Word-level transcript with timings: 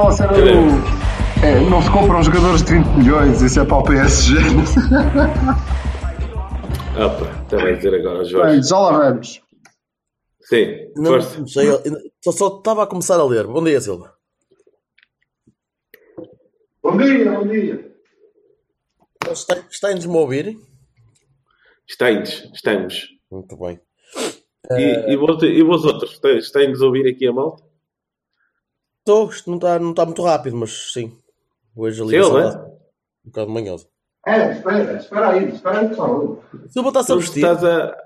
Aquela 0.00 0.12
cena 0.12 0.32
do. 0.32 1.00
É, 1.44 1.60
não 1.70 1.80
se 1.82 1.90
compram 1.90 2.22
jogadores 2.22 2.60
de 2.60 2.66
30 2.66 2.90
milhões, 2.98 3.40
isso 3.42 3.60
é 3.60 3.64
para 3.64 3.76
o 3.78 3.82
PSG. 3.84 4.34
Opa, 6.96 7.44
também 7.48 7.76
dizer 7.76 7.94
agora, 7.94 8.18
Bem, 8.18 8.28
Jorge. 8.28 8.62
já 8.68 8.78
lá 8.78 8.98
vamos. 8.98 9.42
Sim, 10.42 10.66
Não, 10.96 11.12
força. 11.12 11.38
não 11.38 11.46
sei, 11.46 11.68
eu- 11.68 11.80
só, 12.24 12.32
só 12.32 12.56
estava 12.58 12.82
a 12.82 12.86
começar 12.86 13.14
a 13.18 13.24
ler. 13.24 13.46
Bom 13.46 13.62
dia, 13.62 13.80
Silva. 13.80 14.12
Bom 16.82 16.96
dia, 16.96 17.30
bom 17.30 17.46
dia. 17.46 17.90
Está, 19.30 19.56
está-nos-me 19.70 20.14
a 20.14 20.18
ouvir? 20.18 20.58
Estamos, 21.88 22.50
estamos. 22.54 23.08
Muito 23.30 23.56
bem. 23.56 23.80
E, 24.72 25.12
e, 25.12 25.16
vos, 25.16 25.42
e 25.42 25.62
vós 25.62 25.84
outros? 25.84 26.20
Estão-nos 26.24 26.82
a 26.82 26.86
ouvir 26.86 27.08
aqui 27.08 27.26
a 27.28 27.32
malta? 27.32 27.62
Estou, 29.10 29.28
isto 29.28 29.50
não 29.50 29.56
está, 29.56 29.76
não 29.80 29.90
está 29.90 30.06
muito 30.06 30.22
rápido, 30.22 30.56
mas 30.56 30.92
sim. 30.92 31.12
Hoje 31.74 32.00
a 32.00 32.06
Silva? 32.06 32.46
está 32.46 32.60
um 32.60 33.28
bocado 33.28 33.50
manhosa. 33.50 33.88
É, 34.24 34.52
espera, 34.52 34.96
espera 34.96 35.30
aí, 35.30 35.48
espera 35.48 35.80
aí, 35.80 35.88
pessoal. 35.88 36.44
Silva 36.68 36.88
está-se 36.90 37.12
a 37.12 37.16
vestir. 37.16 37.44
estás 37.44 37.64
a. 37.64 37.96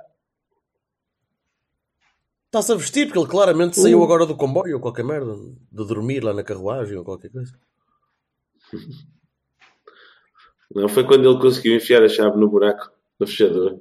Está-se 2.46 2.72
a 2.72 2.76
vestir, 2.76 3.06
porque 3.06 3.18
ele 3.18 3.28
claramente 3.28 3.78
saiu 3.78 4.02
agora 4.02 4.24
do 4.24 4.34
comboio 4.34 4.76
ou 4.76 4.80
qualquer 4.80 5.04
merda. 5.04 5.34
De 5.34 5.86
dormir 5.86 6.24
lá 6.24 6.32
na 6.32 6.42
carruagem 6.42 6.96
ou 6.96 7.04
qualquer 7.04 7.30
coisa. 7.30 7.52
Não 10.74 10.88
foi 10.88 11.06
quando 11.06 11.28
ele 11.28 11.38
conseguiu 11.38 11.76
enfiar 11.76 12.02
a 12.02 12.08
chave 12.08 12.38
no 12.38 12.48
buraco 12.48 12.90
da 13.20 13.26
fechadura. 13.26 13.78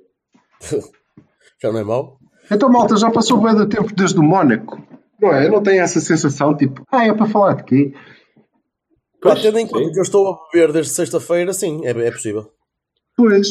Já 1.61 1.71
não 1.71 1.79
é 1.79 1.83
mau? 1.85 2.19
Então, 2.51 2.69
malta, 2.69 2.97
já 2.97 3.09
passou 3.09 3.41
bem 3.41 3.55
do 3.55 3.69
tempo 3.69 3.95
desde 3.95 4.19
o 4.19 4.23
Mónaco. 4.23 4.85
Não 5.23 5.33
é? 5.33 5.47
Eu 5.47 5.51
não 5.51 5.63
tenho 5.63 5.81
essa 5.81 5.99
sensação, 5.99 6.55
tipo, 6.55 6.85
ah, 6.91 7.05
é 7.05 7.13
para 7.13 7.25
falar 7.25 7.53
de 7.55 7.63
quê? 7.63 7.93
Pá, 9.21 9.29
Pois, 9.31 9.41
tendo 9.41 9.57
em 9.57 9.67
conta 9.67 9.89
que 9.91 9.99
eu 9.99 10.03
estou 10.03 10.27
a 10.27 10.37
beber 10.51 10.73
desde 10.73 10.91
sexta-feira, 10.91 11.53
sim, 11.53 11.85
é, 11.85 11.91
é 11.91 12.11
possível. 12.11 12.51
Pois. 13.15 13.47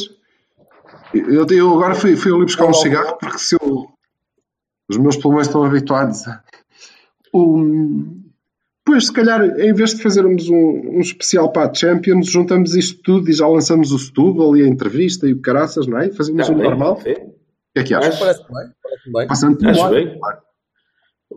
Eu, 1.15 1.47
eu 1.51 1.73
agora 1.73 1.95
fui, 1.95 2.15
fui 2.17 2.33
ali 2.33 2.43
buscar 2.45 2.67
um 2.67 2.75
cigarro 2.75 3.17
porque 3.19 3.39
se 3.39 3.55
eu. 3.55 3.87
Os 4.91 4.99
meus 4.99 5.17
pulmões 5.17 5.47
estão 5.47 5.65
habituados 5.65 6.27
a. 6.29 6.43
Um, 7.35 8.23
pois, 8.85 9.07
se 9.07 9.13
calhar, 9.13 9.43
em 9.59 9.73
vez 9.73 9.95
de 9.95 10.03
fazermos 10.03 10.49
um, 10.51 10.97
um 10.97 11.01
especial 11.01 11.51
para 11.51 11.71
a 11.71 11.75
Champions, 11.75 12.27
juntamos 12.27 12.75
isto 12.75 13.01
tudo 13.03 13.31
e 13.31 13.33
já 13.33 13.47
lançamos 13.49 13.93
o 13.93 13.99
Setúbal 13.99 14.55
e 14.57 14.63
a 14.63 14.69
entrevista 14.69 15.27
e 15.27 15.33
o 15.33 15.41
caraças, 15.41 15.87
não 15.87 15.99
é? 15.99 16.11
Fazemos 16.11 16.47
Tá 16.47 16.53
um 16.53 16.57
bem, 16.57 16.65
normal. 16.69 16.99
O 16.99 17.03
que 17.03 17.17
é 17.77 17.83
que 17.83 17.95
achas? 17.95 18.19
Parece 18.19 18.41
bem, 18.43 18.71
parece 18.83 19.13
bem. 19.13 19.27
Passando 19.27 19.67
Acho 19.69 19.89
bem. 19.91 20.19
claro. 20.19 20.39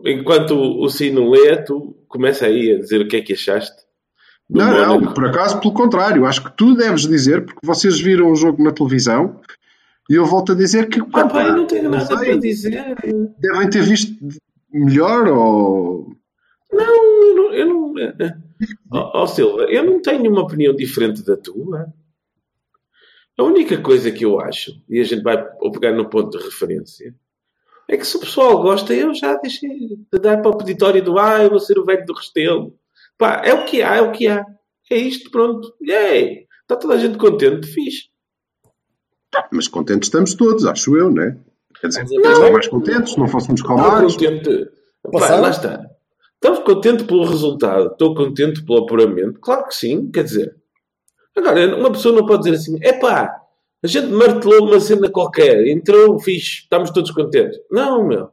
Enquanto 0.04 0.54
o, 0.54 0.88
Sino 0.88 1.30
lê, 1.30 1.56
tu 1.62 1.96
começa 2.08 2.46
aí 2.46 2.72
a 2.72 2.78
dizer 2.78 3.00
o 3.00 3.08
que 3.08 3.16
é 3.16 3.22
que 3.22 3.32
achaste. 3.32 3.84
Não, 4.48 5.00
não, 5.00 5.12
por 5.12 5.26
acaso, 5.26 5.60
pelo 5.60 5.74
contrário, 5.74 6.24
acho 6.24 6.44
que 6.44 6.56
tu 6.56 6.74
deves 6.76 7.02
dizer, 7.02 7.44
porque 7.44 7.66
vocês 7.66 7.98
viram 8.00 8.30
o 8.30 8.36
jogo 8.36 8.62
na 8.62 8.70
televisão 8.70 9.40
e 10.08 10.14
eu 10.14 10.24
volto 10.24 10.52
a 10.52 10.54
dizer 10.54 10.88
que 10.88 11.00
Ah, 11.00 11.26
pá, 11.26 11.44
eu 11.44 11.56
não 11.56 11.66
tenho 11.66 11.84
não 11.84 11.90
nada 11.90 12.16
sei, 12.16 12.16
para 12.16 12.36
dizer. 12.36 12.96
devem 13.40 13.70
ter 13.70 13.82
visto 13.82 14.14
melhor 14.72 15.26
ou. 15.28 16.16
Não, 16.72 17.22
eu 17.24 17.34
não. 17.34 17.52
Eu 17.54 17.66
não 17.66 17.94
Ó 18.90 19.22
ó, 19.22 19.26
Silva, 19.26 19.62
eu 19.64 19.84
não 19.84 20.00
tenho 20.00 20.30
uma 20.30 20.42
opinião 20.42 20.74
diferente 20.74 21.24
da 21.24 21.36
tua. 21.36 21.92
A 23.38 23.42
única 23.42 23.76
coisa 23.78 24.10
que 24.10 24.24
eu 24.24 24.40
acho, 24.40 24.72
e 24.88 24.98
a 25.00 25.04
gente 25.04 25.22
vai 25.22 25.36
pegar 25.72 25.92
no 25.92 26.08
ponto 26.08 26.38
de 26.38 26.44
referência, 26.44 27.14
é 27.88 27.96
que 27.96 28.06
se 28.06 28.16
o 28.16 28.20
pessoal 28.20 28.60
gosta, 28.62 28.92
eu 28.94 29.14
já 29.14 29.36
deixei 29.36 29.68
de 30.12 30.18
dar 30.18 30.40
para 30.42 30.50
o 30.50 30.56
peditório 30.58 31.02
do 31.02 31.18
ah, 31.18 31.42
eu 31.42 31.50
vou 31.50 31.60
ser 31.60 31.78
o 31.78 31.84
velho 31.84 32.04
do 32.04 32.14
Restelo. 32.14 32.74
Pá, 33.16 33.42
é 33.44 33.54
o 33.54 33.64
que 33.64 33.82
há, 33.82 33.96
é 33.96 34.02
o 34.02 34.12
que 34.12 34.26
há. 34.26 34.44
É 34.90 34.96
isto, 34.96 35.30
pronto. 35.30 35.74
Yay! 35.82 36.46
Está 36.62 36.76
toda 36.76 36.94
a 36.94 36.98
gente 36.98 37.16
contente, 37.16 37.66
fixe. 37.66 38.08
Mas 39.52 39.68
contentes 39.68 40.08
estamos 40.08 40.34
todos, 40.34 40.64
acho 40.66 40.96
eu, 40.96 41.10
né? 41.10 41.38
Quer 41.80 41.88
dizer, 41.88 42.04
Não. 42.04 42.32
estamos 42.32 42.50
mais 42.50 42.68
contentes, 42.68 43.12
se 43.12 43.18
não 43.18 43.28
fôssemos 43.28 43.60
Estou 43.60 43.76
calmados. 43.76 44.14
contente. 44.16 44.70
Pá, 45.12 45.36
lá 45.36 45.50
está. 45.50 45.86
Estamos 46.34 46.58
contente 46.60 47.04
pelo 47.04 47.24
resultado. 47.24 47.92
Estou 47.92 48.14
contente 48.14 48.64
pelo 48.64 48.80
apuramento. 48.80 49.38
Claro 49.40 49.66
que 49.66 49.74
sim. 49.74 50.10
Quer 50.10 50.24
dizer, 50.24 50.56
agora, 51.36 51.76
uma 51.76 51.92
pessoa 51.92 52.14
não 52.14 52.26
pode 52.26 52.44
dizer 52.44 52.56
assim: 52.56 52.78
é 52.82 52.92
pá, 52.94 53.40
a 53.82 53.86
gente 53.86 54.08
martelou 54.08 54.68
uma 54.68 54.80
cena 54.80 55.10
qualquer, 55.10 55.66
entrou, 55.66 56.18
fixe, 56.18 56.62
estamos 56.62 56.90
todos 56.90 57.10
contentes. 57.10 57.58
Não, 57.70 58.06
meu. 58.06 58.30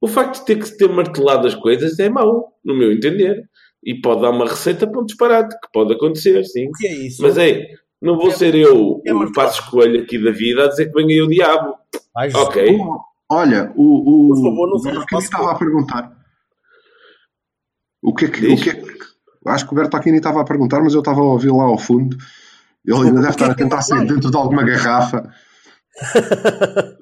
O 0.00 0.06
facto 0.06 0.40
de 0.40 0.46
ter 0.46 0.58
que 0.58 0.76
ter 0.76 0.88
martelado 0.88 1.46
as 1.46 1.54
coisas 1.54 1.98
é 1.98 2.08
mau, 2.08 2.52
no 2.64 2.76
meu 2.76 2.92
entender. 2.92 3.48
E 3.82 3.94
pode 4.00 4.22
dar 4.22 4.30
uma 4.30 4.46
receita 4.46 4.86
para 4.86 5.00
um 5.00 5.04
disparate, 5.04 5.54
que 5.60 5.68
pode 5.72 5.94
acontecer, 5.94 6.44
sim. 6.44 6.68
O 6.68 6.72
que 6.72 6.86
é 6.86 6.94
isso? 6.94 7.22
Mas 7.22 7.36
é, 7.36 7.66
não 8.00 8.18
vou 8.18 8.30
ser 8.30 8.54
eu 8.54 9.00
é 9.04 9.14
o 9.14 9.32
passo 9.32 9.62
escolha 9.62 10.02
aqui 10.02 10.22
da 10.22 10.30
vida 10.30 10.64
a 10.64 10.68
dizer 10.68 10.86
que 10.86 10.92
venha 10.92 11.14
aí 11.14 11.22
o 11.22 11.28
diabo. 11.28 11.74
Ai. 12.16 12.30
Ok. 12.34 12.78
Olha, 13.30 13.72
o, 13.76 13.82
o, 13.82 14.28
Por 14.28 14.42
favor, 14.42 14.68
não 14.68 14.76
o 14.76 14.82
Bertolini 14.82 15.24
estava 15.24 15.52
a 15.52 15.58
perguntar. 15.58 16.16
O 18.02 18.14
que 18.14 18.26
é 18.26 18.28
que. 18.28 18.40
Diz. 18.40 18.60
O 18.60 18.62
que, 18.62 18.70
é 18.70 18.74
que 18.74 18.94
acho 19.46 19.66
que 19.66 19.72
o 19.72 19.76
Bertolini 19.76 20.18
estava 20.18 20.40
a 20.40 20.44
perguntar, 20.44 20.82
mas 20.82 20.94
eu 20.94 21.00
estava 21.00 21.20
a 21.20 21.24
ouvir 21.24 21.50
lá 21.50 21.64
ao 21.64 21.78
fundo. 21.78 22.16
Ele 22.86 22.96
ainda 23.08 23.20
deve 23.20 23.30
estar 23.30 23.50
a 23.50 23.54
tentar 23.54 23.82
sair 23.82 24.06
dentro 24.06 24.30
de 24.30 24.36
alguma 24.36 24.62
garrafa. 24.64 25.32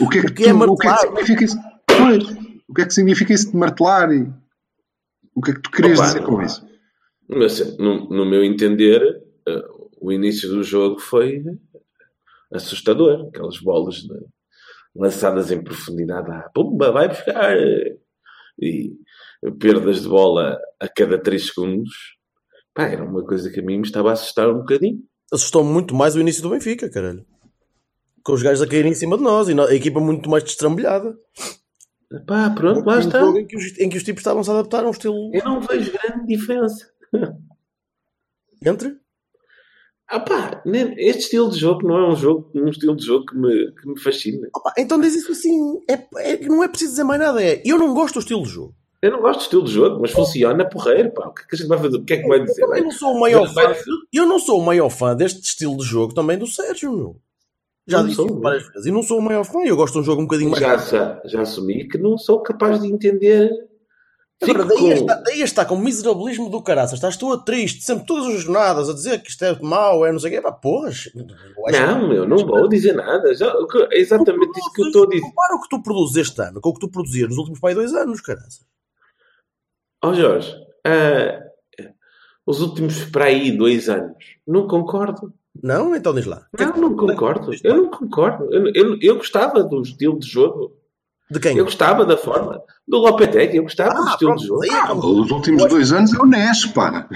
O 0.00 0.08
que 0.08 0.18
é 0.18 0.22
que, 0.22 0.26
O 0.28 0.34
que 0.34 0.44
é 0.44 0.52
tu- 0.52 0.72
o 0.72 0.76
que, 0.76 0.88
é 0.88 0.92
que 0.92 0.98
significa 1.00 1.44
isso? 1.44 1.56
Pois, 1.86 2.24
o 2.68 2.74
que 2.74 2.82
é 2.82 2.84
que 2.86 2.94
significa 2.94 3.32
isso 3.32 3.50
de 3.50 3.56
martelar? 3.56 4.12
E 4.12 4.28
o 5.34 5.40
que 5.40 5.50
é 5.52 5.54
que 5.54 5.60
tu 5.62 5.70
querias 5.70 5.98
Opa, 5.98 6.06
dizer 6.08 6.22
com 6.24 6.42
isso? 6.42 6.66
Mas, 7.28 7.78
no, 7.78 8.08
no 8.10 8.26
meu 8.26 8.44
entender, 8.44 9.00
eh, 9.48 9.62
o 10.00 10.12
início 10.12 10.48
do 10.48 10.62
jogo 10.62 10.98
foi 10.98 11.42
assustador. 12.52 13.28
Aquelas 13.28 13.58
bolas 13.58 14.06
né, 14.08 14.20
lançadas 14.94 15.50
em 15.50 15.62
profundidade. 15.62 16.30
Ah, 16.30 16.50
pumba, 16.54 16.92
vai 16.92 17.08
buscar! 17.08 17.56
E 18.60 18.92
perdas 19.58 20.02
de 20.02 20.08
bola 20.08 20.58
a 20.80 20.88
cada 20.88 21.18
3 21.18 21.46
segundos. 21.46 22.15
Pá, 22.76 22.88
era 22.88 23.02
uma 23.02 23.24
coisa 23.24 23.48
que 23.50 23.58
a 23.58 23.62
mim 23.62 23.78
me 23.78 23.86
estava 23.86 24.10
a 24.10 24.12
assustar 24.12 24.50
um 24.50 24.58
bocadinho. 24.58 25.02
Assustou 25.32 25.64
muito 25.64 25.94
mais 25.94 26.14
o 26.14 26.20
início 26.20 26.42
do 26.42 26.50
Benfica, 26.50 26.90
caralho. 26.90 27.24
Com 28.22 28.34
os 28.34 28.42
gajos 28.42 28.60
a 28.60 28.68
caírem 28.68 28.92
em 28.92 28.94
cima 28.94 29.16
de 29.16 29.22
nós 29.22 29.48
e 29.48 29.58
a 29.58 29.74
equipa 29.74 29.98
muito 29.98 30.28
mais 30.28 30.44
destrambulhada. 30.44 31.16
Pá, 32.26 32.50
pronto, 32.50 32.84
lá 32.86 32.96
Um 32.96 32.98
está. 32.98 33.22
Em 33.26 33.46
que, 33.46 33.56
os, 33.56 33.78
em 33.78 33.88
que 33.88 33.96
os 33.96 34.02
tipos 34.02 34.20
estavam 34.20 34.42
a 34.46 34.58
adaptar 34.58 34.84
a 34.84 34.88
um 34.88 34.90
estilo 34.90 35.30
Eu 35.34 35.42
não 35.42 35.60
vejo 35.62 35.90
grande 35.90 36.26
diferença. 36.26 36.86
entre. 38.64 38.98
Ah 40.08 40.20
pá, 40.20 40.62
este 40.98 41.22
estilo 41.22 41.50
de 41.50 41.58
jogo 41.58 41.82
não 41.88 41.96
é 41.96 42.08
um 42.12 42.14
jogo, 42.14 42.52
um 42.54 42.68
estilo 42.68 42.94
de 42.94 43.04
jogo 43.04 43.24
que 43.26 43.36
me, 43.36 43.72
que 43.72 43.88
me 43.88 44.00
fascina. 44.00 44.48
Opa, 44.54 44.72
então 44.78 45.00
diz 45.00 45.16
isso 45.16 45.32
assim. 45.32 45.80
É, 45.90 45.94
é- 46.18 46.46
não 46.46 46.62
é 46.62 46.68
preciso 46.68 46.92
dizer 46.92 47.04
mais 47.04 47.20
nada. 47.20 47.42
É, 47.42 47.60
eu 47.64 47.76
não 47.78 47.92
gosto 47.94 48.14
do 48.14 48.20
estilo 48.20 48.42
de 48.44 48.50
jogo. 48.50 48.74
Eu 49.06 49.12
não 49.12 49.20
gosto 49.20 49.38
do 49.38 49.42
estilo 49.42 49.64
de 49.64 49.72
jogo, 49.72 50.00
mas 50.00 50.10
funciona 50.10 50.64
porreiro, 50.68 51.10
pá. 51.12 51.28
O 51.28 51.32
que 51.34 51.42
é 51.42 51.46
que 51.46 51.54
a 51.54 51.58
gente 51.58 51.68
vai 51.68 51.78
fazer? 51.78 51.96
O 51.96 52.04
que 52.04 52.14
é 52.14 52.16
que 52.22 52.28
vai 52.28 52.44
dizer? 52.44 52.62
Eu 52.62 52.68
Vai- 52.68 52.80
não 52.80 52.90
sou 52.90 53.12
o 53.12 53.20
maior 53.20 53.46
fã. 53.52 53.74
Eu 54.12 54.26
não 54.26 54.38
sou 54.38 54.60
o 54.60 54.64
maior 54.64 54.88
fã 54.90 55.14
deste 55.16 55.40
estilo 55.42 55.76
de 55.76 55.84
jogo 55.84 56.12
também 56.14 56.36
do 56.38 56.46
Sérgio, 56.46 56.92
meu. 56.92 57.16
Já 57.86 57.98
Não 57.98 58.04
disse 58.06 58.16
sou, 58.16 58.26
isso 58.26 58.40
várias 58.40 58.66
vezes. 58.66 58.86
E 58.86 58.90
não 58.90 59.02
sou 59.02 59.18
o 59.18 59.22
maior 59.22 59.44
fã. 59.44 59.60
Eu 59.64 59.76
gosto 59.76 59.94
de 59.94 60.00
um 60.00 60.02
jogo 60.02 60.20
um 60.22 60.24
bocadinho 60.26 60.50
mais. 60.50 60.60
já, 60.62 60.76
já, 60.76 61.20
já 61.24 61.40
assumi 61.42 61.86
que 61.86 61.96
não 61.98 62.18
sou 62.18 62.40
capaz 62.42 62.80
de 62.80 62.88
entender. 62.88 63.48
Agora, 64.42 64.64
daí, 64.66 64.76
com- 64.78 64.92
está, 64.92 65.14
daí 65.14 65.40
está 65.40 65.64
com 65.64 65.76
o 65.76 65.78
miserabilismo 65.78 66.50
do 66.50 66.60
caraças. 66.60 66.94
Estás 66.94 67.16
toda 67.16 67.42
triste, 67.42 67.82
sempre 67.84 68.04
todas 68.04 68.26
as 68.34 68.42
jornadas 68.42 68.90
a 68.90 68.92
dizer 68.92 69.22
que 69.22 69.30
isto 69.30 69.42
é 69.44 69.58
mau, 69.62 70.04
é 70.04 70.12
não 70.12 70.18
sei 70.18 70.30
o 70.30 70.34
quê. 70.34 70.42
Pá, 70.42 70.52
porras. 70.52 71.08
Não, 71.14 72.06
meu, 72.08 72.28
não 72.28 72.36
vou 72.44 72.68
dizer 72.68 72.92
nada. 72.92 73.34
Já, 73.34 73.50
é 73.92 73.98
exatamente 73.98 74.58
isso 74.58 74.72
que 74.74 74.82
eu 74.82 74.86
estou 74.88 75.04
a 75.04 75.08
dizer. 75.08 75.22
Compara 75.22 75.54
o 75.54 75.60
que 75.62 75.68
tu 75.70 75.82
produzes 75.82 76.16
este 76.16 76.42
ano 76.42 76.60
com 76.60 76.68
o 76.68 76.74
que 76.74 76.80
tu 76.80 76.88
produzias 76.90 77.28
nos 77.28 77.38
últimos 77.38 77.60
pai, 77.60 77.74
dois 77.74 77.94
anos, 77.94 78.20
caraças. 78.20 78.60
Ó 80.06 80.14
Jorge, 80.14 80.54
ah, 80.86 81.40
os 82.46 82.60
últimos 82.60 83.04
para 83.06 83.24
aí 83.24 83.50
dois 83.56 83.88
anos, 83.88 84.16
não 84.46 84.68
concordo. 84.68 85.32
Não? 85.60 85.96
Então 85.96 86.14
diz 86.14 86.26
lá. 86.26 86.46
Não, 86.58 86.76
não 86.76 86.96
concordo. 86.96 87.50
Eu 87.64 87.76
não 87.76 87.90
concordo. 87.90 88.44
Eu, 88.54 88.70
eu, 88.74 88.98
eu 89.00 89.16
gostava 89.16 89.64
do 89.64 89.80
estilo 89.82 90.18
de 90.18 90.28
jogo. 90.28 90.72
De 91.30 91.40
quem? 91.40 91.56
Eu 91.56 91.64
gostava 91.64 92.04
da 92.04 92.16
forma. 92.16 92.62
Do 92.86 92.98
Lopetegui, 92.98 93.56
eu 93.56 93.64
gostava 93.64 93.94
do 93.94 94.02
Ah, 94.02 94.10
estilo 94.10 94.30
pronto, 94.30 94.40
de 94.42 94.46
jogo. 94.46 94.64
é 94.64 94.70
Ah, 94.70 94.92
os 94.94 95.30
últimos 95.30 95.66
dois 95.66 95.92
anos 95.92 96.14
é 96.14 96.18
o 96.18 96.26
Nes, 96.26 96.66
pá. 96.66 97.08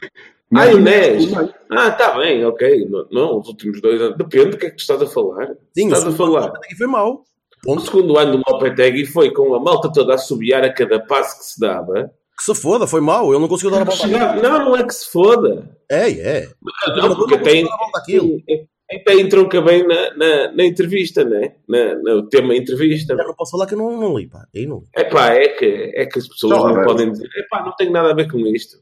Ah, 0.53 0.67
e 0.67 0.75
o 0.75 0.81
Nes 0.81 1.31
Nes. 1.31 1.51
Ah, 1.71 1.91
tá 1.93 2.19
bem, 2.19 2.45
ok. 2.45 2.89
Não, 2.89 3.07
não, 3.13 3.39
os 3.39 3.47
últimos 3.47 3.81
dois 3.81 4.01
anos. 4.01 4.17
Depende 4.17 4.51
do 4.51 4.59
que 4.59 4.67
é 4.67 4.71
que 4.71 4.77
tu 4.77 4.81
estás 4.81 5.01
a 5.01 5.07
falar. 5.07 5.47
Sim, 5.73 5.85
o 5.85 5.93
estás 5.93 5.99
a 6.07 6.11
segundo 6.11 6.17
falar. 6.17 6.47
Lopetegui 6.47 6.77
foi 6.77 6.87
mau. 6.89 7.25
O 7.67 7.79
segundo 7.79 8.19
ano 8.19 8.39
do 8.39 8.43
Lopetegui 8.51 9.05
foi 9.07 9.31
com 9.33 9.55
a 9.55 9.61
malta 9.61 9.93
toda 9.93 10.15
a 10.15 10.19
subiar 10.19 10.65
a 10.65 10.73
cada 10.73 10.99
passo 10.99 11.39
que 11.39 11.45
se 11.45 11.61
dava. 11.61 12.11
Que 12.41 12.45
se 12.47 12.55
foda, 12.55 12.87
foi 12.87 13.03
mau. 13.03 13.33
Ele 13.33 13.39
não 13.43 13.49
conseguiu 13.49 13.71
dar 13.71 13.81
a 13.81 13.83
àquilo. 13.83 13.97
Chegava- 13.99 14.41
Não, 14.41 14.59
não 14.65 14.77
é 14.77 14.83
que 14.83 14.95
se 14.95 15.11
foda. 15.13 15.77
É, 15.91 16.11
é. 16.11 16.49
Não, 16.97 17.15
porque 17.15 17.37
tem, 17.37 17.67
a 17.67 18.97
até 18.97 19.15
entronca 19.21 19.61
bem 19.61 19.87
na, 19.87 20.17
na, 20.17 20.53
na 20.53 20.65
entrevista, 20.65 21.23
né? 21.23 21.57
Na, 21.69 21.97
no 21.97 22.29
tema 22.31 22.57
entrevista. 22.57 23.15
Já 23.15 23.25
não 23.25 23.35
posso 23.35 23.51
falar 23.51 23.67
que 23.67 23.75
eu 23.75 23.79
não, 23.79 23.95
não 24.01 24.17
li, 24.19 24.27
pá. 24.27 24.47
Aí 24.57 24.65
não. 24.65 24.85
É 24.97 25.05
pá, 25.05 25.35
é 25.35 25.49
que, 25.49 25.93
é 25.95 26.07
que 26.07 26.19
as 26.19 26.27
pessoas 26.27 26.57
Não, 26.57 26.69
não 26.75 26.81
é. 26.81 26.85
podem 26.85 27.13
dizer, 27.13 27.29
é 27.37 27.43
pá, 27.51 27.63
não 27.63 27.77
tem 27.77 27.91
nada 27.91 28.11
a 28.11 28.15
ver 28.15 28.31
com 28.33 28.39
isto. 28.47 28.79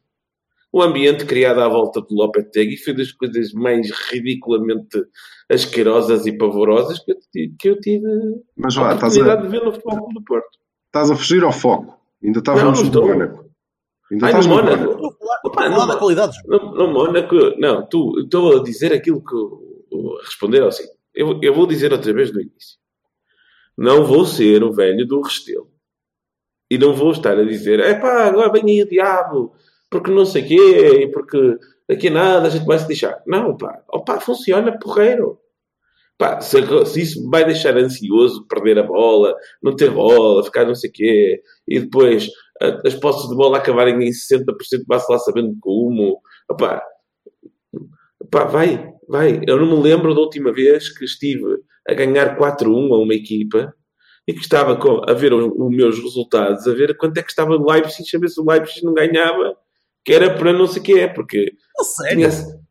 O 0.73 0.81
ambiente 0.81 1.25
criado 1.25 1.61
à 1.61 1.69
volta 1.69 2.01
do 2.01 2.15
Lopetegui 2.15 2.77
foi 2.77 2.95
das 2.95 3.11
coisas 3.11 3.53
mais 3.53 3.91
ridiculamente 4.11 5.03
asquerosas 5.51 6.27
e 6.27 6.33
pavorosas 6.39 6.99
que 7.01 7.11
eu, 7.13 7.17
que 7.59 7.69
eu 7.71 7.81
tive 7.81 8.07
Mas 8.57 8.77
a 8.77 8.83
vá, 8.83 8.95
estás 8.95 9.17
oportunidade 9.17 9.41
a, 9.41 9.45
de 9.45 9.49
ver 9.59 9.65
no 9.65 9.73
Futebol 9.73 9.97
Clube 9.99 10.15
do 10.15 10.23
Porto. 10.25 10.59
estás 10.87 11.11
a 11.11 11.17
fugir 11.17 11.43
ao 11.43 11.53
foco. 11.53 11.99
Ainda 12.23 12.37
Não, 12.37 12.55
estávamos 12.55 12.83
não 12.83 12.91
no. 13.03 13.07
Mónaco. 13.09 13.48
Ainda 14.11 14.27
Ai, 14.27 14.33
no 14.35 14.49
Mónaco. 14.49 15.15
Opa, 15.45 15.69
não, 15.69 15.73
falar 15.73 15.87
da 15.87 15.93
não. 15.93 15.99
qualidade. 15.99 16.39
No, 16.47 16.75
no 16.75 16.89
Mónaco, 16.93 17.37
não, 17.59 17.87
tu, 17.87 18.19
estou 18.21 18.59
a 18.59 18.63
dizer 18.63 18.93
aquilo 18.93 19.23
que 19.23 19.35
a 19.35 20.25
responder 20.25 20.63
assim. 20.63 20.87
Eu, 21.15 21.39
eu 21.43 21.55
vou 21.55 21.67
dizer 21.67 21.93
outra 21.93 22.13
vez 22.13 22.33
no 22.33 22.41
início. 22.41 22.79
Não 23.77 24.05
vou 24.05 24.25
ser 24.25 24.63
o 24.63 24.73
velho 24.73 25.07
do 25.07 25.21
Restelo. 25.21 25.71
E 26.71 26.77
não 26.77 26.95
vou 26.95 27.13
estar 27.13 27.39
a 27.39 27.45
dizer, 27.45 27.81
é 27.81 27.95
pá, 27.95 28.27
agora 28.27 28.53
vem 28.53 28.65
aí 28.65 28.83
o 28.83 28.89
diabo, 28.89 29.55
porque 29.89 30.11
não 30.11 30.27
sei 30.27 30.43
quê, 30.43 31.03
e 31.05 31.09
porque 31.09 31.59
daqui 31.89 32.09
a 32.09 32.11
nada 32.11 32.47
a 32.47 32.51
gente 32.51 32.67
vai 32.67 32.79
se 32.79 32.87
deixar. 32.87 33.23
Não, 33.27 33.57
pá, 33.57 33.83
opá, 33.89 34.21
funciona 34.21 34.79
porreiro. 34.79 35.41
Pá, 36.19 36.41
se, 36.41 36.59
se 36.87 37.01
isso 37.01 37.23
me 37.25 37.31
vai 37.31 37.45
deixar 37.45 37.77
ansioso, 37.77 38.45
perder 38.49 38.79
a 38.81 38.83
bola, 38.83 39.35
não 39.63 39.75
ter 39.77 39.91
bola, 39.91 40.43
ficar 40.43 40.65
não 40.65 40.75
sei 40.75 40.91
quê, 40.91 41.41
e 41.67 41.79
depois 41.79 42.29
as 42.85 42.95
posses 42.97 43.29
de 43.29 43.37
bola 43.37 43.59
acabarem 43.59 43.95
em 44.03 44.11
60%, 44.11 44.45
vá-se 44.87 45.11
lá 45.11 45.19
sabendo 45.21 45.57
como, 45.61 46.21
opá, 46.51 46.83
opá, 48.21 48.45
vai, 48.45 48.93
vai. 49.09 49.41
Eu 49.47 49.59
não 49.59 49.77
me 49.77 49.83
lembro 49.83 50.15
da 50.15 50.21
última 50.21 50.53
vez 50.53 50.89
que 50.89 51.05
estive 51.05 51.61
a 51.89 51.95
ganhar 51.95 52.37
4-1 52.37 52.93
a 52.93 52.99
uma 52.99 53.15
equipa 53.15 53.73
e 54.27 54.35
que 54.35 54.41
estava 54.41 54.77
com- 54.77 55.03
a 55.09 55.15
ver 55.15 55.33
os, 55.33 55.53
meus 55.71 55.99
resultados, 55.99 56.67
a 56.67 56.75
ver 56.75 56.97
quanto 56.97 57.19
é 57.19 57.23
que 57.23 57.31
estava 57.31 57.57
o 57.57 57.71
Leipzig, 57.71 58.05
a 58.15 58.19
ver 58.19 58.29
se 58.29 58.41
o 58.41 58.45
Leipzig 58.45 58.85
não 58.85 58.93
ganhava, 58.93 59.57
que 60.05 60.13
era 60.13 60.35
para 60.37 60.53
não 60.53 60.67
sei 60.67 60.83
o 60.83 60.85
quê, 60.85 61.13
porque 61.15 61.53
sério? 61.81 62.29
tinha, 62.29 62.31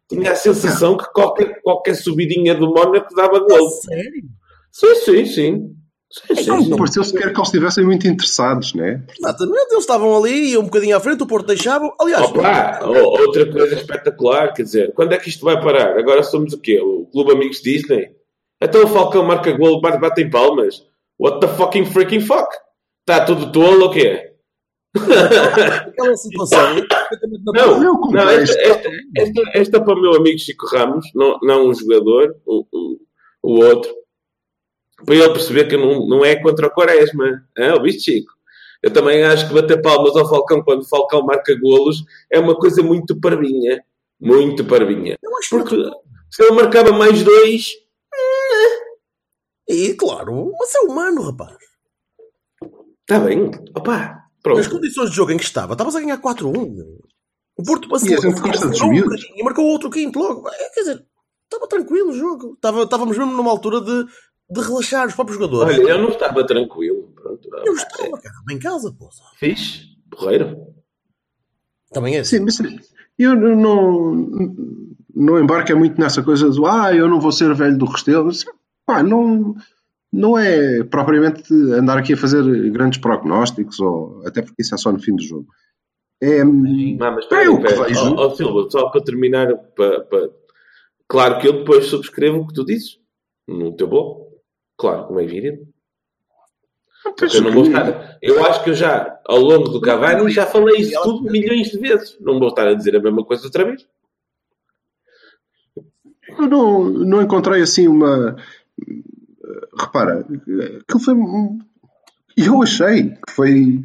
tinha 0.10 0.32
a 0.32 0.36
sensação 0.36 0.96
que 0.98 1.06
qualquer, 1.14 1.62
qualquer 1.62 1.96
subidinha 1.96 2.56
do 2.56 2.68
Mónaco 2.68 3.14
dava 3.16 3.40
gol. 3.40 3.70
sério? 3.70 4.24
Sim, 4.72 4.96
sim, 4.96 5.26
sim. 5.26 5.76
sim, 6.12 6.36
sim, 6.36 6.50
Não, 6.52 6.64
sim. 6.64 6.76
pareceu 6.78 7.04
sequer 7.04 7.32
que 7.34 7.38
eles 7.40 7.48
estivessem 7.48 7.84
muito 7.84 8.08
interessados, 8.08 8.74
né? 8.74 9.04
Exatamente, 9.20 9.72
eles 9.72 9.84
estavam 9.84 10.16
ali, 10.16 10.52
iam 10.52 10.62
um 10.62 10.66
bocadinho 10.66 10.96
à 10.96 11.00
frente, 11.00 11.24
o 11.24 11.28
Porto 11.28 11.48
deixava. 11.48 11.92
Aliás, 12.00 12.26
Opa, 12.30 12.80
o- 12.86 13.20
outra 13.22 13.52
coisa 13.52 13.76
espetacular, 13.76 14.54
quer 14.54 14.64
dizer, 14.64 14.94
quando 14.94 15.14
é 15.14 15.18
que 15.18 15.30
isto 15.30 15.44
vai 15.44 15.60
parar? 15.62 15.98
Agora 15.98 16.24
somos 16.24 16.54
o 16.54 16.60
quê? 16.62 16.80
O 16.80 17.06
Clube 17.12 17.32
Amigos 17.34 17.62
Disney? 17.62 18.12
Então 18.62 18.84
o 18.84 18.88
Falcão 18.88 19.24
marca 19.26 19.52
gol, 19.52 19.82
bate, 19.82 20.00
bate 20.00 20.22
em 20.22 20.30
palmas. 20.30 20.82
What 21.20 21.40
the 21.40 21.48
fucking 21.48 21.86
freaking 21.86 22.22
fuck? 22.22 22.48
Está 23.02 23.26
tudo 23.26 23.52
tolo 23.52 23.86
ou 23.86 23.92
quê? 23.92 24.32
Aquela 25.88 26.16
situação. 26.16 26.76
Não, 27.54 27.80
Não, 27.80 28.00
não 28.00 28.30
esta, 28.30 28.60
esta, 28.60 28.90
esta, 29.16 29.42
esta 29.54 29.84
para 29.84 29.94
o 29.94 30.02
meu 30.02 30.16
amigo 30.16 30.40
Chico 30.40 30.66
Ramos, 30.68 31.06
não, 31.14 31.38
não 31.42 31.68
o 31.68 31.74
jogador, 31.74 32.36
o, 32.46 32.66
o, 32.72 33.00
o 33.44 33.64
outro, 33.64 33.94
para 35.06 35.16
ele 35.16 35.30
perceber 35.30 35.68
que 35.68 35.78
não, 35.78 36.08
não 36.08 36.26
é 36.26 36.36
contra 36.36 36.68
o 36.68 36.72
Quaresma. 36.72 37.44
É, 37.58 37.74
o 37.74 37.82
bicho 37.82 38.02
Chico. 38.02 38.32
Eu 38.82 38.92
também 38.92 39.24
acho 39.24 39.48
que 39.48 39.54
bater 39.54 39.82
palmas 39.82 40.16
ao 40.16 40.30
Falcão 40.30 40.64
quando 40.64 40.82
o 40.82 40.88
Falcão 40.88 41.24
marca 41.24 41.56
golos 41.60 42.04
é 42.32 42.40
uma 42.40 42.56
coisa 42.56 42.84
muito 42.84 43.20
parvinha. 43.20 43.84
Muito 44.20 44.66
parvinha. 44.66 45.18
Porque 45.50 45.76
que. 45.76 45.92
se 46.30 46.44
ele 46.44 46.52
marcava 46.52 46.92
mais 46.92 47.24
dois, 47.24 47.74
E 49.68 49.94
claro, 49.96 50.54
mas 50.58 50.74
é 50.76 50.80
humano, 50.80 51.24
rapaz. 51.24 51.58
está 53.02 53.20
bem. 53.20 53.52
Opá, 53.76 54.27
Nas 54.46 54.66
pronto. 54.68 54.70
condições 54.70 55.10
de 55.10 55.16
jogo 55.16 55.32
em 55.32 55.38
que 55.38 55.44
estava, 55.44 55.74
estavas 55.74 55.96
a 55.96 56.00
ganhar 56.00 56.18
4-1. 56.22 56.74
meu. 56.74 57.04
O 57.58 57.64
Porto 57.64 57.90
passou 57.90 58.08
E 58.08 58.14
a 58.14 58.20
gente 58.20 58.40
gosta 58.40 58.68
dos 58.68 58.82
miúdos. 58.88 59.26
e 59.36 59.44
marcou 59.44 59.66
outro 59.66 59.90
quinto 59.90 60.20
logo. 60.20 60.48
É, 60.48 60.70
Quer 60.70 60.80
dizer, 60.82 61.06
estava 61.44 61.68
tranquilo 61.68 62.10
o 62.12 62.14
jogo. 62.14 62.54
Estava, 62.54 62.84
estávamos 62.84 63.18
mesmo 63.18 63.34
numa 63.34 63.50
altura 63.50 63.82
de, 63.82 64.06
de 64.52 64.62
relaxar 64.62 65.08
os 65.08 65.16
próprios 65.16 65.40
jogadores. 65.40 65.78
Olha, 65.80 65.90
eu 65.90 66.02
não 66.02 66.10
estava 66.10 66.46
tranquilo. 66.46 67.12
Pronto, 67.16 67.50
eu 67.66 67.74
estava, 67.74 68.12
cara, 68.22 68.36
em 68.52 68.60
casa, 68.60 68.94
pô. 68.98 69.10
Fixe, 69.38 69.88
porreiro. 70.12 70.56
Também 71.92 72.16
é 72.16 72.20
assim. 72.20 72.38
Sim, 72.38 72.44
mas 72.44 72.60
eu 73.18 73.36
não, 73.36 73.56
não, 73.56 74.56
não 75.16 75.40
embarco 75.40 75.72
é 75.72 75.76
muito 75.76 76.00
nessa 76.00 76.22
coisa 76.22 76.50
do 76.50 76.66
ah, 76.68 76.94
eu 76.94 77.10
não 77.10 77.20
vou 77.20 77.32
ser 77.32 77.54
velho 77.56 77.78
do 77.78 77.86
Restelo. 77.86 78.30
Pá, 78.86 79.02
não, 79.02 79.56
não 80.12 80.38
é 80.38 80.84
propriamente 80.84 81.54
andar 81.54 81.98
aqui 81.98 82.14
a 82.14 82.18
fazer 82.18 82.44
grandes 82.72 83.00
prognósticos, 83.00 83.80
ou, 83.80 84.22
até 84.26 84.42
porque 84.42 84.62
isso 84.62 84.74
é 84.74 84.78
só 84.78 84.92
no 84.92 85.00
fim 85.00 85.16
do 85.16 85.22
jogo. 85.24 85.48
É, 86.22 86.44
Não, 86.44 86.98
mas 86.98 87.26
espera, 87.26 87.44
É 87.46 87.50
o 87.50 87.62
que 87.62 87.74
vejo. 87.74 88.36
Silva, 88.36 88.70
só 88.72 88.90
para 88.90 89.04
terminar, 89.04 89.56
para, 89.76 90.02
para- 90.02 90.30
claro 91.08 91.40
que 91.40 91.48
eu 91.48 91.54
depois 91.60 91.86
subscrevo 91.86 92.40
o 92.40 92.48
que 92.48 92.54
tu 92.54 92.66
dizes 92.66 93.00
no 93.48 93.76
teu 93.76 93.88
blog. 93.88 94.26
Claro, 94.78 95.06
como 95.08 95.20
é 95.20 95.24
evidente. 95.24 95.64
Porque 97.16 97.38
eu 97.38 97.42
não 97.42 97.52
vou 97.52 97.66
estar. 97.66 98.18
Eu 98.22 98.44
acho 98.46 98.64
que 98.64 98.72
eu 98.72 98.74
já, 98.74 99.20
ao 99.26 99.40
longo 99.40 99.70
do 99.70 99.80
Cavani, 99.80 100.30
já 100.32 100.46
falei 100.46 100.78
isso 100.82 101.00
tudo 101.04 101.32
milhões 101.32 101.68
de 101.70 101.78
vezes. 101.78 102.18
Não 102.20 102.38
vou 102.40 102.50
estar 102.50 102.68
a 102.68 102.74
dizer 102.74 102.96
a 102.96 103.00
mesma 103.02 103.24
coisa 103.24 103.46
outra 103.46 103.64
vez. 103.64 103.88
Eu 106.38 106.48
não, 106.50 106.84
não 106.90 107.22
encontrei 107.22 107.62
assim 107.62 107.88
uma. 107.88 108.36
Repara, 109.80 110.20
aquilo 110.20 111.00
foi. 111.00 111.16
Eu 112.36 112.62
achei 112.62 113.10
que 113.10 113.32
foi. 113.32 113.84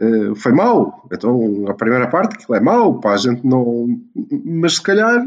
eh, 0.00 0.34
Foi 0.36 0.52
mau. 0.52 1.08
Então, 1.12 1.66
a 1.68 1.74
primeira 1.74 2.08
parte, 2.08 2.34
aquilo 2.34 2.56
é 2.56 2.60
mau, 2.60 3.00
pá, 3.00 3.14
a 3.14 3.16
gente 3.16 3.46
não. 3.46 3.86
Mas 4.44 4.74
se 4.76 4.82
calhar 4.82 5.24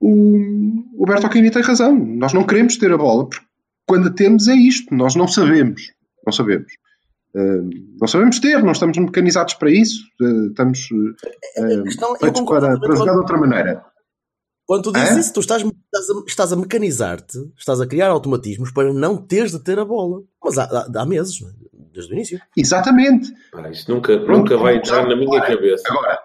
o, 0.00 1.02
o 1.02 1.06
Berto 1.06 1.26
Aquini 1.26 1.50
tem 1.50 1.62
razão. 1.62 1.96
Nós 1.96 2.32
não 2.32 2.44
queremos 2.44 2.76
ter 2.76 2.92
a 2.92 2.98
bola, 2.98 3.28
porque 3.28 3.44
quando 3.86 4.08
a 4.08 4.12
temos 4.12 4.48
é 4.48 4.54
isto. 4.54 4.94
Nós 4.94 5.14
não 5.14 5.26
sabemos. 5.28 5.92
Não 6.26 6.32
sabemos. 6.32 6.72
Eh, 7.34 7.60
não 8.00 8.08
sabemos 8.08 8.38
ter, 8.40 8.62
não 8.62 8.72
estamos 8.72 8.98
mecanizados 8.98 9.54
para 9.54 9.70
isso. 9.70 10.02
Eh, 10.20 10.46
estamos 10.48 10.88
eh, 11.56 11.82
eu 11.84 12.16
feitos 12.16 12.40
para, 12.42 12.78
para 12.78 12.96
jogar 12.96 13.12
de 13.12 13.18
outra 13.18 13.38
maneira. 13.38 13.84
Quando 14.66 14.82
tu 14.82 14.92
dizes 14.92 15.16
É? 15.16 15.20
isso, 15.20 15.32
tu 15.32 15.40
estás, 15.40 15.62
estás, 15.62 16.10
a, 16.10 16.22
estás 16.26 16.52
a 16.52 16.56
mecanizar-te, 16.56 17.38
estás 17.56 17.80
a 17.80 17.86
criar 17.86 18.08
automatismos 18.08 18.72
para 18.72 18.92
não 18.92 19.16
teres 19.16 19.52
de 19.52 19.60
ter 19.60 19.78
a 19.78 19.84
bola. 19.84 20.22
Mas 20.44 20.58
há, 20.58 20.64
há, 20.64 21.02
há 21.02 21.06
meses, 21.06 21.40
é? 21.40 21.46
desde 21.94 22.12
o 22.12 22.14
início. 22.14 22.40
Exatamente. 22.56 23.32
Pá, 23.52 23.70
isso 23.70 23.90
nunca, 23.90 24.18
Pronto, 24.18 24.38
nunca 24.50 24.56
vai 24.58 24.76
entrar 24.76 25.06
na 25.08 25.14
minha 25.16 25.40
cabeça. 25.40 25.84
Agora, 25.88 26.18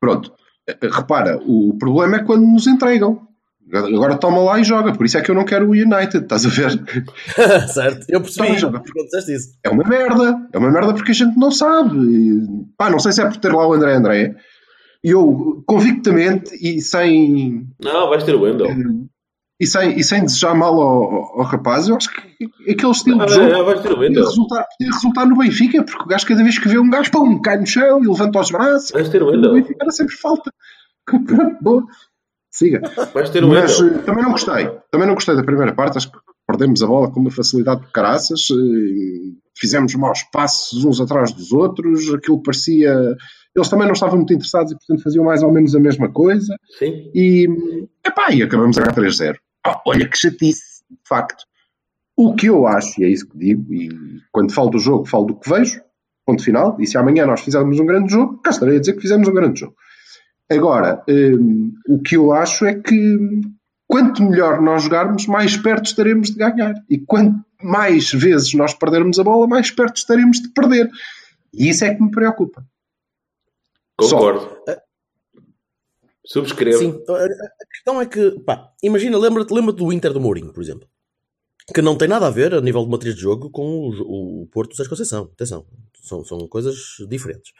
pronto. 0.00 0.32
Eh, 0.68 0.76
Repara, 0.82 1.38
o 1.44 1.76
problema 1.78 2.16
é 2.16 2.24
quando 2.24 2.46
nos 2.46 2.66
entregam. 2.66 3.26
Agora 3.72 4.16
toma 4.16 4.38
lá 4.40 4.58
e 4.58 4.64
joga. 4.64 4.92
Por 4.94 5.04
isso 5.04 5.18
é 5.18 5.22
que 5.22 5.30
eu 5.30 5.34
não 5.34 5.44
quero 5.44 5.66
o 5.66 5.72
United. 5.72 6.18
Estás 6.24 6.46
a 6.46 6.48
ver? 6.48 6.70
certo? 7.72 8.06
Eu 8.08 8.20
percebi. 8.22 8.56
Já- 8.58 8.70
Quando 8.70 8.82
disseste 9.04 9.32
isso. 9.34 9.48
É 9.64 9.68
uma 9.68 9.84
merda. 9.84 10.36
É 10.52 10.58
uma 10.58 10.70
merda 10.70 10.94
porque 10.94 11.10
a 11.12 11.14
gente 11.14 11.36
não 11.38 11.50
sabe. 11.50 11.98
Pá, 12.78 12.88
não 12.90 12.98
sei 12.98 13.12
se 13.12 13.20
é 13.22 13.26
por 13.26 13.36
ter 13.36 13.52
lá 13.52 13.66
o 13.66 13.72
André 13.74 13.94
André. 13.94 14.34
Eu, 15.02 15.62
convictamente 15.66 16.54
e 16.60 16.80
sem, 16.80 17.68
Não, 17.82 18.08
vais 18.08 18.24
ter 18.24 18.34
o 18.34 18.42
Wendel. 18.42 18.66
e 19.60 19.66
sem, 19.66 19.96
e 19.98 20.02
sem 20.02 20.22
desejar 20.24 20.54
mal 20.54 20.74
ao, 20.80 21.38
ao 21.40 21.42
rapaz, 21.44 21.88
eu 21.88 21.96
acho 21.96 22.08
que 22.12 22.44
aquele 22.70 22.92
estilo 22.92 23.22
Ah, 23.22 23.26
de 23.26 23.34
jogo 23.34 23.48
não, 23.48 23.64
vais 23.64 23.80
ter 23.80 23.92
o 23.92 23.96
podia 23.96 24.20
resultar, 24.20 24.64
podia 24.76 24.92
resultar 24.92 25.26
no 25.26 25.36
Benfica, 25.38 25.84
porque 25.84 26.02
o 26.02 26.06
gajo, 26.06 26.26
cada 26.26 26.42
vez 26.42 26.58
que 26.58 26.68
vê 26.68 26.78
um 26.78 26.90
gajo, 26.90 27.10
pum, 27.12 27.40
cai 27.40 27.58
no 27.58 27.66
chão 27.66 28.02
e 28.02 28.08
levanta 28.08 28.40
os 28.40 28.50
braços. 28.50 28.90
Vais 28.90 29.08
ter 29.08 29.22
o 29.22 29.26
No 29.26 29.32
Wendel. 29.32 29.52
Benfica 29.54 29.78
era 29.82 29.90
sempre 29.92 30.14
falta. 30.16 30.52
Boa. 31.62 31.84
Siga. 32.50 32.80
Vais 33.14 33.30
ter 33.30 33.44
o 33.44 33.48
Mas 33.48 33.78
Wendel. 33.80 33.98
eh, 34.00 34.02
também 34.02 34.24
não 34.24 34.32
gostei. 34.32 34.68
Também 34.90 35.06
não 35.06 35.14
gostei 35.14 35.36
da 35.36 35.44
primeira 35.44 35.72
parte. 35.74 35.98
Acho 35.98 36.10
que 36.10 36.18
perdemos 36.48 36.82
a 36.82 36.86
bola 36.86 37.10
com 37.10 37.20
uma 37.20 37.30
facilidade 37.30 37.82
de 37.82 37.92
caraças. 37.92 38.46
eh, 38.50 39.36
Fizemos 39.54 39.94
maus 39.96 40.22
passos 40.32 40.84
uns 40.84 41.00
atrás 41.00 41.32
dos 41.32 41.52
outros. 41.52 42.12
Aquilo 42.14 42.42
parecia. 42.42 43.16
Eles 43.54 43.68
também 43.68 43.86
não 43.86 43.92
estavam 43.92 44.16
muito 44.16 44.32
interessados 44.32 44.72
e, 44.72 44.76
portanto, 44.76 45.02
faziam 45.02 45.24
mais 45.24 45.42
ou 45.42 45.52
menos 45.52 45.74
a 45.74 45.80
mesma 45.80 46.08
coisa. 46.10 46.56
Sim. 46.78 47.10
E, 47.14 47.48
epá, 48.06 48.32
e 48.32 48.42
acabamos 48.42 48.78
a 48.78 48.82
ganhar 48.82 48.94
3-0. 48.94 49.36
Ah, 49.66 49.82
olha 49.86 50.08
que 50.08 50.16
chatice, 50.16 50.84
de 50.88 51.08
facto. 51.08 51.44
O 52.16 52.34
que 52.34 52.46
eu 52.46 52.66
acho, 52.66 53.00
e 53.00 53.04
é 53.04 53.08
isso 53.08 53.28
que 53.28 53.36
digo, 53.36 53.74
e 53.74 53.88
quando 54.32 54.52
falo 54.52 54.70
do 54.70 54.78
jogo, 54.78 55.06
falo 55.06 55.26
do 55.26 55.36
que 55.36 55.48
vejo, 55.48 55.80
ponto 56.24 56.42
final, 56.42 56.76
e 56.80 56.86
se 56.86 56.96
amanhã 56.96 57.26
nós 57.26 57.40
fizermos 57.40 57.78
um 57.78 57.86
grande 57.86 58.12
jogo, 58.12 58.38
cá 58.38 58.50
estarei 58.50 58.76
a 58.76 58.80
dizer 58.80 58.94
que 58.94 59.02
fizemos 59.02 59.28
um 59.28 59.34
grande 59.34 59.60
jogo. 59.60 59.74
Agora, 60.50 61.02
hum, 61.08 61.72
o 61.88 62.00
que 62.00 62.16
eu 62.16 62.32
acho 62.32 62.64
é 62.64 62.74
que 62.74 63.16
quanto 63.88 64.22
melhor 64.22 64.60
nós 64.60 64.84
jogarmos, 64.84 65.26
mais 65.26 65.56
perto 65.56 65.86
estaremos 65.86 66.30
de 66.30 66.36
ganhar. 66.36 66.74
E 66.88 66.98
quanto 66.98 67.42
mais 67.60 68.12
vezes 68.12 68.52
nós 68.54 68.74
perdermos 68.74 69.18
a 69.18 69.24
bola, 69.24 69.48
mais 69.48 69.70
perto 69.70 69.96
estaremos 69.96 70.40
de 70.40 70.50
perder. 70.50 70.88
E 71.52 71.70
isso 71.70 71.84
é 71.84 71.94
que 71.94 72.02
me 72.02 72.10
preocupa. 72.10 72.64
Concordo. 73.96 74.56
Subscrevo. 76.24 76.78
Sim, 76.78 77.02
a 77.08 77.66
questão 77.72 78.00
é 78.00 78.06
que, 78.06 78.38
pá, 78.40 78.70
imagina, 78.82 79.16
lembra-te 79.16 79.52
lembra 79.52 79.72
do 79.72 79.90
Inter 79.90 80.12
do 80.12 80.20
Mourinho, 80.20 80.52
por 80.52 80.62
exemplo. 80.62 80.86
Que 81.74 81.82
não 81.82 81.96
tem 81.96 82.06
nada 82.06 82.26
a 82.26 82.30
ver, 82.30 82.54
a 82.54 82.60
nível 82.60 82.84
de 82.84 82.90
matriz 82.90 83.14
de 83.14 83.20
jogo, 83.22 83.50
com 83.50 83.62
o, 83.62 84.42
o 84.42 84.46
Porto 84.48 84.76
Sérgio 84.76 84.90
Conceição. 84.90 85.30
Atenção, 85.32 85.66
são, 86.02 86.22
são 86.24 86.46
coisas 86.46 86.76
diferentes. 87.08 87.52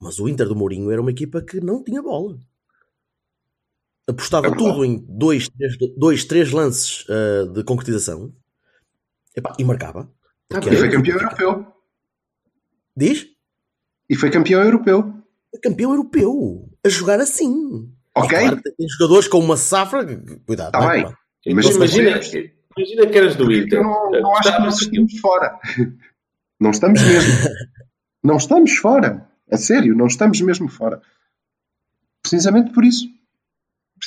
Mas 0.00 0.18
o 0.18 0.28
Inter 0.28 0.48
do 0.48 0.56
Mourinho 0.56 0.90
era 0.90 1.00
uma 1.00 1.10
equipa 1.10 1.42
que 1.42 1.60
não 1.60 1.82
tinha 1.84 2.02
bola. 2.02 2.38
Apostava 4.08 4.46
é 4.46 4.50
tudo 4.50 4.84
em 4.84 5.04
dois, 5.06 5.48
três, 5.48 5.76
dois, 5.96 6.24
três 6.24 6.50
lances 6.50 7.04
uh, 7.08 7.52
de 7.52 7.62
concretização 7.62 8.32
Epá, 9.36 9.54
e 9.58 9.64
marcava. 9.64 10.10
Ah, 10.52 10.58
e 10.58 10.76
foi 10.76 10.90
campeão 10.90 11.18
europeu. 11.18 11.66
Diz? 12.96 13.26
E 14.08 14.16
foi 14.16 14.30
campeão 14.30 14.62
europeu. 14.62 15.14
Campeão 15.62 15.90
europeu. 15.90 16.70
A 16.84 16.88
jogar 16.88 17.20
assim. 17.20 17.92
Ok. 18.14 18.36
É 18.36 18.40
claro, 18.40 18.62
tem 18.62 18.88
jogadores 18.88 19.28
com 19.28 19.38
uma 19.38 19.56
safra. 19.56 20.04
Cuidado. 20.46 20.74
Está 20.74 20.90
bem. 20.90 21.04
Mas 21.54 21.66
imagina, 21.66 22.20
imagina 22.76 23.06
que 23.06 23.18
eras 23.18 23.36
do 23.36 23.52
Inter. 23.52 23.82
não, 23.82 24.10
não 24.10 24.36
acho 24.36 24.56
que 24.56 24.62
nós 24.62 24.80
estamos 24.80 25.18
fora. 25.18 25.58
Não 26.60 26.72
estamos 26.72 27.00
mesmo. 27.00 27.32
não 28.20 28.36
estamos 28.36 28.72
fora. 28.78 29.30
A 29.48 29.56
sério, 29.56 29.94
não 29.94 30.08
estamos 30.08 30.40
mesmo 30.40 30.68
fora. 30.68 31.00
Precisamente 32.20 32.72
por 32.72 32.84
isso. 32.84 33.06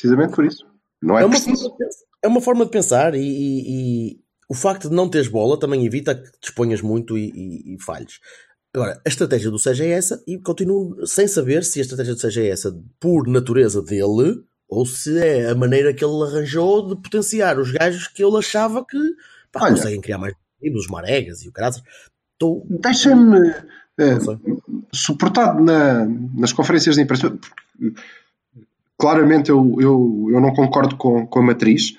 Precisamente 0.02 0.34
por 0.34 0.46
isso. 0.46 0.66
Não 1.02 1.18
é, 1.18 1.22
é, 1.22 1.26
uma, 1.26 1.32
preciso. 1.32 1.70
Forma 1.70 1.78
de, 1.78 1.86
é 2.24 2.28
uma 2.28 2.42
forma 2.42 2.66
de 2.66 2.72
pensar 2.72 3.14
e, 3.14 3.20
e, 3.20 3.64
e, 3.68 4.20
o 4.50 4.56
facto 4.56 4.90
de 4.90 4.96
não 4.96 5.08
teres 5.08 5.28
bola 5.28 5.60
também 5.60 5.86
evita 5.86 6.16
que 6.16 6.32
te 6.40 6.50
exponhas 6.50 6.82
muito 6.82 7.18
e, 7.18 7.76
e 7.76 7.78
falhes. 7.80 8.20
Agora, 8.74 9.00
a 9.06 9.10
estratégia 9.10 9.52
do 9.52 9.60
Seja 9.60 9.86
é 9.86 9.90
essa 9.90 10.24
e 10.26 10.40
continuo 10.40 11.06
sem 11.06 11.28
saber 11.28 11.64
se 11.64 11.80
a 11.80 11.82
estratégia 11.84 12.16
do 12.16 12.20
Seja 12.20 12.42
é 12.42 12.50
essa 12.50 12.76
por 13.00 13.28
natureza 13.28 13.82
dele 13.82 14.44
ou 14.68 14.86
se 14.86 15.20
é 15.20 15.50
a 15.50 15.56
maneira 15.56 15.94
que 15.94 16.04
ele 16.04 16.24
arranjou 16.24 16.88
de 16.88 17.02
potenciar 17.02 17.60
os 17.60 17.72
gajos 17.72 18.08
que 18.08 18.24
ele 18.24 18.38
achava 18.38 18.86
que 18.86 18.98
pá, 19.52 19.64
Olha, 19.64 19.76
conseguem 19.76 20.02
criar 20.02 20.18
mais 20.18 20.34
os 20.64 20.88
maregas 20.88 21.44
e 21.44 21.50
o 21.50 21.52
caralho. 21.52 21.76
Tô... 22.40 22.66
Deixa-me 22.70 23.50
é, 24.00 24.18
suportado 24.94 25.64
na, 25.64 26.06
nas 26.06 26.54
conferências 26.54 26.96
de 26.96 27.02
imprensa. 27.02 27.38
Claramente 29.02 29.50
eu, 29.50 29.78
eu, 29.80 30.28
eu 30.30 30.40
não 30.40 30.54
concordo 30.54 30.96
com, 30.96 31.26
com 31.26 31.40
a 31.40 31.42
matriz, 31.42 31.98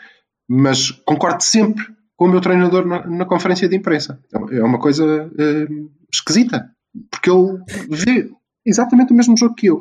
mas 0.49 0.93
concordo 0.93 1.43
sempre 1.43 1.85
com 2.17 2.27
o 2.27 2.29
meu 2.29 2.41
treinador 2.41 2.87
na, 2.87 3.05
na 3.05 3.25
conferência 3.25 3.69
de 3.69 3.75
imprensa. 3.75 4.23
É 4.53 4.63
uma 4.63 4.79
coisa 4.79 5.29
é, 5.37 5.67
esquisita, 6.15 6.71
porque 7.11 7.29
ele 7.29 7.59
vê 7.91 8.31
exatamente 8.65 9.13
o 9.13 9.17
mesmo 9.17 9.37
jogo 9.37 9.57
que 9.57 9.67
eu. 9.67 9.81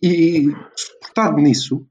E 0.00 0.54
suportado 0.76 1.38
nisso, 1.38 1.84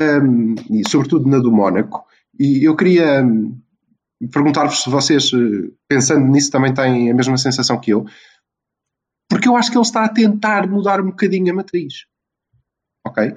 um, 0.00 0.54
e 0.70 0.88
sobretudo 0.88 1.28
na 1.28 1.38
do 1.38 1.52
Mónaco, 1.52 2.06
e 2.38 2.64
eu 2.64 2.74
queria 2.74 3.22
hum, 3.22 3.60
perguntar-vos 4.32 4.82
se 4.82 4.88
vocês, 4.88 5.30
eh, 5.34 5.72
pensando 5.86 6.26
nisso, 6.26 6.50
também 6.50 6.72
têm 6.72 7.10
a 7.10 7.14
mesma 7.14 7.36
sensação 7.36 7.78
que 7.78 7.90
eu, 7.90 8.06
porque 9.28 9.46
eu 9.46 9.56
acho 9.56 9.70
que 9.70 9.76
ele 9.76 9.84
está 9.84 10.06
a 10.06 10.08
tentar 10.08 10.66
mudar 10.66 11.02
um 11.02 11.10
bocadinho 11.10 11.52
a 11.52 11.56
matriz. 11.56 12.06
Ok? 13.06 13.34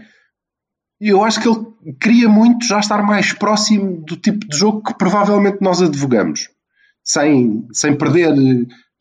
E 1.03 1.09
eu 1.09 1.21
acho 1.21 1.41
que 1.41 1.49
ele 1.49 1.65
queria 1.99 2.29
muito 2.29 2.65
já 2.65 2.79
estar 2.79 3.03
mais 3.03 3.33
próximo 3.33 4.01
do 4.05 4.15
tipo 4.15 4.47
de 4.47 4.57
jogo 4.57 4.81
que 4.81 4.97
provavelmente 4.97 5.57
nós 5.59 5.81
advogamos. 5.81 6.47
Sem, 7.03 7.67
sem 7.73 7.97
perder 7.97 8.29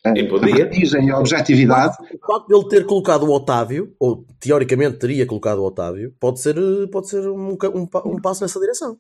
a, 0.05 0.11
a 0.11 0.39
vertigem 0.41 1.07
e 1.07 1.11
a 1.13 1.19
objetividade. 1.21 1.97
O 2.21 2.27
facto 2.27 2.49
de 2.49 2.55
ele 2.57 2.69
ter 2.69 2.87
colocado 2.87 3.23
o 3.23 3.33
Otávio, 3.33 3.95
ou 4.01 4.27
teoricamente 4.41 4.99
teria 4.99 5.25
colocado 5.25 5.61
o 5.61 5.65
Otávio, 5.65 6.13
pode 6.19 6.41
ser, 6.41 6.57
pode 6.91 7.09
ser 7.09 7.21
um, 7.31 7.53
um, 7.53 7.89
um 8.07 8.21
passo 8.21 8.43
nessa 8.43 8.59
direção. 8.59 8.97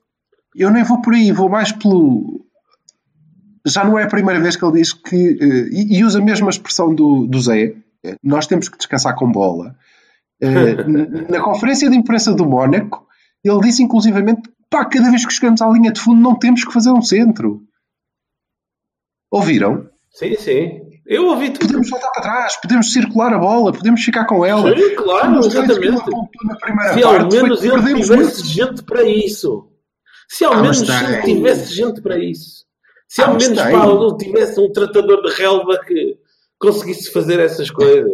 Eu 0.54 0.70
nem 0.70 0.84
vou 0.84 1.02
por 1.02 1.12
aí, 1.12 1.32
vou 1.32 1.48
mais 1.48 1.72
pelo, 1.72 2.46
já 3.66 3.82
não 3.82 3.98
é 3.98 4.04
a 4.04 4.08
primeira 4.08 4.40
vez 4.40 4.54
que 4.54 4.64
ele 4.64 4.78
diz 4.78 4.92
que, 4.92 5.16
eh, 5.16 5.68
e, 5.72 5.98
e 5.98 6.04
usa 6.04 6.20
a 6.20 6.24
mesma 6.24 6.50
expressão 6.50 6.94
do, 6.94 7.26
do 7.26 7.40
Zé, 7.40 7.74
nós 8.22 8.46
temos 8.46 8.68
que 8.68 8.78
descansar 8.78 9.16
com 9.16 9.32
bola. 9.32 9.74
Eh, 10.42 11.30
na 11.30 11.40
conferência 11.40 11.88
de 11.88 11.96
imprensa 11.96 12.34
do 12.34 12.44
Mónaco, 12.44 13.06
ele 13.44 13.60
disse 13.60 13.82
inclusivamente: 13.82 14.42
pá, 14.68 14.84
cada 14.84 15.08
vez 15.08 15.24
que 15.24 15.32
chegamos 15.32 15.62
à 15.62 15.68
linha 15.68 15.92
de 15.92 16.00
fundo 16.00 16.20
não 16.20 16.36
temos 16.36 16.64
que 16.64 16.72
fazer 16.72 16.90
um 16.90 17.00
centro. 17.00 17.62
Ouviram? 19.30 19.88
Sim, 20.10 20.34
sim. 20.36 20.80
Eu 21.06 21.26
ouvi 21.26 21.50
tudo. 21.50 21.66
Podemos 21.66 21.90
voltar 21.90 22.10
para 22.10 22.22
trás, 22.22 22.56
podemos 22.60 22.92
circular 22.92 23.32
a 23.32 23.38
bola, 23.38 23.72
podemos 23.72 24.02
ficar 24.02 24.24
com 24.24 24.44
ela. 24.44 24.76
Sim, 24.76 24.94
claro, 24.96 25.38
exatamente. 25.38 26.04
Se 26.94 27.02
ao 27.02 27.28
menos 27.28 27.64
ele 27.64 27.94
tivesse 27.94 28.16
muito. 28.16 28.44
gente 28.46 28.82
para 28.82 29.02
isso. 29.02 29.68
Se 30.28 30.44
ao 30.44 30.54
ah, 30.54 30.62
menos 30.62 30.80
ele 30.82 31.22
tivesse 31.22 31.74
gente 31.74 32.00
para 32.02 32.18
isso. 32.18 32.64
Se 33.08 33.22
ao 33.22 33.34
ah, 33.34 33.38
menos 33.38 33.58
Paulo 33.58 34.16
tivesse 34.16 34.60
um 34.60 34.72
tratador 34.72 35.22
de 35.22 35.34
relva 35.34 35.78
que 35.86 36.16
conseguisse 36.58 37.12
fazer 37.12 37.38
essas 37.40 37.70
coisas. 37.70 38.10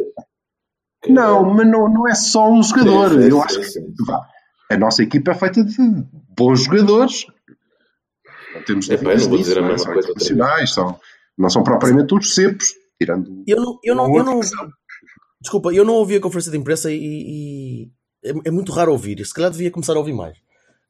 Não, 1.07 1.55
mas 1.55 1.67
não, 1.69 1.89
não 1.89 2.09
é 2.09 2.15
só 2.15 2.51
um 2.51 2.63
jogador. 2.63 3.11
Sim, 3.11 3.23
sim, 3.23 3.29
Eu 3.29 3.43
acho 3.43 3.63
sim, 3.65 3.81
que 3.81 4.75
a 4.75 4.77
nossa 4.77 5.03
equipa 5.03 5.31
é 5.31 5.35
feita 5.35 5.65
de 5.65 5.77
bons 6.37 6.65
jogadores. 6.65 7.27
Não 8.55 8.63
temos 8.63 8.91
é, 8.91 8.97
não 8.97 9.29
vou 9.29 9.39
dizer 9.39 9.59
a 9.59 9.63
mesma 9.63 9.79
são 9.79 9.93
coisa 9.93 10.09
profissionais, 10.09 10.73
são, 10.73 10.99
não 11.37 11.49
são 11.49 11.63
propriamente 11.63 12.15
uns 12.15 12.35
cepos, 12.35 12.73
tirando. 13.01 13.45
Eu 13.47 13.57
não, 13.61 13.79
eu 13.85 13.95
não, 13.95 14.17
eu 14.17 14.25
não 14.25 14.41
desculpa, 15.41 15.73
eu 15.73 15.85
não 15.85 15.95
ouvi 15.95 16.17
a 16.17 16.21
conferência 16.21 16.51
de 16.51 16.59
imprensa 16.59 16.91
e, 16.91 16.97
e 16.97 17.91
é, 18.25 18.49
é, 18.49 18.51
muito 18.51 18.73
raro 18.73 18.93
ouvir. 18.93 19.25
Se 19.25 19.33
calhar 19.33 19.51
devia 19.51 19.71
começar 19.71 19.95
a 19.95 19.99
ouvir 19.99 20.13
mais. 20.13 20.37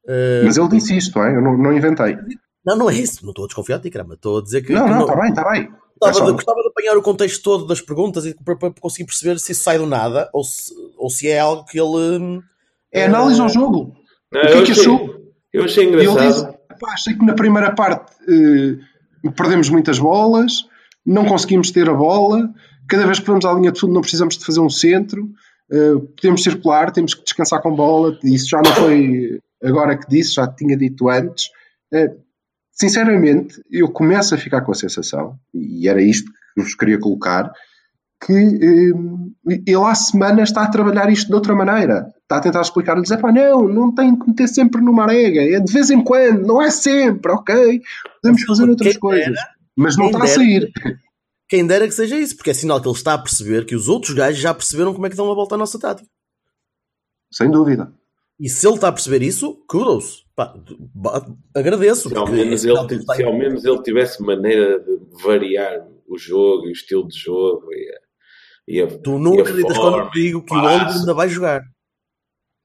Uh, 0.04 0.44
mas 0.44 0.56
ele 0.56 0.68
disse 0.68 0.96
isto, 0.96 1.18
é? 1.22 1.36
eu 1.36 1.42
não, 1.42 1.56
não 1.56 1.72
inventei. 1.72 2.16
Não, 2.64 2.76
não 2.76 2.90
é 2.90 2.94
isso. 2.94 3.22
Não 3.22 3.30
estou 3.30 3.44
a 3.44 3.48
desconfiar 3.48 3.76
de 3.76 3.84
ti, 3.84 3.90
caramba. 3.90 4.14
Estou 4.14 4.38
a 4.38 4.42
dizer 4.42 4.62
que. 4.62 4.72
Não, 4.72 4.88
não, 4.88 5.02
está 5.02 5.16
bem, 5.16 5.30
está 5.30 5.50
bem. 5.50 5.70
Gostava, 6.00 6.26
de, 6.26 6.32
gostava 6.32 6.60
de 6.62 6.68
apanhar 6.68 6.96
o 6.96 7.02
contexto 7.02 7.42
todo 7.42 7.66
das 7.66 7.80
perguntas 7.80 8.24
e 8.26 8.34
para, 8.44 8.56
para 8.56 8.72
conseguir 8.80 9.06
perceber 9.06 9.38
se 9.38 9.52
isso 9.52 9.62
sai 9.62 9.78
do 9.78 9.86
nada 9.86 10.28
ou 10.32 10.44
se, 10.44 10.72
ou 10.96 11.10
se 11.10 11.28
é 11.28 11.38
algo 11.38 11.64
que 11.64 11.78
ele. 11.78 12.42
É 12.92 13.04
análise 13.04 13.40
ao 13.40 13.48
jogo. 13.48 13.94
Não, 14.32 14.40
o 14.40 14.46
que 14.46 14.52
é 14.52 14.62
que 14.62 14.72
achou? 14.72 15.18
Eu 15.52 15.64
achei 15.64 15.84
engraçado. 15.84 16.18
Eu 16.18 16.28
disse, 16.28 16.44
pá, 16.78 16.92
achei 16.92 17.14
que 17.14 17.24
na 17.24 17.34
primeira 17.34 17.74
parte 17.74 18.12
eh, 18.28 19.30
perdemos 19.30 19.68
muitas 19.68 19.98
bolas, 19.98 20.66
não 21.04 21.24
conseguimos 21.24 21.70
ter 21.70 21.88
a 21.88 21.94
bola, 21.94 22.50
cada 22.88 23.06
vez 23.06 23.18
que 23.18 23.26
vamos 23.26 23.44
à 23.44 23.52
linha 23.52 23.72
de 23.72 23.80
fundo 23.80 23.92
não 23.92 24.00
precisamos 24.00 24.38
de 24.38 24.44
fazer 24.44 24.60
um 24.60 24.70
centro, 24.70 25.28
eh, 25.70 25.94
podemos 26.16 26.42
circular, 26.42 26.90
temos 26.90 27.14
que 27.14 27.22
descansar 27.22 27.60
com 27.60 27.74
bola. 27.74 28.18
Isso 28.24 28.48
já 28.48 28.62
não 28.62 28.72
foi 28.72 29.40
agora 29.62 29.96
que 29.96 30.08
disse, 30.08 30.34
já 30.34 30.46
tinha 30.46 30.76
dito 30.76 31.08
antes. 31.08 31.50
Eh, 31.92 32.14
sinceramente, 32.78 33.62
eu 33.70 33.90
começo 33.90 34.34
a 34.34 34.38
ficar 34.38 34.60
com 34.62 34.72
a 34.72 34.74
sensação, 34.74 35.38
e 35.52 35.88
era 35.88 36.00
isto 36.02 36.30
que 36.54 36.62
vos 36.62 36.74
queria 36.74 36.98
colocar, 36.98 37.52
que 38.24 38.32
ele 38.32 39.84
há 39.84 39.94
semanas 39.94 40.48
está 40.48 40.62
a 40.62 40.70
trabalhar 40.70 41.10
isto 41.10 41.28
de 41.28 41.34
outra 41.34 41.54
maneira. 41.54 42.12
Está 42.22 42.38
a 42.38 42.40
tentar 42.40 42.60
explicar-lhes, 42.60 43.10
é 43.10 43.16
pá, 43.16 43.32
não, 43.32 43.68
não 43.68 43.94
tem 43.94 44.16
que 44.18 44.28
meter 44.28 44.48
sempre 44.48 44.82
numa 44.82 45.04
arega, 45.04 45.40
é 45.40 45.60
de 45.60 45.72
vez 45.72 45.90
em 45.90 46.02
quando, 46.02 46.46
não 46.46 46.60
é 46.60 46.70
sempre, 46.70 47.32
ok? 47.32 47.80
Podemos 48.20 48.42
fazer 48.42 48.68
outras 48.68 48.92
quem 48.92 49.00
coisas. 49.00 49.26
Dera, 49.26 49.48
mas 49.76 49.96
não 49.96 50.06
está 50.06 50.18
dera, 50.18 50.30
a 50.30 50.34
sair. 50.34 50.72
Quem 51.48 51.66
dera 51.66 51.86
que 51.86 51.94
seja 51.94 52.18
isso, 52.18 52.36
porque 52.36 52.50
é 52.50 52.54
sinal 52.54 52.80
que 52.82 52.88
ele 52.88 52.96
está 52.96 53.14
a 53.14 53.18
perceber 53.18 53.64
que 53.64 53.74
os 53.74 53.88
outros 53.88 54.12
gajos 54.12 54.40
já 54.40 54.52
perceberam 54.52 54.92
como 54.92 55.06
é 55.06 55.10
que 55.10 55.16
dão 55.16 55.24
uma 55.24 55.34
volta 55.34 55.54
à 55.54 55.58
nossa 55.58 55.78
tática. 55.78 56.08
Sem 57.32 57.50
dúvida. 57.50 57.92
E 58.38 58.48
se 58.48 58.66
ele 58.66 58.74
está 58.74 58.88
a 58.88 58.92
perceber 58.92 59.22
isso, 59.22 59.54
kudos. 59.66 60.27
Pá, 60.38 60.54
agradeço. 61.52 62.08
Se 62.08 62.16
ao, 62.16 62.30
menos 62.30 62.64
ele, 62.64 63.02
se 63.02 63.24
ao 63.24 63.36
menos 63.36 63.64
ele 63.64 63.82
tivesse 63.82 64.22
maneira 64.22 64.78
de 64.78 65.00
variar 65.20 65.84
o 66.06 66.16
jogo 66.16 66.66
e 66.66 66.68
o 66.68 66.72
estilo 66.72 67.08
de 67.08 67.18
jogo 67.18 67.66
e 67.72 67.90
a, 67.90 67.98
e 68.68 68.82
a, 68.82 68.98
Tu 69.00 69.18
não 69.18 69.32
acreditas 69.40 69.76
quando 69.76 70.08
digo 70.12 70.44
que 70.44 70.54
o 70.54 70.58
Oliver 70.58 70.94
ainda 70.94 71.12
vai 71.12 71.28
jogar. 71.28 71.62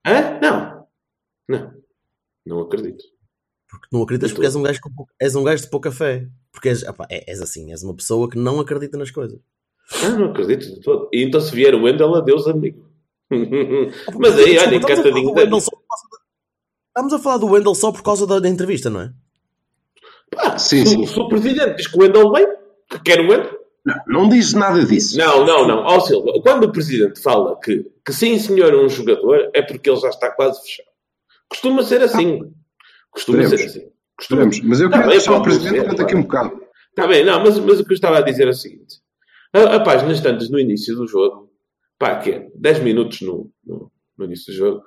Hã? 0.06 0.40
Não. 0.40 0.88
Não. 1.50 1.74
Não 2.46 2.60
acredito. 2.60 3.04
Porque 3.68 3.88
não 3.92 4.04
acreditas 4.04 4.32
porque 4.32 4.46
és 4.46 4.56
um, 4.56 4.62
gajo 4.62 4.80
com, 4.80 5.06
és 5.20 5.36
um 5.36 5.44
gajo 5.44 5.64
de 5.64 5.70
pouca 5.72 5.92
fé. 5.92 6.28
Porque 6.52 6.70
és, 6.70 6.84
opa, 6.84 7.08
é, 7.10 7.28
és 7.32 7.42
assim, 7.42 7.72
és 7.72 7.82
uma 7.82 7.96
pessoa 7.96 8.30
que 8.30 8.38
não 8.38 8.60
acredita 8.60 9.00
nas 9.00 9.10
coisas. 9.10 9.42
Ah, 10.04 10.10
não 10.10 10.30
acredito 10.30 10.76
de 10.76 10.80
todo. 10.80 11.10
E 11.12 11.24
então 11.24 11.42
se 11.42 11.56
vier 11.56 11.74
o 11.74 11.82
Wendel, 11.82 12.14
adeus 12.14 12.46
amigo. 12.46 12.94
Mas 14.20 14.38
aí, 14.38 14.60
olha, 14.60 14.76
encantadinho. 14.76 15.34
Estamos 16.96 17.14
a 17.14 17.20
falar 17.20 17.38
do 17.38 17.48
Wendell 17.48 17.74
só 17.76 17.92
por 17.92 18.04
causa 18.04 18.28
da, 18.28 18.40
da 18.40 18.48
entrevista, 18.48 18.90
não 18.90 19.02
é? 19.02 19.12
Pá, 20.32 20.58
Sim, 20.58 20.86
se, 20.86 20.92
sim. 20.92 21.02
o- 21.04 21.08
se 21.08 21.20
o 21.20 21.28
presidente 21.28 21.76
diz 21.78 21.88
que 21.88 21.98
o 21.98 22.02
Wendel 22.02 22.32
vem, 22.32 22.48
que 22.90 23.00
quer 23.04 23.20
o 23.20 23.30
Wendel. 23.30 23.60
Não, 23.86 23.96
não 24.08 24.30
diz 24.30 24.54
nada 24.54 24.86
disso. 24.86 25.18
Não, 25.18 25.46
não, 25.46 25.68
não. 25.68 25.80
Ó 25.84 26.00
Silva, 26.00 26.32
quando 26.42 26.66
o 26.66 26.72
presidente 26.72 27.20
fala 27.22 27.60
que, 27.60 27.84
que 28.06 28.14
sim, 28.14 28.38
senhor, 28.40 28.74
é 28.74 28.78
um 28.78 28.88
jogador, 28.88 29.50
é 29.54 29.62
porque 29.62 29.90
ele 29.90 30.00
já 30.00 30.10
está 30.10 30.32
quase 30.32 30.62
fechado. 30.62 30.88
Costuma 31.50 31.84
ser 31.84 32.02
assim. 32.02 32.40
Costuma 33.12 33.40
Veremos. 33.40 33.60
ser 33.60 33.66
assim. 33.80 33.90
Costuma. 34.18 34.46
Mas 34.64 34.80
eu 34.80 34.90
queria 34.90 35.06
bem, 35.06 35.16
deixar 35.18 35.32
o 35.32 35.36
pode 35.42 35.44
presidente 35.44 35.96
claro. 35.96 36.18
um 36.18 36.22
bocado. 36.22 36.62
Está 36.90 37.08
bem, 37.08 37.26
não, 37.26 37.42
mas, 37.44 37.60
mas 37.60 37.80
o 37.80 37.84
que 37.86 37.92
eu 37.92 37.96
estava 37.96 38.20
a 38.20 38.22
dizer 38.22 38.48
é 38.48 38.52
o 38.52 38.54
seguinte. 38.54 39.02
A, 39.52 39.76
a 39.76 39.80
páginas 39.82 40.22
tantas 40.22 40.50
no 40.50 40.60
início 40.60 40.96
do 40.96 41.08
jogo, 41.08 41.52
pá, 42.00 42.18
que 42.20 42.32
é 42.32 42.48
10 42.56 42.80
minutos 42.80 43.22
no, 43.22 43.52
no, 43.66 43.92
no 44.18 44.26
início 44.26 44.54
do 44.54 44.58
jogo, 44.58 44.84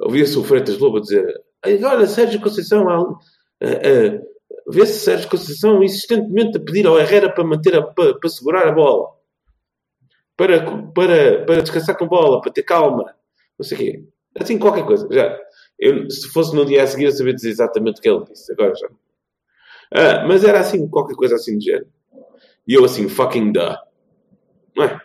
ouvia-se 0.00 0.38
o 0.38 0.44
Freitas 0.44 0.78
Lobo 0.78 1.00
dizer 1.00 1.42
"Ai, 1.64 1.82
olha, 1.82 2.06
Sérgio 2.06 2.40
Conceição, 2.40 2.88
ah, 2.88 3.16
ah, 3.62 4.20
vê-se 4.68 5.00
Sérgio 5.00 5.28
Conceição 5.28 5.82
insistentemente 5.82 6.56
a 6.56 6.60
pedir 6.60 6.86
ao 6.86 6.98
Herrera 6.98 7.32
para 7.32 7.44
manter 7.44 7.76
a, 7.76 7.82
para, 7.82 8.18
para 8.18 8.28
segurar 8.30 8.68
a 8.68 8.72
bola. 8.72 9.08
Para, 10.36 10.64
para, 10.94 11.44
para 11.44 11.62
descansar 11.62 11.96
com 11.98 12.06
a 12.06 12.08
bola, 12.08 12.40
para 12.40 12.52
ter 12.52 12.62
calma. 12.62 13.14
Não 13.58 13.64
sei 13.64 13.76
o 13.76 13.80
quê. 13.80 14.04
Assim, 14.38 14.58
qualquer 14.58 14.86
coisa. 14.86 15.06
Já, 15.10 15.38
eu, 15.78 16.10
se 16.10 16.28
fosse 16.28 16.54
no 16.54 16.64
dia 16.64 16.82
a 16.82 16.86
seguir, 16.86 17.06
eu 17.06 17.12
sabia 17.12 17.34
dizer 17.34 17.50
exatamente 17.50 17.98
o 17.98 18.02
que 18.02 18.08
ele 18.08 18.24
disse. 18.24 18.52
Agora 18.52 18.74
já. 18.74 18.88
Ah, 19.92 20.26
mas 20.26 20.44
era 20.44 20.60
assim, 20.60 20.88
qualquer 20.88 21.14
coisa 21.14 21.34
assim 21.34 21.58
do 21.58 21.64
género. 21.64 21.88
E 22.66 22.74
eu 22.74 22.84
assim, 22.84 23.08
fucking 23.08 23.52
duh. 23.52 23.76
Não 24.76 24.84
é? 24.84 25.00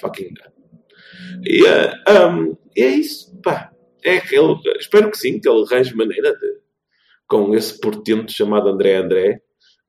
Fucking 0.00 0.34
duh. 0.34 0.50
E 1.44 1.64
ah, 1.66 2.26
um, 2.28 2.56
é 2.76 2.86
isso, 2.86 3.36
pá. 3.42 3.70
É 4.02 4.20
que 4.20 4.34
ele, 4.36 4.54
espero 4.78 5.10
que 5.10 5.18
sim, 5.18 5.38
que 5.40 5.48
ele 5.48 5.64
arranje 5.64 5.94
maneira 5.94 6.32
de, 6.36 6.60
com 7.28 7.54
esse 7.54 7.78
portento 7.80 8.32
chamado 8.32 8.68
André 8.68 8.96
André, 8.96 9.42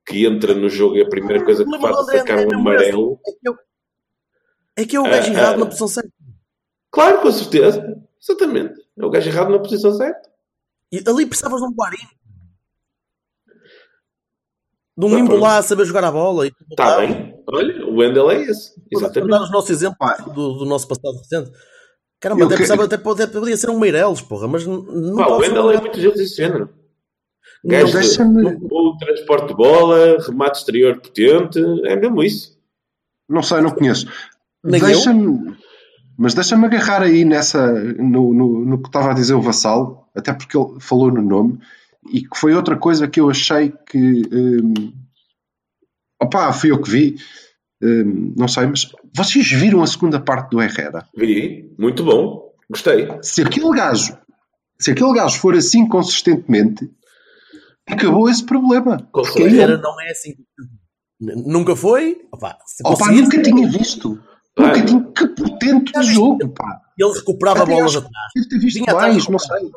que 0.06 0.26
entra 0.26 0.54
no 0.54 0.68
jogo 0.68 0.96
e 0.96 1.02
a 1.02 1.08
primeira 1.08 1.44
coisa 1.44 1.64
que 1.64 1.78
faz 1.78 2.08
é 2.08 2.18
sacar 2.18 2.38
um 2.46 2.54
amarelo. 2.54 3.18
É 3.26 3.32
que 3.32 4.82
É 4.82 4.86
que 4.86 4.96
é 4.96 5.00
o 5.00 5.04
gajo 5.04 5.30
Ah, 5.30 5.34
errado 5.34 5.54
ah. 5.54 5.58
na 5.58 5.66
posição 5.66 5.88
certa. 5.88 6.10
Claro, 6.90 7.22
com 7.22 7.30
certeza. 7.32 8.02
Exatamente. 8.20 8.74
É 8.98 9.04
o 9.04 9.10
gajo 9.10 9.28
errado 9.28 9.50
na 9.50 9.58
posição 9.58 9.92
certa. 9.92 10.30
E 10.90 11.02
ali 11.06 11.24
precisavas 11.26 11.60
de 11.60 11.66
um 11.66 11.72
guarim. 11.74 11.96
De 14.96 15.06
um 15.06 15.10
Tá, 15.10 15.16
limbo 15.16 15.28
pronto. 15.30 15.42
lá 15.42 15.58
a 15.58 15.62
saber 15.62 15.84
jogar 15.86 16.04
a 16.04 16.12
bola. 16.12 16.46
Está 16.46 16.98
bem. 16.98 17.42
Olha, 17.46 17.86
o 17.86 17.96
Wendel 17.96 18.30
é 18.30 18.42
esse. 18.42 18.74
Para 18.90 19.00
dar 19.00 19.06
Exatamente. 19.08 19.42
os 19.44 19.50
nossos 19.50 19.70
exemplos 19.70 20.24
do, 20.34 20.52
do 20.58 20.64
nosso 20.66 20.86
passado 20.86 21.16
recente. 21.16 21.50
Caramba, 22.22 22.42
Eu 22.42 22.46
até, 22.46 22.54
que- 22.54 22.58
precisava, 22.60 22.84
até, 22.84 22.94
até 22.94 23.26
poderia 23.26 23.56
ser 23.56 23.68
um 23.70 23.78
Meireles, 23.80 24.20
porra, 24.20 24.46
mas 24.46 24.64
não 24.64 25.16
Pá, 25.16 25.26
o 25.26 25.28
pode 25.28 25.44
ser 25.46 25.48
Wendel 25.50 25.70
é 25.72 25.80
muitas 25.80 26.00
vezes 26.02 26.18
desse 26.18 26.36
género. 26.36 26.70
Não, 27.64 27.70
Gajo 27.70 27.98
o 28.70 28.96
transporte 28.98 29.48
de 29.48 29.54
bola, 29.54 30.18
remate 30.26 30.58
exterior 30.58 31.00
potente, 31.00 31.58
é 31.84 31.96
mesmo 31.96 32.22
isso. 32.22 32.56
Não 33.28 33.42
sei, 33.42 33.60
não 33.60 33.70
conheço. 33.70 34.06
Deixa-me. 34.64 35.56
Mas 36.18 36.34
deixa-me 36.34 36.66
agarrar 36.66 37.02
aí 37.02 37.24
nessa. 37.24 37.72
No, 37.72 38.32
no, 38.34 38.64
no 38.64 38.80
que 38.82 38.88
estava 38.88 39.10
a 39.10 39.14
dizer 39.14 39.34
o 39.34 39.40
Vassal, 39.40 40.08
até 40.14 40.32
porque 40.32 40.56
ele 40.56 40.78
falou 40.80 41.10
no 41.10 41.22
nome, 41.22 41.58
e 42.12 42.20
que 42.22 42.36
foi 42.38 42.54
outra 42.54 42.76
coisa 42.76 43.08
que 43.08 43.20
eu 43.20 43.30
achei 43.30 43.72
que. 43.88 44.22
hum, 44.32 44.92
opá, 46.22 46.52
fui 46.52 46.70
eu 46.70 46.80
que 46.80 46.90
vi. 46.90 47.16
Hum, 47.82 48.34
não 48.36 48.48
sei, 48.48 48.66
mas 48.66 48.90
vocês 49.14 49.50
viram 49.50 49.82
a 49.82 49.86
segunda 49.86 50.20
parte 50.20 50.50
do 50.50 50.62
Herrera? 50.62 51.06
Vi, 51.16 51.74
muito 51.78 52.04
bom, 52.04 52.52
gostei. 52.70 53.08
Se 53.22 53.42
aquele 53.42 53.70
gajo. 53.70 54.16
Se 54.78 54.90
aquele 54.90 55.12
gajo 55.14 55.38
for 55.38 55.54
assim 55.54 55.86
consistentemente, 55.88 56.90
acabou 57.88 58.28
esse 58.28 58.44
problema. 58.44 58.96
Com 59.12 59.22
Porque 59.22 59.32
certeza. 59.42 59.54
ele- 59.54 59.62
Era, 59.62 59.78
não 59.78 60.00
é 60.00 60.10
assim. 60.10 60.34
Nunca 61.20 61.76
foi. 61.76 62.16
Opa, 62.32 62.58
se 62.66 62.82
Opa, 62.84 63.10
nunca 63.12 63.40
tinha 63.42 63.68
visto. 63.68 64.20
Pá, 64.56 64.66
Nunca 64.66 64.84
tinha. 64.84 65.12
Que 65.12 65.26
potente 65.28 65.92
de 65.92 66.12
jogo, 66.14 66.48
pá. 66.52 66.80
Ele 66.98 67.12
recuperava 67.12 67.64
bolas 67.64 67.94
atrás, 67.96 68.12
Deve 68.34 68.48
ter 68.48 68.58
visto 68.58 68.82
atrás 68.82 69.14
mais, 69.14 69.28
não 69.28 69.38
sei. 69.38 69.70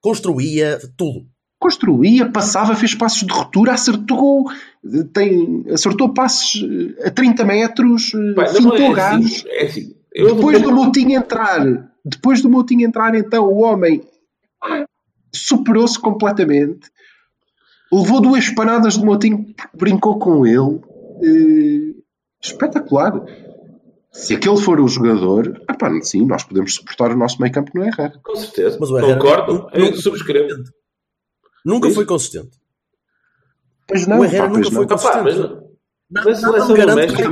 construía 0.00 0.78
tudo. 0.96 1.26
Construía, 1.60 2.26
passava, 2.30 2.74
fez 2.74 2.94
passos 2.94 3.26
de 3.26 3.32
ruptura, 3.32 3.74
acertou, 3.74 4.46
tem, 5.12 5.66
acertou 5.70 6.08
passos 6.14 6.64
eh, 6.98 7.08
a 7.08 7.10
30 7.10 7.44
metros, 7.44 8.12
eh, 8.14 8.54
fintou 8.54 8.76
é 8.78 8.92
gajos. 8.94 9.26
assim, 9.26 9.48
é 9.50 9.64
assim. 9.66 9.94
Eu 10.12 10.34
Depois 10.34 10.62
do 10.62 10.72
Moutinho 10.72 11.18
entrar, 11.18 11.90
depois 12.02 12.40
do 12.40 12.48
Moutinho 12.48 12.86
entrar, 12.86 13.14
então 13.14 13.44
o 13.44 13.58
homem 13.58 14.02
superou-se 15.32 15.98
completamente. 15.98 16.90
Levou 17.92 18.22
duas 18.22 18.48
panadas 18.48 18.94
de 18.94 19.04
Moutinho, 19.04 19.54
brincou 19.76 20.18
com 20.18 20.46
ele. 20.46 20.80
Eh, 21.22 22.00
espetacular. 22.42 23.22
Se 24.10 24.34
aquele 24.34 24.56
for 24.56 24.80
o 24.80 24.88
jogador, 24.88 25.62
ah 25.68 25.74
pá, 25.74 25.90
sim, 26.00 26.24
nós 26.26 26.42
podemos 26.42 26.74
suportar 26.74 27.12
o 27.12 27.16
nosso 27.16 27.40
meio 27.40 27.52
campo 27.52 27.70
no 27.74 27.84
Herrera. 27.84 28.18
Com 28.24 28.34
certeza. 28.34 28.78
Mas 28.80 28.90
o 28.90 28.98
Herrera 28.98 29.18
Concordo. 29.18 29.68
Eu 29.72 29.94
subscrevo. 29.94 30.64
Nunca 31.64 31.86
Isso? 31.88 31.94
foi 31.96 32.06
consistente. 32.06 32.58
Pois 33.86 34.06
não, 34.06 34.20
o 34.20 34.24
Herrera 34.24 34.44
pá, 34.44 34.50
pois 34.54 34.70
nunca 34.70 34.94
não. 34.94 34.98
foi 34.98 35.12
pá, 35.12 35.22
mas 35.22 35.34
consistente. 35.34 35.70
na 36.10 36.20
Nada 36.24 36.34
seleção 36.34 36.68
do 36.68 36.94
México, 36.96 37.22
Eu 37.22 37.30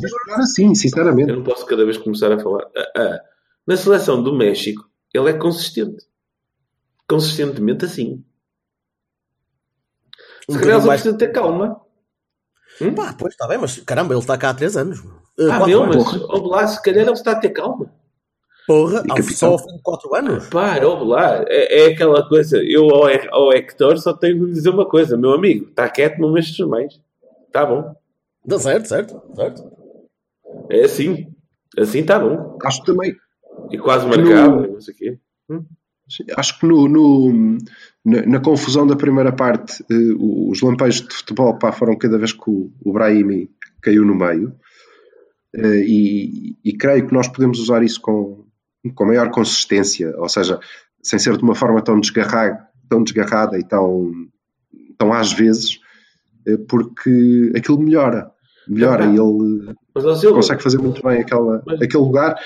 visto 0.00 0.08
jogar 0.08 0.38
assim, 0.40 0.74
sinceramente. 0.74 1.30
eu 1.30 1.36
não 1.36 1.42
posso 1.44 1.66
cada 1.66 1.84
vez 1.84 1.96
começar 1.98 2.32
a 2.32 2.38
falar. 2.38 2.64
Ah, 2.76 2.92
ah. 2.96 3.20
Na 3.66 3.76
seleção 3.76 4.22
do 4.22 4.34
México, 4.34 4.88
ele 5.14 5.30
é 5.30 5.32
consistente. 5.32 6.04
Consistentemente 7.08 7.84
assim. 7.84 8.24
Um 10.48 10.54
Se 10.54 10.60
calhar 10.60 10.84
mais- 10.84 11.00
precisa 11.02 11.16
ter 11.18 11.28
calma. 11.32 11.80
Hum? 12.80 12.94
Pá, 12.94 13.14
pois 13.16 13.34
está 13.34 13.46
bem, 13.46 13.58
mas 13.58 13.78
caramba, 13.80 14.14
ele 14.14 14.20
está 14.20 14.36
cá 14.36 14.50
há 14.50 14.54
3 14.54 14.76
anos. 14.76 14.98
Uh, 15.38 15.50
Ah, 15.50 15.66
meu, 15.66 15.82
anos. 15.84 15.96
mas 16.28 16.42
lá, 16.42 16.66
se 16.66 16.82
calhar 16.82 17.02
ele 17.04 17.12
está 17.12 17.32
a 17.32 17.36
ter 17.36 17.50
calma. 17.50 17.92
Porra, 18.66 19.02
E 19.06 19.10
ao- 19.10 19.22
só 19.22 19.46
ao 19.52 19.58
fim 19.58 19.76
de 19.76 19.82
4 19.82 20.14
anos? 20.14 20.48
Para, 20.48 20.86
ouve 20.88 21.04
lá. 21.06 21.44
É, 21.48 21.82
é 21.82 21.92
aquela 21.92 22.26
coisa. 22.28 22.62
Eu 22.62 22.88
ao, 22.90 23.04
ao 23.30 23.52
Hector 23.52 23.98
só 23.98 24.12
tenho 24.12 24.44
lhe 24.46 24.52
dizer 24.52 24.70
uma 24.70 24.86
coisa. 24.86 25.16
Meu 25.16 25.32
amigo, 25.32 25.68
está 25.70 25.88
quieto, 25.88 26.18
não 26.20 26.32
mexes 26.32 26.58
mais. 26.66 27.00
Está 27.46 27.66
bom. 27.66 27.94
Dá 28.44 28.58
certo, 28.58 28.86
certo, 28.88 29.20
certo. 29.34 29.70
É 30.70 30.84
assim. 30.84 31.26
Assim 31.78 32.00
está 32.00 32.18
bom. 32.18 32.56
Acho 32.64 32.82
também, 32.84 33.14
E 33.70 33.78
quase 33.78 34.06
marcado, 34.06 34.56
no- 34.62 34.72
não 34.74 34.80
sei 34.80 34.94
o 34.94 34.96
quê. 34.96 35.18
acho 36.36 36.58
que 36.60 36.66
no, 36.66 36.88
no- 36.88 37.58
na, 38.04 38.22
na 38.26 38.40
confusão 38.40 38.86
da 38.86 38.96
primeira 38.96 39.32
parte, 39.32 39.82
eh, 39.90 39.94
os 40.18 40.60
lampejos 40.60 41.06
de 41.06 41.14
futebol 41.14 41.58
pá, 41.58 41.72
foram 41.72 41.96
cada 41.96 42.18
vez 42.18 42.32
que 42.32 42.48
o, 42.50 42.70
o 42.84 42.92
Brahimi 42.92 43.48
caiu 43.80 44.04
no 44.04 44.14
meio. 44.14 44.54
Eh, 45.54 45.84
e, 45.86 46.56
e 46.64 46.72
creio 46.76 47.06
que 47.06 47.14
nós 47.14 47.28
podemos 47.28 47.58
usar 47.58 47.82
isso 47.82 48.00
com, 48.00 48.44
com 48.90 49.04
maior 49.06 49.30
consistência, 49.30 50.14
ou 50.18 50.28
seja, 50.28 50.58
sem 51.02 51.18
ser 51.18 51.36
de 51.36 51.42
uma 51.42 51.54
forma 51.54 51.82
tão 51.82 51.98
desgarrada, 52.00 52.66
tão 52.88 53.02
desgarrada 53.02 53.58
e 53.58 53.64
tão, 53.64 54.10
tão 54.98 55.12
às 55.12 55.32
vezes, 55.32 55.78
eh, 56.46 56.56
porque 56.68 57.52
aquilo 57.56 57.78
melhora. 57.80 58.30
Melhora 58.68 59.04
e 59.06 59.16
ele 59.16 59.74
consegue 60.32 60.62
fazer 60.62 60.78
muito 60.78 61.02
bem 61.02 61.20
aquela, 61.20 61.62
Mas- 61.66 61.82
aquele 61.82 62.02
lugar. 62.04 62.36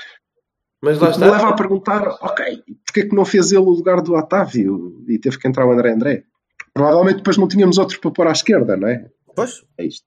mas 0.83 0.99
lá 0.99 1.11
me 1.11 1.17
leva 1.19 1.35
a 1.35 1.37
está. 1.39 1.53
perguntar, 1.55 2.09
ok, 2.23 2.63
porque 2.87 3.01
é 3.01 3.07
que 3.09 3.15
não 3.15 3.25
fez 3.25 3.53
ele 3.53 3.61
o 3.61 3.71
lugar 3.71 4.01
do 4.01 4.15
Otávio 4.15 5.05
e 5.09 5.19
teve 5.19 5.39
que 5.39 5.47
entrar 5.49 5.67
o 5.67 5.73
André 5.73 5.93
André? 5.93 6.25
Provavelmente 6.73 7.17
depois 7.19 7.37
não 7.39 7.49
tínhamos 7.49 7.77
outro 7.79 7.99
para 8.01 8.11
pôr 8.11 8.27
à 8.27 8.33
esquerda, 8.33 8.77
não 8.77 8.89
é? 8.89 9.09
Pois, 9.35 9.63
É 9.79 9.85
isto. 9.85 10.07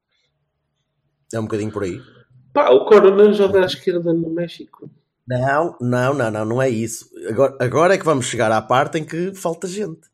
é 1.34 1.40
um 1.40 1.44
bocadinho 1.44 1.72
por 1.72 1.84
aí. 1.84 2.00
Pá, 2.54 2.70
o 2.72 2.86
Corona 2.86 3.32
joga 3.32 3.62
à 3.62 3.66
esquerda 3.66 4.12
no 4.14 4.30
México. 4.32 4.90
Não, 5.30 5.78
não, 5.80 6.14
não, 6.16 6.32
não, 6.32 6.46
não 6.46 6.62
é 6.62 6.70
isso. 6.70 7.06
Agora, 7.30 7.56
agora 7.60 7.94
é 7.94 7.98
que 7.98 8.06
vamos 8.06 8.26
chegar 8.26 8.52
à 8.52 8.62
parte 8.62 8.98
em 8.98 9.06
que 9.06 9.34
falta 9.36 9.68
gente. 9.68 10.08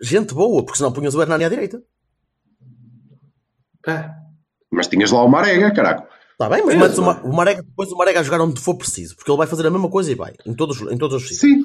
Gente 0.00 0.32
boa, 0.32 0.64
porque 0.64 0.78
senão 0.78 0.92
punhas 0.92 1.14
o 1.14 1.20
Hernani 1.20 1.44
à 1.44 1.48
direita. 1.50 1.82
Pá, 3.84 4.14
Mas 4.70 4.86
tinhas 4.88 5.10
lá 5.10 5.22
o 5.22 5.28
Marega, 5.28 5.72
caraca. 5.74 6.08
Está 6.32 6.48
bem, 6.48 6.64
mas 6.64 6.74
metes 6.76 6.96
o, 6.98 7.02
Ma- 7.02 7.20
é. 7.22 7.28
o 7.28 7.32
Marega, 7.34 7.62
depois 7.62 7.92
o 7.92 7.96
Marega 7.96 8.20
a 8.20 8.22
jogar 8.22 8.40
onde 8.40 8.58
for 8.60 8.74
preciso, 8.74 9.14
porque 9.14 9.30
ele 9.30 9.36
vai 9.36 9.46
fazer 9.46 9.66
a 9.66 9.70
mesma 9.70 9.90
coisa 9.90 10.10
e 10.10 10.14
vai, 10.14 10.32
em 10.46 10.54
todos, 10.54 10.80
em 10.90 10.96
todos 10.96 11.16
os 11.22 11.28
sítios. 11.28 11.40
Sim. 11.40 11.64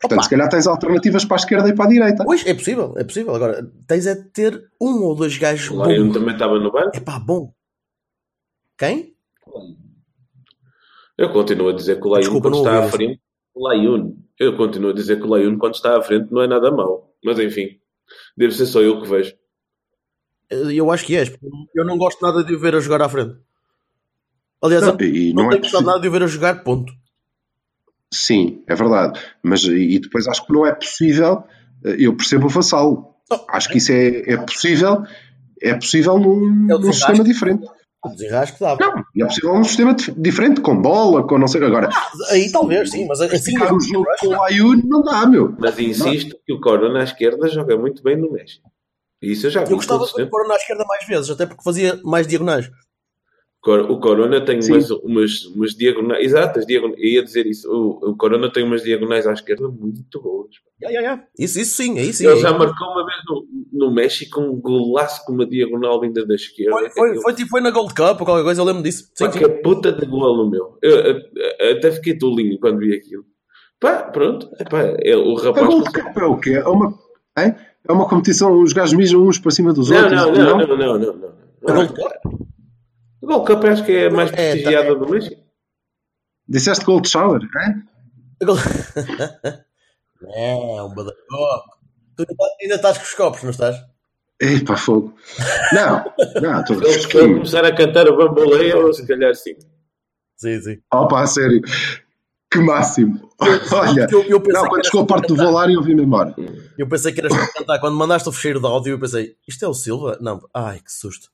Portanto, 0.00 0.18
Opa. 0.18 0.22
se 0.24 0.30
calhar 0.30 0.48
tens 0.48 0.66
alternativas 0.66 1.24
para 1.24 1.36
a 1.36 1.38
esquerda 1.40 1.68
e 1.68 1.74
para 1.74 1.84
a 1.84 1.88
direita. 1.88 2.24
Pois, 2.24 2.44
é 2.46 2.54
possível, 2.54 2.94
é 2.96 3.04
possível. 3.04 3.34
Agora, 3.34 3.62
tens 3.86 4.06
é 4.06 4.14
de 4.16 4.24
ter 4.30 4.60
um 4.80 5.02
ou 5.04 5.14
dois 5.14 5.36
gajos 5.36 5.70
o 5.70 5.84
Lion 5.84 6.06
bons. 6.06 6.14
também 6.14 6.32
estava 6.32 6.58
no 6.58 6.72
banco. 6.72 6.90
É 6.96 7.00
pá, 7.00 7.18
bom. 7.20 7.52
Quem? 8.78 9.14
Eu 11.20 11.30
continuo 11.32 11.68
a 11.68 11.72
dizer 11.74 12.00
que 12.00 12.08
o 12.08 12.14
Desculpa, 12.16 12.48
quando 12.50 12.56
está 12.58 12.78
à 12.84 12.88
frente. 12.88 13.20
O. 13.54 13.68
Eu 14.38 14.56
continuo 14.56 14.90
a 14.90 14.94
dizer 14.94 15.20
que 15.20 15.26
o 15.26 15.36
Lion 15.36 15.58
quando 15.58 15.74
está 15.74 15.96
à 15.98 16.02
frente 16.02 16.32
não 16.32 16.40
é 16.40 16.46
nada 16.48 16.70
mau. 16.70 17.12
Mas 17.22 17.38
enfim. 17.38 17.78
Deve 18.36 18.54
ser 18.54 18.64
só 18.64 18.80
eu 18.80 19.02
que 19.02 19.08
vejo. 19.08 19.34
Eh, 20.50 20.72
Eu 20.72 20.90
acho 20.90 21.04
que 21.04 21.14
és. 21.16 21.28
porque 21.28 21.46
Eu 21.74 21.84
não 21.84 21.98
gosto 21.98 22.22
nada 22.22 22.42
de 22.42 22.54
o 22.54 22.58
ver 22.58 22.74
a 22.74 22.80
jogar 22.80 23.02
à 23.02 23.08
frente. 23.08 23.36
Aliás, 24.62 24.82
Não, 24.86 24.96
eu 24.98 25.06
e 25.06 25.32
não 25.34 25.42
não 25.42 25.48
é 25.50 25.52
tenho 25.52 25.62
gostado 25.62 25.84
possível. 25.84 25.86
nada 25.86 26.00
de 26.00 26.08
o 26.08 26.10
ver 26.10 26.22
a 26.22 26.26
jogar, 26.26 26.64
ponto. 26.64 26.92
Sim, 28.12 28.64
é 28.66 28.74
verdade. 28.74 29.20
Mas 29.42 29.62
e 29.64 29.98
depois 29.98 30.26
acho 30.26 30.46
que 30.46 30.52
não 30.52 30.66
é 30.66 30.72
possível. 30.74 31.44
eh, 31.84 31.96
Eu 31.98 32.16
percebo 32.16 32.46
o 32.46 32.50
Vassal. 32.50 33.20
Acho 33.50 33.68
que 33.68 33.76
isso 33.78 33.92
é, 33.92 34.32
é 34.32 34.36
possível. 34.38 35.02
É 35.62 35.74
possível 35.74 36.18
num, 36.18 36.64
É 36.70 36.78
num 36.78 36.92
sistema 36.92 37.22
diferente. 37.22 37.66
O 38.04 38.08
desenrasque 38.08 38.58
dava. 38.58 38.78
Não, 38.80 38.98
é 39.24 39.26
possível 39.28 39.54
num 39.54 39.64
sistema 39.64 39.94
dif- 39.94 40.14
diferente, 40.16 40.60
com 40.62 40.80
bola, 40.80 41.26
com 41.26 41.38
não 41.38 41.46
sei. 41.46 41.62
Agora, 41.62 41.90
Aí 42.30 42.50
talvez, 42.50 42.90
sim, 42.90 43.06
mas 43.06 43.20
assim. 43.20 43.52
ficar 43.52 43.74
o 43.74 43.80
jogo 43.80 44.06
com 44.20 44.28
o 44.28 44.42
Ayun 44.44 44.80
não 44.86 45.02
dá, 45.02 45.26
meu. 45.26 45.54
Mas 45.58 45.78
insisto 45.78 46.36
que 46.46 46.52
o 46.52 46.60
Corona 46.60 47.00
à 47.00 47.04
esquerda 47.04 47.46
joga 47.48 47.76
muito 47.76 48.02
bem 48.02 48.16
no 48.16 48.32
México. 48.32 48.66
E 49.20 49.32
Isso 49.32 49.46
eu 49.46 49.50
já 49.50 49.64
vi. 49.64 49.72
Eu 49.72 49.76
gostava 49.76 50.06
de 50.06 50.12
ver 50.14 50.22
o. 50.24 50.30
Corona 50.30 50.54
à 50.54 50.56
esquerda 50.56 50.84
mais 50.88 51.06
vezes, 51.06 51.30
até 51.30 51.44
porque 51.44 51.62
fazia 51.62 52.00
mais 52.02 52.26
diagonais. 52.26 52.70
O 53.66 54.00
Corona 54.00 54.42
tem 54.42 54.62
Sim. 54.62 54.72
umas, 54.72 54.90
umas, 54.90 55.44
umas 55.54 55.70
diagonais. 55.74 56.24
Exato, 56.24 56.58
as 56.60 56.66
diagonais. 56.66 56.98
Eu 56.98 57.04
ia 57.10 57.22
dizer 57.22 57.44
isso. 57.46 57.70
O, 57.70 58.12
o 58.12 58.16
Corona 58.16 58.50
tem 58.50 58.64
umas 58.64 58.82
diagonais 58.82 59.26
à 59.26 59.34
esquerda 59.34 59.68
muito 59.68 60.18
boas. 60.22 60.48
Ya, 60.82 60.88
ya, 60.90 61.00
ya. 61.02 61.24
Isso, 61.38 61.60
isso 61.60 61.76
sim, 61.76 61.98
aí 61.98 62.10
sim. 62.14 62.26
Ele 62.26 62.40
já 62.40 62.52
marcou 62.56 62.88
uma 62.88 63.04
vez 63.04 63.18
no, 63.28 63.46
no 63.80 63.92
México 63.92 64.40
um 64.40 64.60
golaço 64.60 65.24
com 65.24 65.32
uma 65.32 65.46
diagonal 65.46 66.00
vinda 66.00 66.24
da 66.26 66.34
esquerda. 66.34 66.72
Foi, 66.72 66.90
foi, 66.90 67.20
foi, 67.22 67.34
tipo, 67.34 67.48
foi 67.50 67.60
na 67.60 67.70
Gold 67.70 67.94
Cup 67.94 68.20
ou 68.20 68.26
qualquer 68.26 68.44
coisa, 68.44 68.60
eu 68.60 68.64
lembro 68.64 68.82
disso. 68.82 69.10
Sim, 69.14 69.30
que 69.30 69.48
puta 69.48 69.90
de 69.92 70.04
golo, 70.06 70.48
meu. 70.50 70.78
Eu, 70.82 70.96
eu- 70.98 71.20
eu 71.58 71.76
até 71.78 71.90
fiquei 71.90 72.16
tolinho 72.18 72.58
quando 72.60 72.78
vi 72.78 72.94
aquilo. 72.94 73.24
Pá, 73.80 74.02
pronto. 74.02 74.48
Epá, 74.60 74.82
é, 75.02 75.16
o 75.16 75.36
A 75.38 75.42
rapaz. 75.44 75.66
Gold 75.66 75.90
Cup 75.90 76.16
é 76.18 76.24
o 76.26 76.36
quê? 76.38 76.50
É 76.50 76.68
uma, 76.68 76.94
hein? 77.38 77.54
é 77.88 77.92
uma 77.92 78.06
competição, 78.08 78.60
os 78.62 78.72
gajos 78.74 78.92
mijam 78.94 79.22
uns 79.26 79.38
para 79.38 79.50
cima 79.50 79.72
dos 79.72 79.88
Não, 79.88 79.96
outros. 80.02 80.20
não, 80.20 80.32
não, 80.32 80.58
não, 80.58 80.76
não, 80.76 80.98
não, 80.98 81.16
não. 81.16 81.28
A 81.66 81.72
não. 81.72 81.86
Gold 81.86 81.94
Cup? 81.94 82.34
O 83.22 83.26
Gold 83.26 83.46
Cup 83.46 83.64
acho 83.64 83.84
que 83.84 83.92
é 83.92 84.06
a 84.06 84.10
mais 84.10 84.30
É, 84.32 84.34
prestigiada 84.52 84.94
do 84.94 85.08
México. 85.08 85.40
Disseste 86.48 86.84
Gold 86.84 87.08
Shower? 87.08 87.40
A 87.56 88.44
É, 90.34 90.54
um 90.82 90.94
badacoco. 90.94 91.79
Tu 92.26 92.34
ainda 92.62 92.78
tá- 92.80 92.90
estás 92.90 92.98
com 92.98 93.04
os 93.04 93.14
copos, 93.14 93.42
não 93.42 93.50
estás? 93.50 93.76
Ei, 94.40 94.60
pá, 94.64 94.76
fogo. 94.76 95.14
Não, 95.72 96.04
não, 96.40 96.60
estou 96.60 96.76
fresquinho. 96.76 97.34
começar 97.34 97.64
a 97.64 97.74
cantar 97.74 98.08
o 98.08 98.16
bamboleia, 98.16 98.76
ou 98.78 98.92
se 98.92 99.06
calhar 99.06 99.34
sim. 99.34 99.54
Sim, 100.38 100.60
sim. 100.62 100.78
Opa, 100.92 101.20
a 101.22 101.26
sério. 101.26 101.60
Que 102.50 102.58
máximo. 102.58 103.30
Olha, 103.72 104.06
Eu, 104.10 104.22
eu 104.24 104.40
pensei 104.40 104.60
não, 104.62 104.68
quando 104.68 104.84
chegou 104.86 105.02
a 105.02 105.06
parte 105.06 105.28
do 105.28 105.36
volar, 105.36 105.70
eu 105.70 105.82
vim-me 105.82 106.02
embora. 106.02 106.34
Eu 106.78 106.88
pensei 106.88 107.12
que 107.12 107.20
eras 107.20 107.32
tu 107.32 107.38
a 107.38 107.52
cantar. 107.52 107.78
Quando 107.80 107.96
mandaste 107.96 108.28
o 108.28 108.32
fecheiro 108.32 108.58
de 108.60 108.66
áudio, 108.66 108.92
eu 108.94 108.98
pensei, 108.98 109.36
isto 109.46 109.64
é 109.64 109.68
o 109.68 109.74
Silva? 109.74 110.18
Não, 110.20 110.40
ai, 110.54 110.80
que 110.80 110.90
susto. 110.90 111.28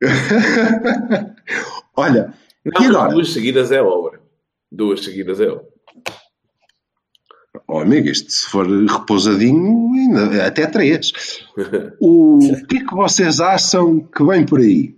Olha, 1.96 2.32
Não, 2.64 2.82
e 2.82 2.86
agora? 2.86 3.12
duas 3.12 3.32
seguidas 3.32 3.72
é 3.72 3.82
obra. 3.82 4.20
Duas 4.70 5.04
seguidas 5.04 5.40
é 5.40 5.48
obra. 5.48 5.67
Oh, 7.70 7.80
amigo, 7.80 8.08
isto 8.08 8.32
se 8.32 8.46
for 8.46 8.66
repousadinho, 8.66 9.90
ainda- 9.94 10.46
até 10.46 10.66
três. 10.66 11.12
O 12.00 12.38
que 12.68 12.78
é 12.78 12.84
que 12.84 12.94
vocês 12.94 13.40
acham 13.40 14.00
que 14.00 14.24
vem 14.24 14.44
por 14.46 14.60
aí? 14.60 14.94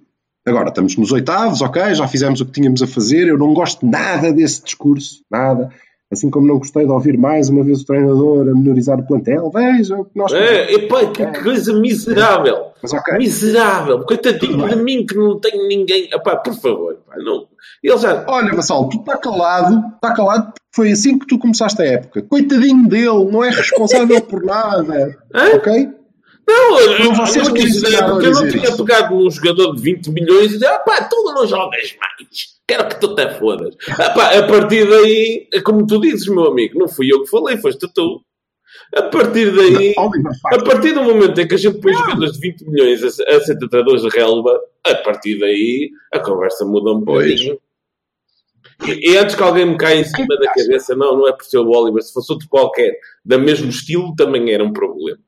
Agora, 0.46 0.68
estamos 0.68 0.96
nos 0.96 1.12
oitavos, 1.12 1.60
ok, 1.60 1.94
já 1.94 2.06
fizemos 2.08 2.40
o 2.40 2.46
que 2.46 2.52
tínhamos 2.52 2.82
a 2.82 2.86
fazer. 2.86 3.28
Eu 3.28 3.36
não 3.38 3.52
gosto 3.52 3.84
nada 3.86 4.32
desse 4.32 4.62
discurso, 4.64 5.22
nada. 5.30 5.68
Assim 6.12 6.28
como 6.28 6.46
não 6.46 6.58
gostei 6.58 6.84
de 6.84 6.90
ouvir 6.90 7.16
mais 7.16 7.48
uma 7.48 7.62
vez 7.62 7.82
o 7.82 7.84
treinador 7.86 8.48
a 8.48 8.54
menorizar 8.54 8.98
o 8.98 9.06
plantel. 9.06 9.48
Vejam 9.50 10.00
o 10.00 10.04
que 10.04 10.16
nós 10.18 10.32
É, 10.32 10.72
epá, 10.72 11.06
que 11.06 11.24
coisa 11.42 11.72
miserável. 11.78 12.70
Mas 12.82 12.92
ok, 12.92 13.18
Miserável. 13.18 14.00
Coitadinho 14.04 14.68
de 14.68 14.76
mim 14.82 15.06
que 15.06 15.14
não 15.14 15.38
tenho 15.38 15.68
ninguém. 15.68 16.08
Epá, 16.12 16.34
por 16.36 16.54
favor. 16.54 16.96
Pá, 17.06 17.14
não. 17.18 17.46
Ele 17.82 17.98
já. 17.98 18.24
olha, 18.26 18.52
Vassal, 18.54 18.88
tu 18.88 18.98
está 18.98 19.16
calado, 19.18 19.84
está 19.94 20.12
calado 20.12 20.52
foi 20.72 20.92
assim 20.92 21.18
que 21.18 21.26
tu 21.26 21.38
começaste 21.38 21.80
a 21.82 21.84
época. 21.84 22.22
Coitadinho 22.22 22.88
dele, 22.88 23.24
não 23.30 23.44
é 23.44 23.50
responsável 23.50 24.20
por 24.22 24.42
nada, 24.44 25.18
ok? 25.54 25.88
Não, 26.50 26.80
eu, 26.80 26.98
Não, 27.04 27.14
vocês 27.14 27.46
eu 27.46 27.54
a 27.54 28.08
eu 28.24 28.32
não 28.32 28.48
tinha 28.48 28.64
isso. 28.64 28.84
pegado 28.84 29.14
num 29.14 29.30
jogador 29.30 29.74
de 29.74 29.82
20 29.82 30.10
milhões 30.10 30.46
e 30.46 30.54
dizer, 30.54 30.66
ah 30.66 30.78
pá, 30.80 31.04
tu 31.04 31.22
não 31.32 31.46
jogas 31.46 31.96
mais. 31.96 32.60
Quero 32.66 32.88
que 32.88 33.00
tu 33.00 33.14
te 33.14 33.30
fodas. 33.38 33.76
Ah, 33.88 34.10
pá, 34.10 34.36
a 34.36 34.46
partir 34.46 34.88
daí, 34.88 35.48
como 35.64 35.86
tu 35.86 36.00
dizes, 36.00 36.26
meu 36.26 36.46
amigo, 36.46 36.78
não 36.78 36.88
fui 36.88 37.12
eu 37.12 37.22
que 37.22 37.30
falei, 37.30 37.56
foste 37.56 37.86
tu. 37.94 38.20
A 38.96 39.02
partir 39.02 39.54
daí, 39.54 39.94
a 39.96 40.58
partir 40.64 40.92
do 40.92 41.02
momento 41.02 41.40
em 41.40 41.46
que 41.46 41.54
a 41.54 41.58
gente 41.58 41.80
põe 41.80 41.92
jogadores 41.92 42.32
de 42.32 42.40
20 42.40 42.64
milhões 42.68 43.02
a, 43.04 43.36
a 43.36 43.40
ser 43.40 43.56
tratadores 43.58 44.02
de 44.02 44.08
relva, 44.08 44.58
a 44.84 44.94
partir 44.96 45.38
daí 45.38 45.90
a 46.12 46.18
conversa 46.18 46.64
muda 46.64 46.92
um 46.92 47.04
Pois. 47.04 47.40
E, 48.86 49.12
e 49.12 49.16
antes 49.18 49.34
que 49.34 49.42
alguém 49.42 49.66
me 49.66 49.76
caia 49.76 50.00
em 50.00 50.04
cima 50.04 50.36
da 50.38 50.52
cabeça, 50.52 50.94
não, 50.96 51.16
não 51.16 51.28
é 51.28 51.32
por 51.32 51.44
ser 51.44 51.58
o 51.58 51.68
Oliver, 51.70 52.02
se 52.02 52.12
fosse 52.12 52.32
outro 52.32 52.48
qualquer 52.48 52.94
da 53.24 53.38
mesmo 53.38 53.68
estilo, 53.68 54.14
também 54.16 54.50
era 54.52 54.64
um 54.64 54.72
problema. 54.72 55.18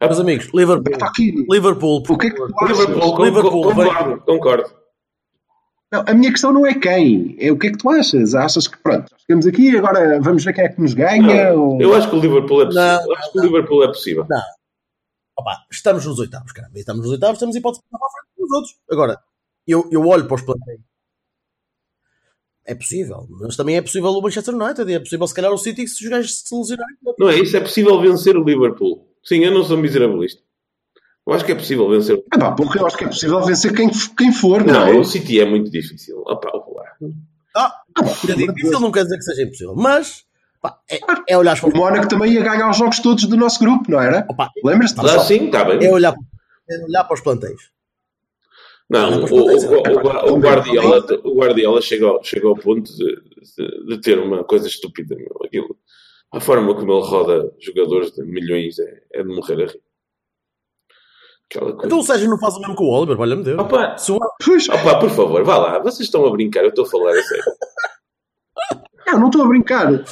Meus 0.00 0.20
amigos, 0.20 0.50
Liverpool. 0.52 0.92
está 0.92 1.06
aqui. 1.06 1.34
Liverpool, 1.50 2.02
por 2.02 2.14
O 2.14 2.18
que 2.18 2.26
é 2.26 2.30
que 2.30 2.36
favor. 2.36 2.52
tu 2.52 2.64
achas? 2.64 2.78
Liverpool, 2.78 3.24
Liverpool, 3.24 3.62
concordo, 3.62 4.20
concordo. 4.26 4.70
Não, 5.90 6.04
a 6.06 6.14
minha 6.14 6.30
questão 6.30 6.52
não 6.52 6.66
é 6.66 6.74
quem, 6.74 7.36
é 7.38 7.50
o 7.50 7.56
que 7.58 7.68
é 7.68 7.70
que 7.70 7.78
tu 7.78 7.88
achas? 7.88 8.34
Achas 8.34 8.66
que, 8.68 8.76
pronto, 8.76 9.10
chegamos 9.20 9.46
aqui 9.46 9.70
e 9.70 9.78
agora 9.78 10.20
vamos 10.20 10.44
ver 10.44 10.52
quem 10.52 10.64
é 10.64 10.68
que 10.68 10.80
nos 10.80 10.92
ganha? 10.94 11.54
ou... 11.54 11.80
Eu 11.80 11.94
acho 11.94 12.10
que 12.10 12.16
o 12.16 12.20
Liverpool 12.20 12.62
é 12.62 12.66
possível. 12.66 12.84
Não, 12.84 13.04
Eu 13.06 13.16
acho 13.16 13.32
que 13.32 13.38
o 13.38 13.42
Liverpool 13.42 13.84
é 13.84 13.86
possível. 13.86 14.26
Opa, 15.38 15.52
estamos 15.70 16.04
nos 16.04 16.18
oitavos, 16.18 16.52
caramba. 16.52 16.78
Estamos 16.78 17.02
nos 17.02 17.12
oitavos, 17.12 17.38
temos 17.38 17.56
hipótese 17.56 17.82
de 17.82 17.88
passar 17.90 18.06
à 18.06 18.10
frente 18.10 18.28
dos 18.38 18.52
outros. 18.52 18.74
Agora, 18.90 19.20
eu, 19.66 19.88
eu 19.92 20.06
olho 20.06 20.26
para 20.26 20.34
os 20.34 20.42
plantéis. 20.42 20.80
É 22.68 22.74
possível, 22.74 23.26
mas 23.40 23.56
também 23.56 23.76
é 23.76 23.80
possível 23.80 24.10
o 24.10 24.20
Manchester 24.20 24.54
United, 24.54 24.92
é 24.92 24.98
possível 24.98 25.26
se 25.28 25.34
calhar 25.34 25.52
o 25.52 25.56
City 25.58 25.86
se 25.86 26.02
os 26.02 26.10
gajos 26.10 26.40
se 26.40 26.52
lesionarem. 26.54 26.96
Não 27.16 27.30
é 27.30 27.38
isso, 27.38 27.56
é 27.56 27.60
possível 27.60 28.00
vencer 28.00 28.36
o 28.36 28.42
Liverpool. 28.42 29.06
Sim, 29.22 29.44
eu 29.44 29.52
não 29.52 29.62
sou 29.62 29.76
miserabilista. 29.76 30.42
Eu 31.24 31.32
acho 31.32 31.44
que 31.44 31.52
é 31.52 31.54
possível 31.54 31.88
vencer. 31.88 32.22
Ah, 32.32 32.38
pá, 32.38 32.52
porra, 32.52 32.80
eu 32.80 32.86
acho 32.86 32.96
que 32.96 33.04
é 33.04 33.08
possível 33.08 33.40
vencer 33.42 33.72
quem, 33.72 33.88
quem 34.16 34.32
for, 34.32 34.64
não, 34.64 34.74
Não, 34.74 34.86
é? 34.88 34.94
o 34.94 35.04
City 35.04 35.40
é 35.40 35.44
muito 35.44 35.70
difícil. 35.70 36.22
Opa, 36.26 36.50
vou 36.52 36.76
lá. 36.76 36.84
Ah, 37.56 37.72
é 38.28 38.34
difícil, 38.34 38.80
não 38.80 38.90
quer 38.90 39.04
dizer 39.04 39.16
que 39.16 39.22
seja 39.22 39.42
impossível, 39.42 39.74
mas 39.76 40.24
pá, 40.60 40.78
é, 40.90 40.98
é 41.28 41.38
olhar 41.38 41.58
para 41.58 41.68
O 41.68 41.76
Mónaco 41.76 42.08
também 42.08 42.32
ia 42.32 42.42
ganhar 42.42 42.68
os 42.68 42.76
jogos 42.76 42.98
todos 42.98 43.24
do 43.26 43.36
nosso 43.36 43.60
grupo, 43.60 43.90
não 43.90 44.00
era? 44.00 44.26
Opa, 44.28 44.50
Lembras-te? 44.64 45.00
Ah, 45.00 45.20
sim, 45.20 45.46
está 45.46 45.64
bem. 45.64 45.84
é 45.84 45.90
olhar, 45.92 46.14
é 46.68 46.84
olhar 46.84 47.04
para 47.04 47.14
os 47.14 47.20
plantéis. 47.20 47.75
Não, 48.88 49.20
o, 49.20 49.24
o, 49.24 50.30
o, 50.30 50.34
o 50.34 50.38
Guardiola, 50.38 51.04
o 51.24 51.34
Guardiola 51.34 51.82
chegou, 51.82 52.22
chegou 52.22 52.50
ao 52.50 52.56
ponto 52.56 52.88
de, 52.94 53.16
de, 53.58 53.86
de 53.86 54.00
ter 54.00 54.18
uma 54.18 54.44
coisa 54.44 54.68
estúpida. 54.68 55.16
Meu. 55.16 55.40
Aquilo, 55.44 55.76
a 56.32 56.40
forma 56.40 56.74
como 56.74 56.92
ele 56.92 57.06
roda 57.06 57.52
jogadores 57.58 58.12
de 58.12 58.22
milhões 58.24 58.78
é, 58.78 59.02
é 59.12 59.22
de 59.22 59.28
morrer 59.28 59.62
a 59.62 59.66
rir. 59.66 59.80
Então 61.84 62.00
o 62.00 62.02
Sérgio 62.02 62.28
não 62.28 62.38
faz 62.38 62.56
o 62.56 62.60
mesmo 62.60 62.74
com 62.74 62.84
o 62.84 62.90
Oliver, 62.90 63.20
olha-me 63.20 63.44
Deus. 63.44 63.58
Opa, 63.60 63.96
Pois, 64.44 64.68
opa, 64.68 64.98
por 64.98 65.10
favor, 65.10 65.44
vá 65.44 65.58
lá. 65.58 65.78
Vocês 65.78 66.00
estão 66.08 66.26
a 66.26 66.30
brincar, 66.30 66.62
eu 66.62 66.70
estou 66.70 66.84
a 66.84 66.88
falar 66.88 67.12
a 67.12 67.22
sério. 67.22 67.44
não, 69.06 69.20
não 69.20 69.26
estou 69.28 69.42
a 69.42 69.48
brincar. 69.48 70.04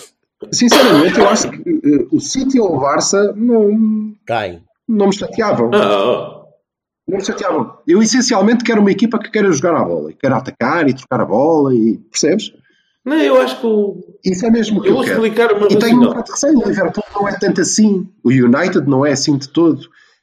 Sinceramente, 0.52 1.18
eu 1.18 1.28
acho 1.28 1.50
que 1.50 1.56
eh, 1.70 2.06
o 2.12 2.20
City 2.20 2.60
ou 2.60 2.76
o 2.76 2.80
Barça 2.80 3.32
não, 3.34 4.14
Caem. 4.26 4.62
não 4.87 5.06
me 5.06 5.14
chateavam. 5.14 5.70
Ah, 5.74 5.78
ah. 5.78 6.34
Não 7.07 7.19
me 7.19 7.25
chateavam. 7.25 7.79
Eu 7.87 8.03
essencialmente 8.03 8.64
quero 8.64 8.81
uma 8.81 8.90
equipa 8.90 9.19
que 9.19 9.31
queira 9.31 9.53
jogar 9.53 9.77
a 9.77 9.85
bola, 9.85 10.11
e 10.11 10.14
queira 10.14 10.37
atacar 10.37 10.88
e 10.88 10.95
trocar 10.95 11.21
a 11.21 11.27
bola, 11.27 11.75
e 11.75 11.99
percebes? 12.11 12.53
Não, 13.05 13.17
eu 13.21 13.38
acho 13.40 13.61
que 13.61 13.67
o. 13.67 14.03
Isso 14.25 14.47
é 14.47 14.51
mesmo 14.51 14.79
o 14.79 14.83
que 14.83 14.88
Eu 14.88 14.93
eu, 14.93 14.97
vou 14.97 15.05
quero. 15.05 15.27
explicar 15.27 15.53
uma 15.53 15.67
E 15.67 15.79
tenho 15.79 15.99
um 15.99 16.05
bocado 16.05 16.25
de 16.25 16.31
receio, 16.33 16.59
o 16.59 16.67
Liverpool 16.69 17.05
não 17.14 17.29
é 17.29 17.38
tanto 17.38 17.61
assim. 17.61 18.09
O 18.25 18.31
United 18.31 18.88
não 18.88 19.05
é 19.05 19.12
assim 19.12 19.37
de 19.37 19.49
todo. 19.51 19.81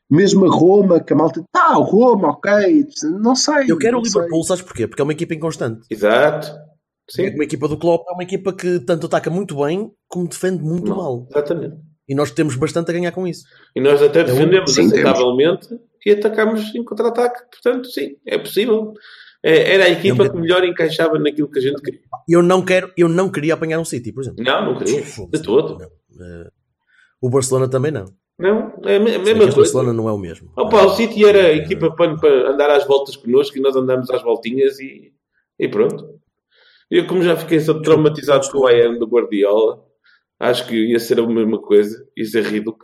Mesmo 0.09 0.45
a 0.45 0.49
Roma, 0.53 0.99
que 0.99 1.13
a 1.13 1.15
malta. 1.15 1.43
Tá, 1.51 1.77
o 1.77 1.83
Roma, 1.83 2.29
ok. 2.29 2.87
Não 3.21 3.35
sei. 3.35 3.65
Eu 3.69 3.77
quero 3.77 3.99
o 3.99 4.03
sei. 4.05 4.19
Liverpool, 4.21 4.43
sabes 4.43 4.63
porquê? 4.63 4.87
Porque 4.87 5.01
é 5.01 5.03
uma 5.03 5.13
equipa 5.13 5.35
inconstante. 5.35 5.81
Exato. 5.89 6.47
É 6.47 7.11
Sim. 7.29 7.35
uma 7.35 7.43
equipa 7.43 7.67
do 7.67 7.77
Klopp, 7.77 8.05
é 8.09 8.13
uma 8.13 8.23
equipa 8.23 8.51
que 8.53 8.79
tanto 8.79 9.05
ataca 9.05 9.29
muito 9.29 9.55
bem 9.63 9.91
como 10.07 10.27
defende 10.27 10.63
muito 10.63 10.89
Não, 10.89 10.97
mal. 10.97 11.27
Exatamente. 11.29 11.75
E 12.11 12.15
nós 12.15 12.29
temos 12.29 12.57
bastante 12.57 12.91
a 12.91 12.93
ganhar 12.93 13.13
com 13.13 13.25
isso. 13.25 13.45
E 13.73 13.79
nós 13.79 14.01
até 14.01 14.21
defendemos 14.21 14.73
Sim, 14.73 14.87
aceitavelmente 14.87 15.69
e 16.05 16.11
atacamos 16.11 16.75
em 16.75 16.83
contra-ataque. 16.83 17.39
Portanto, 17.49 17.87
sim, 17.89 18.17
é 18.27 18.37
possível. 18.37 18.91
É, 19.41 19.75
era 19.75 19.85
a 19.85 19.89
equipa 19.89 20.27
que 20.29 20.35
melhor 20.37 20.61
encaixava 20.65 21.17
naquilo 21.17 21.49
que 21.49 21.59
a 21.59 21.61
gente 21.61 21.81
queria. 21.81 22.01
Eu 22.27 22.43
não 22.43 22.65
quero, 22.65 22.91
eu 22.97 23.07
não 23.07 23.29
queria 23.31 23.53
apanhar 23.53 23.79
um 23.79 23.85
City, 23.85 24.11
por 24.11 24.23
exemplo. 24.23 24.43
Não, 24.43 24.65
não 24.65 24.77
queria. 24.77 25.01
De 25.01 25.41
todo. 25.41 25.81
Eh, 25.81 26.49
o 27.21 27.29
Barcelona 27.29 27.69
também 27.69 27.93
não. 27.93 28.03
Não, 28.37 28.73
é 28.83 28.97
a 28.97 28.99
me- 28.99 29.15
a 29.15 29.19
mesma 29.19 29.35
o 29.35 29.37
coisa. 29.37 29.55
Barcelona 29.55 29.93
não 29.93 30.09
é 30.09 30.11
o 30.11 30.17
mesmo. 30.17 30.51
Opa, 30.57 30.83
o 30.83 30.89
City 30.89 31.23
era 31.23 31.47
a 31.47 31.53
equipa 31.53 31.95
para, 31.95 32.13
para 32.17 32.51
andar 32.51 32.71
às 32.71 32.85
voltas 32.85 33.15
connosco 33.15 33.57
e 33.57 33.61
nós 33.61 33.73
andamos 33.75 34.09
às 34.09 34.21
voltinhas 34.21 34.79
e, 34.81 35.13
e 35.57 35.67
pronto. 35.69 36.19
Eu, 36.89 37.07
como 37.07 37.23
já 37.23 37.37
fiquei 37.37 37.61
só 37.61 37.73
traumatizado 37.79 38.49
com 38.51 38.57
o 38.57 38.61
Bayern 38.63 38.99
do 38.99 39.07
Guardiola, 39.07 39.81
acho 40.41 40.67
que 40.67 40.75
ia 40.75 40.99
ser 40.99 41.19
a 41.19 41.27
mesma 41.27 41.61
coisa, 41.61 41.95
ia 42.17 42.25
ser 42.25 42.43
ridículo. 42.43 42.77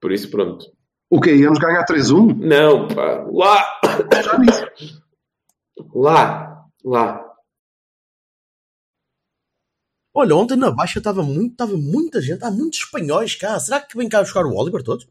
Por 0.00 0.12
isso, 0.12 0.30
pronto. 0.30 0.64
O 1.10 1.20
quê? 1.20 1.34
Íamos 1.36 1.58
ganhar 1.58 1.84
3-1? 1.84 2.36
Não, 2.36 2.88
pá, 2.88 3.24
lá, 3.30 3.80
Já 4.22 4.38
nisso. 4.38 4.64
lá, 5.94 6.66
lá. 6.84 7.22
Olha, 10.14 10.34
ontem 10.34 10.56
na 10.56 10.70
Baixa 10.70 10.98
estava 10.98 11.22
muito, 11.22 11.52
estava 11.52 11.76
muita 11.76 12.22
gente, 12.22 12.42
há 12.42 12.50
muitos 12.50 12.78
espanhóis 12.78 13.34
cá. 13.36 13.60
Será 13.60 13.80
que 13.80 13.96
vem 13.96 14.08
cá 14.08 14.20
buscar 14.20 14.46
o 14.46 14.56
Oliver 14.56 14.82
todos? 14.82 15.06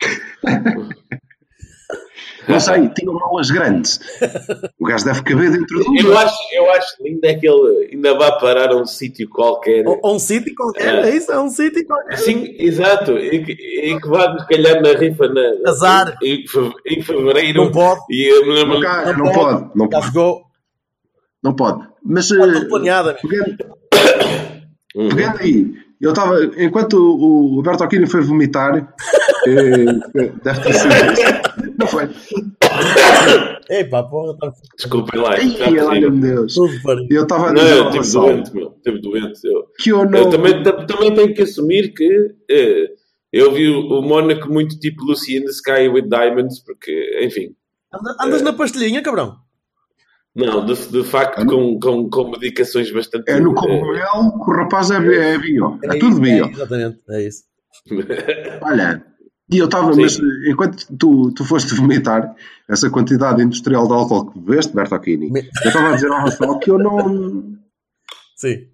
Não 2.50 2.60
sei, 2.60 2.88
tinham 2.90 3.14
malas 3.14 3.50
grandes. 3.50 4.00
O 4.78 4.84
gajo 4.86 5.04
deve 5.04 5.22
caber 5.22 5.50
dentro 5.50 5.78
do. 5.84 5.96
Eu 5.98 6.16
acho, 6.18 6.36
eu 6.52 6.70
acho 6.72 7.02
lindo 7.02 7.20
é 7.24 7.34
que 7.34 7.46
ele 7.48 7.90
ainda 7.92 8.14
vai 8.18 8.38
parar 8.38 8.70
a 8.72 8.76
um 8.76 8.84
sítio 8.86 9.28
qualquer. 9.28 9.86
Ou, 9.86 9.98
ou 10.02 10.16
um 10.16 10.18
sítio 10.18 10.52
qualquer, 10.54 11.04
É. 11.04 11.10
é 11.10 11.16
isso? 11.16 11.30
É 11.32 11.40
um 11.40 11.48
sítio 11.50 11.86
qualquer. 11.86 12.16
Sim, 12.18 12.54
exato. 12.58 13.12
E 13.18 13.44
que, 13.44 13.52
e 13.52 14.00
que 14.00 14.08
vai 14.08 14.32
nos 14.32 14.44
calhar 14.46 14.82
na 14.82 14.92
rifa 14.92 15.28
na, 15.28 15.70
Azar. 15.70 16.16
Em, 16.22 16.44
em 16.86 17.02
fevereiro. 17.02 17.64
Não 17.64 17.70
pode, 17.72 18.00
E 18.10 18.30
eu 18.32 18.46
me 18.46 18.52
lembro. 18.54 18.74
Não, 18.74 18.80
ca- 18.80 19.12
não 19.16 19.32
pode, 19.32 19.70
não 19.74 19.88
pode, 19.88 20.06
jogou. 20.06 20.42
não 21.42 21.54
pode. 21.54 21.86
Mas 22.04 22.28
pegando, 22.28 23.56
Uhum. 24.96 25.08
pegando 25.10 25.38
aí, 25.38 25.72
eu 26.00 26.10
estava, 26.10 26.36
enquanto 26.56 26.94
o 26.94 27.54
Roberto 27.56 27.84
Aquino 27.84 28.06
foi 28.08 28.22
vomitar, 28.22 28.92
eh, 29.46 29.84
deve 30.42 30.60
ter 30.62 30.72
sido. 30.72 30.92
Não 31.80 31.86
foi. 31.86 32.08
Epá, 33.68 34.02
porra, 34.02 34.32
está 34.34 34.52
Desculpem 34.76 35.20
lá. 35.20 35.30
Ai, 35.34 35.78
olha-me 35.80 36.20
Deus. 36.20 36.54
Eu 37.10 37.22
estava 37.22 37.48
a 37.48 37.52
Não, 37.52 37.62
dizer 37.62 37.76
eu 37.76 37.84
ao 37.84 37.90
estive 37.90 38.12
doente, 38.12 38.54
meu. 38.54 38.74
Estive 38.76 39.00
doente. 39.00 39.40
Eu, 39.44 39.64
que 39.78 39.90
eu 39.90 40.04
não. 40.10 40.18
eu 40.18 40.30
também, 40.30 40.62
tam- 40.62 40.86
também 40.86 41.14
tenho 41.14 41.34
que 41.34 41.42
assumir 41.42 41.92
que 41.94 42.34
eh, 42.50 42.86
eu 43.32 43.52
vi 43.52 43.68
o, 43.68 43.80
o 43.98 44.02
Mónaco 44.02 44.48
muito 44.52 44.78
tipo 44.78 45.04
Lucy 45.04 45.36
in 45.36 45.44
the 45.44 45.50
Sky 45.50 45.88
with 45.88 46.08
Diamonds, 46.08 46.62
porque, 46.64 47.20
enfim. 47.24 47.54
Anda- 47.92 48.16
Andas 48.24 48.42
na 48.42 48.52
pastelhinha, 48.52 49.02
cabrão. 49.02 49.36
Não, 50.34 50.64
de, 50.64 50.74
de 50.88 51.02
facto, 51.02 51.44
com, 51.44 51.78
com, 51.80 52.08
com 52.08 52.30
medicações 52.30 52.90
bastante. 52.92 53.28
É 53.30 53.40
no 53.40 53.52
cogumelo 53.54 54.44
que 54.44 54.50
o 54.50 54.54
rapaz 54.54 54.90
é, 54.90 54.96
é 55.34 55.38
bio. 55.38 55.78
É 55.84 55.98
tudo 55.98 56.20
bio. 56.20 56.44
É, 56.46 56.50
exatamente, 56.50 56.98
é 57.10 57.26
isso. 57.26 57.44
Olha, 58.62 59.04
e 59.52 59.58
eu 59.58 59.64
estava, 59.66 59.94
mas 59.96 60.18
enquanto 60.46 60.86
tu, 60.96 61.32
tu 61.32 61.44
foste 61.44 61.74
vomitar 61.76 62.34
essa 62.68 62.88
quantidade 62.90 63.42
industrial 63.42 63.86
de 63.86 63.92
álcool 63.92 64.30
que 64.30 64.38
bebeste, 64.38 64.74
Bertocchini, 64.74 65.30
Me- 65.30 65.48
eu 65.64 65.68
estava 65.68 65.88
a 65.90 65.94
dizer 65.94 66.10
ao 66.10 66.20
Rafael 66.20 66.58
que 66.58 66.70
eu 66.70 66.78
não, 66.78 67.58
Sim. 68.36 68.66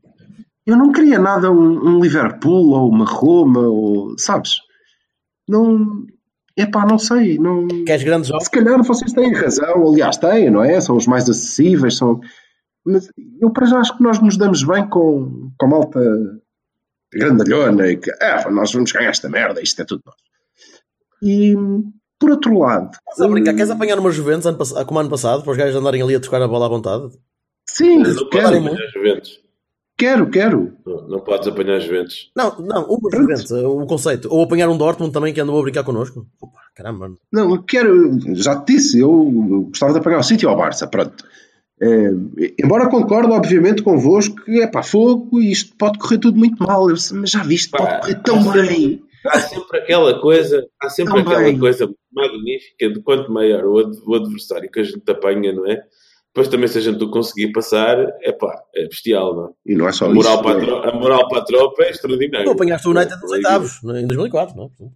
eu 0.67 0.77
não 0.77 0.93
queria 0.93 1.19
nada 1.19 1.51
um, 1.51 1.97
um 1.97 2.01
Liverpool 2.01 2.71
ou 2.71 2.89
uma 2.91 3.05
Roma, 3.07 3.61
ou, 3.61 4.19
sabes? 4.19 4.61
Não, 5.49 6.05
epá, 6.57 6.85
não 6.85 6.99
sei, 6.99 7.39
não... 7.39 7.67
Queres 7.87 8.03
grandes 8.05 8.29
jogos? 8.29 8.45
Se 8.45 8.51
calhar 8.51 8.83
vocês 8.83 9.13
têm 9.13 9.33
razão, 9.33 9.87
aliás, 9.89 10.17
têm, 10.17 10.51
não 10.51 10.63
é? 10.63 10.81
São 10.81 10.97
os 10.97 11.07
mais 11.07 11.29
acessíveis, 11.29 11.97
são... 11.97 12.21
Mas 12.85 13.09
eu 13.41 13.51
para 13.51 13.67
já 13.67 13.79
acho 13.81 13.97
que 13.97 14.03
nós 14.03 14.21
nos 14.21 14.37
damos 14.37 14.63
bem 14.63 14.87
com, 14.89 15.51
com 15.59 15.67
malta 15.67 16.01
grandalhona 17.13 17.89
e 17.89 17.97
que, 17.97 18.11
ah, 18.23 18.49
nós 18.51 18.73
vamos 18.73 18.93
ganhar 18.93 19.11
esta 19.11 19.29
merda, 19.29 19.61
isto 19.63 19.81
é 19.83 19.85
tudo 19.85 20.03
nosso. 20.05 20.19
E, 21.23 21.55
por 22.19 22.31
outro 22.31 22.59
lado... 22.59 22.91
Estás 23.11 23.21
a 23.21 23.29
brincar? 23.29 23.55
Queres 23.55 23.71
apanhar 23.71 23.99
uma 23.99 24.11
Juventus 24.11 24.47
ano, 24.47 24.87
como 24.87 25.01
ano 25.01 25.11
passado, 25.11 25.43
para 25.43 25.53
os 25.53 25.57
gajos 25.59 25.77
andarem 25.77 26.03
ali 26.03 26.15
a 26.15 26.21
tocar 26.21 26.41
a 26.43 26.49
bola 26.49 26.67
à 26.67 26.69
vontade? 26.69 27.09
Sim, 27.69 27.99
Não 27.99 28.05
podes 28.05 28.29
quero, 28.31 28.49
apanhar 28.49 28.89
Juventus. 28.93 29.41
quero, 29.99 30.31
quero. 30.31 30.73
Não, 30.87 31.09
não 31.09 31.21
podes 31.21 31.49
apanhar 31.49 31.81
Juventus. 31.81 32.31
Não, 32.37 32.57
não, 32.61 32.85
uma 32.87 33.11
Juventus, 33.11 33.51
o 33.51 33.87
conceito. 33.87 34.29
Ou 34.31 34.45
apanhar 34.45 34.69
um 34.69 34.77
Dortmund 34.79 35.13
também 35.13 35.35
que 35.35 35.41
andou 35.41 35.59
a 35.59 35.63
brincar 35.63 35.83
connosco. 35.85 36.27
Opa, 36.41 36.61
caramba, 36.75 37.01
mano. 37.01 37.19
Não, 37.33 37.51
eu 37.55 37.63
quero, 37.63 38.19
já 38.37 38.57
te 38.61 38.75
disse, 38.75 39.01
eu 39.01 39.67
gostava 39.69 39.93
de 39.93 39.99
apagar 39.99 40.21
o 40.21 40.25
sítio 40.25 40.49
ao 40.49 40.57
Barça, 40.57 40.87
pronto. 40.87 41.25
É, 41.79 42.11
embora 42.63 42.89
concorde, 42.89 43.31
obviamente, 43.33 43.83
convosco 43.83 44.37
que 44.45 44.63
é 44.63 44.67
para 44.67 44.83
fogo 44.83 45.41
e 45.43 45.51
isto 45.53 45.75
pode 45.77 45.99
correr 45.99 46.17
tudo 46.19 46.39
muito 46.39 46.63
mal. 46.63 46.89
Eu, 46.89 46.97
mas 47.15 47.31
já 47.31 47.43
viste, 47.43 47.71
Pá, 47.71 47.79
pode 47.79 48.01
correr 48.01 48.23
tão 48.23 48.43
sempre- 48.43 48.63
bem. 48.69 49.03
Há 49.27 49.41
sempre 49.41 49.79
aquela 49.79 50.21
coisa, 50.21 50.67
há 50.83 50.89
sempre 50.89 51.15
Também. 51.23 51.35
aquela 51.47 51.59
coisa 51.59 51.95
magnífica 52.13 52.91
de 52.91 53.01
quanto 53.03 53.31
maior 53.33 53.65
o, 53.65 53.79
ad- 53.79 53.99
o 54.07 54.15
adversário 54.15 54.71
que 54.71 54.81
a 54.81 54.85
gente 54.85 55.09
apanha, 55.11 55.53
não 55.53 55.67
é? 55.67 55.83
Depois 56.35 56.49
também 56.49 56.69
se 56.69 56.77
a 56.79 56.81
gente 56.83 57.03
o 57.03 57.11
conseguir 57.11 57.51
passar, 57.53 57.97
é 58.23 58.31
pá, 58.31 58.63
é 58.75 58.87
bestial, 58.87 59.35
não 59.35 59.47
é? 59.47 59.51
E 59.67 59.75
não 59.75 59.89
é 59.89 59.93
só 59.93 60.05
A 60.05 60.13
moral, 60.15 60.35
isso. 60.35 60.43
para 60.43 60.59
a, 60.59 60.63
é- 60.63 60.65
tro- 60.65 60.89
a 60.91 60.93
moral 60.93 61.29
para 61.29 61.39
a 61.39 61.45
tropa 61.45 61.83
é 61.83 61.91
extraordinária. 61.91 62.45
Tu 62.45 62.51
apanhaste 62.53 62.87
o 62.89 62.91
United 62.91 63.21
nos 63.23 63.31
oitavos, 63.33 63.83
em 63.85 64.07
2004, 64.07 64.57
não 64.57 64.65
é? 64.81 64.89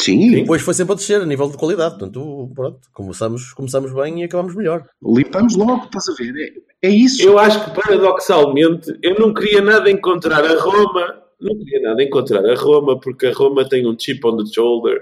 Sim, 0.00 0.30
Depois 0.30 0.62
foi 0.62 0.74
sempre 0.74 0.92
a 0.92 0.96
descer 0.96 1.20
a 1.20 1.26
nível 1.26 1.50
de 1.50 1.56
qualidade. 1.56 1.98
Portanto, 1.98 2.50
pronto, 2.54 2.78
começamos, 2.92 3.52
começamos 3.52 3.92
bem 3.92 4.20
e 4.20 4.24
acabamos 4.24 4.54
melhor. 4.54 4.86
limpamos 5.02 5.56
logo, 5.56 5.84
estás 5.86 6.08
a 6.08 6.14
ver? 6.14 6.32
É, 6.80 6.86
é 6.86 6.90
isso. 6.90 7.20
Eu 7.20 7.36
acho 7.38 7.64
que 7.64 7.70
paradoxalmente 7.82 8.96
eu 9.02 9.18
não 9.18 9.34
queria 9.34 9.60
nada 9.60 9.90
encontrar 9.90 10.44
a 10.44 10.58
Roma, 10.60 11.20
não 11.40 11.56
queria 11.58 11.80
nada 11.82 12.02
encontrar 12.02 12.44
a 12.44 12.54
Roma, 12.54 12.98
porque 13.00 13.26
a 13.26 13.32
Roma 13.32 13.68
tem 13.68 13.86
um 13.86 13.96
chip 13.98 14.26
on 14.26 14.36
the 14.36 14.44
shoulder 14.52 15.00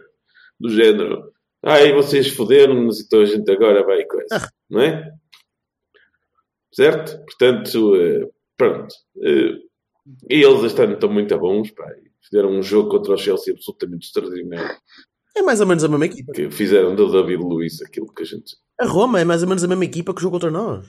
do 0.61 0.69
género. 0.71 1.33
Ai, 1.63 1.93
vocês 1.93 2.29
foderam-nos, 2.29 3.01
então 3.01 3.21
a 3.21 3.25
gente 3.25 3.51
agora 3.51 3.85
vai 3.85 4.05
coisa. 4.05 4.51
Não 4.71 4.81
é? 4.81 5.13
Certo? 6.73 7.19
Portanto, 7.25 7.97
eh, 7.97 8.29
pronto. 8.57 8.95
Eh, 9.23 9.59
E 10.31 10.43
eles 10.45 10.63
este 10.63 10.83
ano 10.83 10.95
estão 10.95 11.09
muito 11.13 11.37
bons, 11.39 11.71
pá. 11.73 11.85
Fizeram 12.23 12.51
um 12.51 12.63
jogo 12.63 12.91
contra 12.91 13.15
o 13.15 13.17
Chelsea 13.19 13.53
absolutamente 13.53 14.07
extraordinário. 14.07 14.77
É 15.37 15.43
mais 15.43 15.61
ou 15.61 15.67
menos 15.67 15.83
a 15.85 15.89
mesma 15.89 16.07
equipa. 16.07 16.33
Que 16.33 16.51
fizeram 16.51 16.95
do 16.95 17.11
David 17.11 17.43
Luiz 17.43 17.83
aquilo 17.83 18.13
que 18.13 18.23
a 18.23 18.27
gente. 18.27 18.57
A 18.81 18.87
Roma 18.87 19.21
é 19.21 19.25
mais 19.25 19.43
ou 19.43 19.49
menos 19.49 19.65
a 19.65 19.69
mesma 19.69 19.85
equipa 19.85 20.15
que 20.15 20.21
jogou 20.21 20.39
contra 20.39 20.51
nós. 20.51 20.87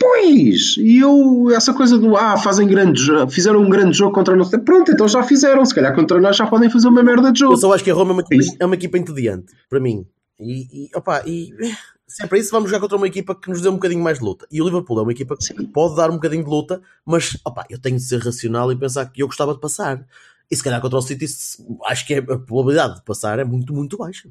Pois, 0.00 0.76
e 0.78 0.98
eu, 0.98 1.50
essa 1.52 1.74
coisa 1.74 1.98
do 1.98 2.16
ah, 2.16 2.36
fazem 2.36 2.68
grande 2.68 3.02
fizeram 3.30 3.60
um 3.60 3.68
grande 3.68 3.96
jogo 3.96 4.12
contra 4.14 4.36
nós. 4.36 4.48
Pronto, 4.64 4.92
então 4.92 5.08
já 5.08 5.22
fizeram. 5.24 5.64
Se 5.66 5.74
calhar 5.74 5.92
contra 5.94 6.20
nós 6.20 6.36
já 6.36 6.46
podem 6.46 6.70
fazer 6.70 6.86
uma 6.88 7.02
merda 7.02 7.32
de 7.32 7.42
Eu 7.42 7.48
jogo. 7.50 7.56
só 7.56 7.72
acho 7.74 7.82
que 7.82 7.90
a 7.90 7.94
Roma 7.94 8.10
é 8.10 8.14
uma 8.14 8.22
equipa, 8.22 8.56
é 8.60 8.64
uma 8.66 8.74
equipa 8.76 8.96
entediante, 8.96 9.52
para 9.68 9.80
mim. 9.80 10.06
E, 10.38 10.84
e, 10.86 10.90
opa, 10.94 11.24
e 11.26 11.52
eh, 11.60 11.72
se 12.06 12.22
é 12.22 12.26
para 12.28 12.38
isso, 12.38 12.52
vamos 12.52 12.70
jogar 12.70 12.80
contra 12.80 12.96
uma 12.96 13.08
equipa 13.08 13.34
que 13.34 13.50
nos 13.50 13.60
dê 13.60 13.68
um 13.68 13.72
bocadinho 13.74 14.00
mais 14.02 14.20
de 14.20 14.24
luta. 14.24 14.46
E 14.52 14.62
o 14.62 14.64
Liverpool 14.64 15.00
é 15.00 15.02
uma 15.02 15.10
equipa 15.12 15.36
que 15.36 15.42
Sim. 15.44 15.66
pode 15.66 15.96
dar 15.96 16.10
um 16.10 16.14
bocadinho 16.14 16.44
de 16.44 16.50
luta, 16.50 16.80
mas 17.04 17.36
opa, 17.44 17.64
eu 17.68 17.80
tenho 17.80 17.96
de 17.96 18.02
ser 18.02 18.20
racional 18.20 18.70
e 18.70 18.76
pensar 18.76 19.04
que 19.06 19.20
eu 19.20 19.26
gostava 19.26 19.52
de 19.52 19.60
passar. 19.60 20.06
E 20.48 20.54
se 20.56 20.62
calhar 20.62 20.80
contra 20.80 20.96
o 20.96 21.02
City, 21.02 21.26
acho 21.86 22.06
que 22.06 22.14
é- 22.14 22.18
a 22.18 22.38
probabilidade 22.38 22.94
de 22.94 23.02
passar 23.02 23.40
é 23.40 23.44
muito, 23.44 23.74
muito 23.74 23.98
baixa. 23.98 24.28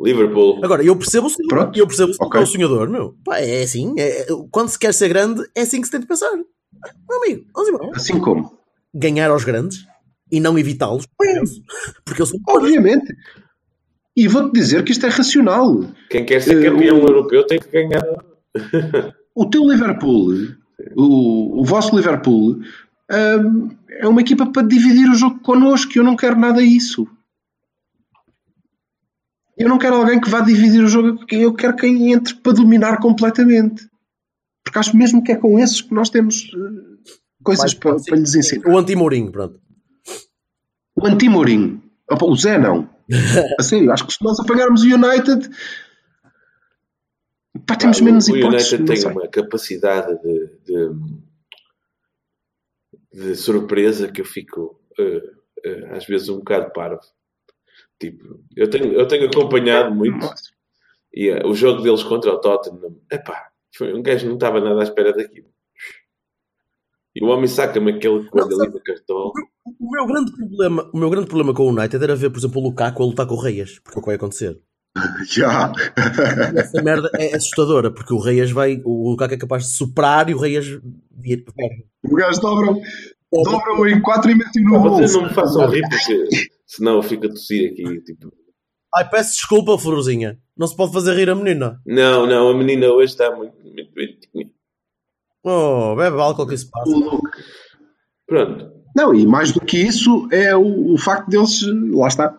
Liverpool. 0.00 0.60
Agora, 0.62 0.82
eu 0.84 0.94
percebo 0.96 1.26
o 1.26 1.30
senhor, 1.30 1.48
Pronto. 1.48 1.78
eu 1.78 1.86
percebo 1.86 2.12
o 2.12 2.46
sonhador, 2.46 2.88
meu. 2.88 3.14
Pá, 3.24 3.38
é 3.38 3.62
assim, 3.62 3.94
é- 3.98 4.26
quando 4.50 4.68
se 4.68 4.78
quer 4.78 4.92
ser 4.92 5.08
grande, 5.08 5.42
é 5.54 5.62
assim 5.62 5.80
que 5.80 5.86
se 5.86 5.90
tem 5.92 6.00
de 6.00 6.06
pensar. 6.06 6.30
Meu 7.08 7.22
amigo, 7.22 7.46
vamos 7.54 7.68
embora. 7.70 7.90
Assim 7.94 8.20
como. 8.20 8.52
Ganhar 8.94 9.30
aos 9.30 9.44
grandes 9.44 9.86
e 10.30 10.38
não 10.40 10.58
evitá-los, 10.58 11.06
porque 12.04 12.20
eu 12.22 12.26
sou 12.26 12.38
Obviamente. 12.48 13.06
E 14.16 14.26
vou-te 14.28 14.52
dizer 14.52 14.82
que 14.84 14.92
isto 14.92 15.04
é 15.06 15.08
racional. 15.10 15.84
Quem 16.10 16.24
quer 16.24 16.40
ser 16.42 16.62
campeão 16.62 16.98
o- 16.98 17.06
europeu 17.08 17.46
tem 17.46 17.58
que 17.58 17.68
ganhar. 17.68 18.02
O 19.34 19.44
teu 19.46 19.62
Liverpool, 19.70 20.32
o, 20.96 21.60
o 21.60 21.64
vosso 21.64 21.94
Liverpool, 21.94 22.58
hum, 23.12 23.70
é 23.90 24.08
uma 24.08 24.22
equipa 24.22 24.46
para 24.46 24.66
dividir 24.66 25.10
o 25.10 25.14
jogo 25.14 25.38
connosco. 25.40 25.92
e 25.94 25.98
Eu 25.98 26.04
não 26.04 26.16
quero 26.16 26.38
nada 26.38 26.62
disso. 26.62 27.06
Eu 29.56 29.68
não 29.68 29.78
quero 29.78 29.96
alguém 29.96 30.20
que 30.20 30.28
vá 30.28 30.40
dividir 30.40 30.84
o 30.84 30.88
jogo. 30.88 31.24
Eu 31.30 31.54
quero 31.54 31.76
quem 31.76 32.12
entre 32.12 32.34
para 32.34 32.52
dominar 32.52 32.98
completamente. 33.00 33.88
Porque 34.62 34.78
acho 34.78 34.96
mesmo 34.96 35.22
que 35.22 35.32
é 35.32 35.36
com 35.36 35.58
esses 35.58 35.80
que 35.80 35.94
nós 35.94 36.10
temos 36.10 36.50
eh, 36.52 37.12
coisas 37.42 37.72
para, 37.72 37.96
para 38.02 38.16
lhes 38.16 38.34
ensinar. 38.34 38.68
O 38.68 38.76
anti-Mourinho, 38.76 39.30
pronto. 39.30 39.60
O 40.94 41.06
anti-Mourinho. 41.06 41.82
O 42.20 42.36
Zé 42.36 42.58
não. 42.58 42.90
A 43.58 43.62
sério, 43.62 43.92
acho 43.92 44.06
que 44.06 44.12
se 44.12 44.22
nós 44.22 44.38
apanharmos 44.40 44.82
o 44.82 44.86
United. 44.86 45.48
Pá, 47.64 47.76
temos 47.76 48.00
Pá, 48.00 48.04
menos 48.04 48.28
o, 48.28 48.32
o 48.32 48.36
hipóteses. 48.36 48.72
United 48.72 48.86
tem 48.86 48.96
sei. 48.96 49.10
uma 49.10 49.28
capacidade 49.28 50.20
de, 50.20 50.50
de, 50.64 50.90
de 53.28 53.36
surpresa 53.36 54.08
que 54.08 54.20
eu 54.20 54.24
fico 54.24 54.80
eh, 54.98 55.22
eh, 55.64 55.88
às 55.96 56.04
vezes 56.06 56.28
um 56.28 56.38
bocado 56.38 56.72
parvo. 56.72 57.00
Tipo, 57.98 58.40
eu 58.54 58.68
tenho, 58.68 58.92
eu 58.92 59.08
tenho 59.08 59.26
acompanhado 59.26 59.94
muito 59.94 60.26
e 61.16 61.30
eh, 61.30 61.46
o 61.46 61.54
jogo 61.54 61.80
deles 61.82 62.02
contra 62.02 62.30
o 62.30 62.38
Tottenham, 62.38 62.96
epá, 63.10 63.48
foi, 63.74 63.94
um 63.94 64.02
gajo 64.02 64.26
não 64.26 64.34
estava 64.34 64.60
nada 64.60 64.80
à 64.80 64.82
espera 64.82 65.14
daquilo. 65.14 65.48
E 67.14 67.24
o 67.24 67.28
homem 67.28 67.46
saca-me 67.46 67.92
aquele 67.92 68.28
Não, 68.34 68.44
ali 68.44 68.70
da 68.70 68.80
cartola. 68.80 69.32
O 69.80 69.90
meu, 69.90 70.06
grande 70.06 70.32
problema, 70.32 70.90
o 70.92 70.98
meu 70.98 71.08
grande 71.08 71.26
problema 71.26 71.54
com 71.54 71.62
o 71.62 71.70
United 71.70 72.04
era 72.04 72.14
ver, 72.14 72.28
por 72.28 72.38
exemplo, 72.38 72.60
o 72.60 72.64
Lukaku 72.64 73.02
a 73.02 73.06
lutar 73.06 73.26
com 73.26 73.34
o 73.34 73.40
Reyes, 73.40 73.78
porque 73.78 73.96
é 73.96 73.98
o 73.98 74.02
que 74.02 74.06
vai 74.06 74.16
acontecer. 74.16 74.60
Já. 75.26 75.72
Essa 76.54 76.82
merda 76.82 77.10
é 77.14 77.34
assustadora, 77.34 77.90
porque 77.90 78.12
o 78.12 78.18
Reyes 78.18 78.50
vai, 78.50 78.82
o 78.84 79.10
Lukaku 79.10 79.32
é 79.32 79.38
capaz 79.38 79.64
de 79.64 79.70
soprar 79.70 80.28
e 80.28 80.34
o 80.34 80.38
Reyes 80.38 80.78
O 82.04 82.14
gajo 82.14 82.40
dobra, 82.42 82.74
dobra 83.32 83.90
em 83.90 84.02
4 84.02 84.30
e 84.30 84.34
mete 84.34 84.60
no 84.60 84.78
Vocês 84.82 85.12
bolso. 85.12 85.20
não 85.22 85.28
me 85.28 85.34
façam 85.34 85.66
rir 85.70 85.88
porque 85.88 86.50
senão 86.66 86.96
eu 86.96 87.02
fico 87.02 87.26
a 87.26 87.30
tossir 87.30 87.70
aqui. 87.70 88.00
Tipo, 88.02 88.32
Ai, 88.94 89.08
peço 89.08 89.32
desculpa, 89.32 89.78
Florzinha. 89.78 90.38
Não 90.56 90.66
se 90.66 90.76
pode 90.76 90.92
fazer 90.92 91.14
rir 91.14 91.30
a 91.30 91.34
menina. 91.34 91.80
não, 91.86 92.26
não, 92.26 92.48
a 92.48 92.56
menina 92.56 92.88
hoje 92.88 93.12
está 93.12 93.34
muito, 93.34 93.56
muito, 93.62 94.28
muito 94.34 94.56
Oh, 95.48 95.94
bebe 95.94 96.20
álcool 96.20 96.46
que 96.48 96.54
isso 96.54 96.68
passa. 96.68 96.90
Pronto. 98.26 98.72
Não, 98.96 99.14
e 99.14 99.24
mais 99.24 99.52
do 99.52 99.60
que 99.60 99.78
isso 99.78 100.26
é 100.32 100.56
o, 100.56 100.94
o 100.94 100.98
facto 100.98 101.28
deles, 101.28 101.60
lá 101.92 102.08
está, 102.08 102.36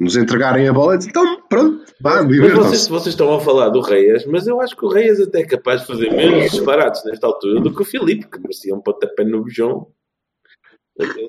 nos 0.00 0.16
entregarem 0.16 0.66
a 0.66 0.72
bola 0.72 0.94
e 0.94 0.98
dizer, 0.98 1.10
então, 1.10 1.42
pronto, 1.48 1.84
vá, 2.00 2.22
vocês, 2.22 2.88
vocês 2.88 3.12
estão 3.12 3.32
a 3.32 3.40
falar 3.40 3.68
do 3.68 3.80
Reias, 3.80 4.24
mas 4.26 4.48
eu 4.48 4.60
acho 4.60 4.76
que 4.76 4.84
o 4.84 4.88
Reias 4.88 5.20
até 5.20 5.42
é 5.42 5.46
capaz 5.46 5.82
de 5.82 5.86
fazer 5.86 6.10
menos 6.10 6.50
disparates 6.50 7.04
nesta 7.04 7.28
altura 7.28 7.60
do 7.60 7.72
que 7.72 7.82
o 7.82 7.84
Filipe, 7.84 8.28
que 8.28 8.40
merecia 8.40 8.74
um 8.74 8.80
pontapé 8.80 9.24
no 9.24 9.42
bujão. 9.42 9.86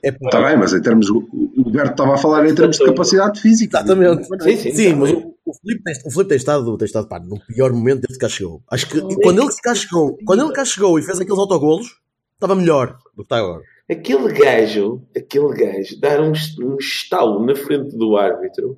É 0.04 0.10
Está 0.10 0.42
bem, 0.42 0.58
mas 0.58 0.74
em 0.74 0.82
termos, 0.82 1.10
o 1.10 1.28
Roberto 1.64 1.92
estava 1.92 2.16
a 2.16 2.18
falar 2.18 2.48
em 2.48 2.56
termos 2.56 2.78
de 2.78 2.86
capacidade 2.86 3.40
física. 3.40 3.78
Exatamente. 3.78 4.26
Sim, 4.42 4.58
sim. 4.58 4.72
Sim, 4.74 4.94
mas 4.96 5.12
o, 5.12 5.36
o 5.46 5.54
Filipe 5.54 5.84
tem, 5.84 5.94
o 6.06 6.12
Filipe 6.12 6.30
tem 6.30 6.38
estado, 6.38 6.78
tem 6.78 6.86
estado 6.86 7.08
pá, 7.08 7.20
no 7.20 7.40
pior 7.46 7.72
momento 7.72 8.02
desde 8.02 8.18
que 8.18 8.20
cá 8.20 8.30
chegou. 8.30 8.64
Acho 8.72 8.90
que 8.90 9.00
quando 9.22 9.42
ele 9.42 9.50
cá 9.62 9.76
chegou, 9.76 10.18
quando 10.26 10.44
ele 10.44 10.54
cá 10.54 10.66
chegou 10.66 10.98
e 10.98 11.04
fez 11.04 11.20
aqueles 11.20 11.40
autogolos, 11.40 11.88
estava 12.34 12.56
melhor 12.56 12.98
do 13.16 13.18
que 13.18 13.22
está 13.24 13.38
agora. 13.38 13.62
Aquele 13.90 14.34
gajo, 14.34 15.02
aquele 15.16 15.54
gajo, 15.56 16.00
dar 16.00 16.22
um, 16.22 16.32
um 16.62 16.78
estalo 16.78 17.46
na 17.46 17.56
frente 17.56 17.96
do 17.98 18.18
árbitro 18.18 18.78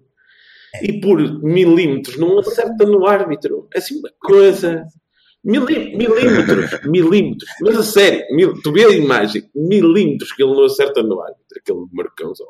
e 0.82 1.00
por 1.02 1.20
milímetros 1.44 2.18
não 2.18 2.40
acerta 2.40 2.86
no 2.86 3.06
árbitro. 3.06 3.68
É 3.74 3.80
assim 3.80 4.00
uma 4.00 4.10
coisa. 4.20 4.86
Milí- 5.44 5.96
milímetros, 5.98 6.80
milímetros. 6.86 7.50
Mas 7.62 7.78
a 7.78 7.84
sério, 7.84 8.24
mil, 8.36 8.54
tu 8.62 8.72
vê 8.72 8.86
a 8.86 8.90
imagem, 8.92 9.44
milímetros 9.56 10.32
que 10.34 10.44
ele 10.44 10.54
não 10.54 10.66
acerta 10.66 11.02
no 11.02 11.20
árbitro, 11.20 11.46
aquele 11.60 11.86
marcãozão. 11.92 12.48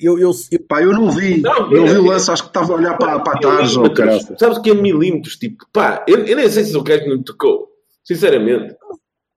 Eu, 0.00 0.18
eu, 0.18 0.30
eu, 0.50 0.60
Pá, 0.66 0.80
eu 0.82 0.92
não 0.94 1.10
vi, 1.10 1.42
Não, 1.42 1.68
não, 1.70 1.86
vi 1.86 1.98
o 1.98 2.06
é- 2.06 2.08
lance, 2.12 2.30
acho 2.30 2.44
que 2.44 2.48
estava 2.48 2.72
a 2.72 2.76
olhar 2.76 2.96
para, 2.96 3.20
para 3.20 3.34
a 3.34 3.40
tarja 3.40 3.78
ou 3.80 3.92
caralho. 3.92 4.22
Sabes 4.38 4.56
o 4.56 4.62
que 4.62 4.70
é 4.70 4.74
milímetros? 4.74 5.36
Tipo, 5.36 5.66
pá, 5.70 6.02
eu, 6.08 6.24
eu 6.24 6.36
nem 6.36 6.48
sei 6.48 6.64
se 6.64 6.74
o 6.74 6.82
gajo 6.82 7.06
não 7.06 7.22
tocou. 7.22 7.68
Sinceramente. 8.02 8.74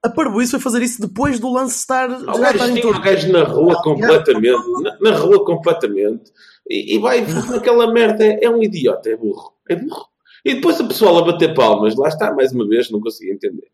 a 0.06 0.10
Parboice 0.10 0.52
foi 0.52 0.60
fazer 0.62 0.82
isso 0.82 1.02
depois 1.02 1.38
do 1.42 1.52
lance 1.52 1.78
estar. 1.80 2.10
O 2.10 2.20
já 2.26 2.40
gajo 2.40 2.52
estar 2.54 2.70
em 2.70 2.76
tinha 2.76 2.88
o 2.88 3.02
gajo 3.02 3.32
na 3.34 3.44
rua 3.44 3.82
completamente. 3.84 4.64
Na, 4.82 4.98
na 5.12 5.18
rua 5.18 5.44
completamente. 5.44 6.32
E, 6.70 6.96
e 6.96 7.00
vai 7.00 7.20
naquela 7.52 7.92
merda. 7.92 8.24
É, 8.24 8.46
é 8.46 8.50
um 8.50 8.64
idiota, 8.64 9.10
é 9.10 9.18
burro. 9.18 9.52
É 9.70 9.76
burro. 9.76 10.06
E 10.45 10.56
depois 10.56 10.80
o 10.80 10.88
pessoal 10.88 11.17
a 11.19 11.25
bater 11.25 11.54
palmas. 11.54 11.95
Lá 11.95 12.08
está, 12.08 12.34
mais 12.34 12.51
uma 12.51 12.67
vez, 12.67 12.89
não 12.89 12.99
consegui 12.99 13.32
entender. 13.32 13.67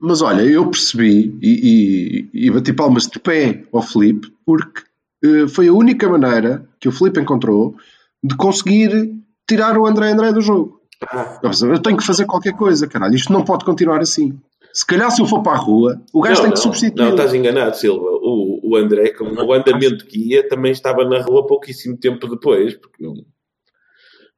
Mas 0.00 0.22
olha, 0.22 0.42
eu 0.42 0.68
percebi 0.70 1.36
e, 1.42 2.28
e, 2.32 2.46
e 2.46 2.50
bati 2.50 2.72
palmas 2.72 3.06
de 3.06 3.18
pé 3.18 3.64
ao 3.72 3.82
Felipe 3.82 4.32
porque 4.46 4.82
eh, 5.22 5.46
foi 5.46 5.68
a 5.68 5.72
única 5.72 6.08
maneira 6.08 6.66
que 6.80 6.88
o 6.88 6.92
Felipe 6.92 7.20
encontrou 7.20 7.74
de 8.22 8.34
conseguir 8.34 9.14
tirar 9.46 9.76
o 9.76 9.86
André 9.86 10.10
André 10.10 10.32
do 10.32 10.40
jogo. 10.40 10.80
Ah, 11.06 11.40
Eu 11.42 11.78
tenho 11.80 11.96
que 11.96 12.04
fazer 12.04 12.26
qualquer 12.26 12.54
coisa, 12.54 12.86
caralho. 12.86 13.14
Isto 13.14 13.32
não 13.32 13.44
pode 13.44 13.64
continuar 13.64 14.00
assim. 14.00 14.38
Se 14.72 14.86
calhar, 14.86 15.10
se 15.10 15.20
eu 15.20 15.26
for 15.26 15.42
para 15.42 15.52
a 15.52 15.60
rua, 15.60 16.00
o 16.12 16.20
gajo 16.20 16.36
não, 16.36 16.42
tem 16.44 16.52
que 16.52 16.60
substituir. 16.60 17.02
Não, 17.02 17.10
estás 17.10 17.34
enganado, 17.34 17.76
Silva. 17.76 18.08
O, 18.22 18.60
o 18.62 18.76
André, 18.76 19.10
com 19.10 19.24
o 19.24 19.52
andamento 19.52 20.06
que 20.06 20.32
ia, 20.32 20.48
também 20.48 20.70
estava 20.70 21.04
na 21.04 21.20
rua 21.22 21.46
pouquíssimo 21.46 21.96
tempo 21.96 22.28
depois. 22.28 22.74
Porque 22.74 23.02
não... 23.02 23.14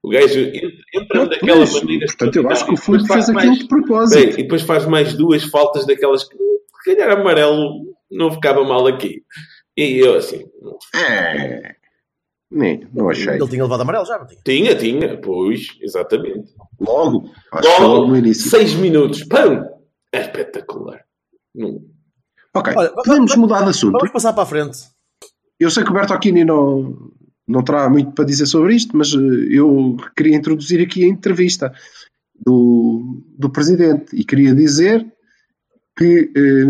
O 0.02 0.08
gajo 0.10 0.40
entra 0.94 1.26
daquela 1.26 1.58
pois, 1.58 1.74
maneira. 1.74 2.06
Portanto, 2.06 2.36
eu 2.36 2.50
acho 2.50 2.66
que 2.66 2.72
o 2.72 2.76
faz 2.76 3.06
fez 3.06 3.28
aquilo 3.30 3.34
mais- 3.46 3.58
de 3.58 3.68
propósito. 3.68 4.18
Bem, 4.20 4.30
e 4.32 4.42
depois 4.42 4.62
faz 4.62 4.84
mais 4.86 5.14
duas 5.14 5.44
faltas 5.44 5.86
daquelas 5.86 6.24
que, 6.24 6.36
se 6.36 6.94
calhar, 6.96 7.10
amarelo 7.18 7.94
não 8.10 8.32
ficava 8.32 8.64
mal 8.64 8.86
aqui. 8.86 9.22
E 9.76 9.98
eu, 10.04 10.16
assim, 10.16 10.44
É. 10.94 11.76
Nem, 12.50 12.86
não 12.92 13.08
achei. 13.08 13.34
Ele 13.36 13.48
tinha 13.48 13.62
levado 13.62 13.80
amarelo 13.80 14.04
já, 14.04 14.18
não 14.18 14.26
tinha? 14.26 14.40
tinha, 14.44 14.74
tinha, 14.76 15.16
pois, 15.18 15.68
exatamente. 15.80 16.52
Logo. 16.80 17.30
Foi 17.50 17.86
logo 17.86 18.08
no 18.08 18.16
início. 18.16 18.50
seis 18.50 18.74
minutos, 18.74 19.24
pam! 19.24 19.64
É 20.12 20.20
espetacular. 20.20 21.00
Não- 21.54 21.80
Ok. 22.54 22.74
Olha, 22.76 22.90
Podemos 22.90 23.34
mudar 23.36 23.62
de 23.62 23.70
assunto. 23.70 23.92
Vamos 23.92 24.10
passar 24.12 24.34
para 24.34 24.42
a 24.42 24.46
frente. 24.46 24.78
Eu 25.58 25.70
sei 25.70 25.82
que 25.84 25.90
o 25.90 25.94
Berto 25.94 26.12
Aquini 26.12 26.44
não, 26.44 27.10
não 27.46 27.62
terá 27.62 27.88
muito 27.90 28.12
para 28.12 28.24
dizer 28.24 28.46
sobre 28.46 28.74
isto, 28.74 28.96
mas 28.96 29.12
eh, 29.14 29.18
eu 29.50 29.96
queria 30.16 30.36
introduzir 30.36 30.80
aqui 30.80 31.04
a 31.04 31.08
entrevista 31.08 31.72
do, 32.44 33.22
do 33.38 33.50
Presidente 33.50 34.14
e 34.16 34.24
queria 34.24 34.54
dizer 34.54 35.06
que, 35.98 36.30
eh, 36.36 36.64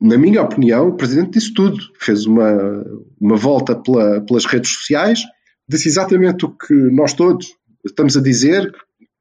na 0.00 0.16
minha 0.18 0.42
opinião, 0.42 0.88
o 0.88 0.96
Presidente 0.96 1.32
disse 1.38 1.52
tudo. 1.54 1.78
Fez 1.98 2.26
uma, 2.26 2.84
uma 3.20 3.36
volta 3.36 3.74
pela- 3.74 4.20
pelas 4.20 4.44
redes 4.44 4.70
sociais, 4.72 5.20
disse 5.68 5.88
exatamente 5.88 6.44
o 6.44 6.50
que 6.50 6.74
nós 6.74 7.12
todos 7.14 7.54
estamos 7.84 8.16
a 8.16 8.20
dizer, 8.22 8.72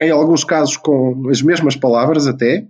em 0.02 0.12
alguns 0.12 0.44
casos 0.44 0.78
com 0.78 1.28
as 1.30 1.42
mesmas 1.42 1.76
palavras 1.76 2.28
até, 2.28 2.68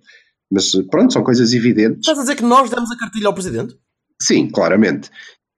mas 0.51 0.71
pronto, 0.89 1.13
são 1.13 1.23
coisas 1.23 1.53
evidentes. 1.53 1.99
Estás 1.99 2.19
a 2.19 2.21
dizer 2.21 2.35
que 2.35 2.43
nós 2.43 2.69
demos 2.69 2.91
a 2.91 2.97
cartilha 2.97 3.27
ao 3.27 3.33
Presidente? 3.33 3.75
Sim, 4.21 4.49
claramente. 4.49 5.09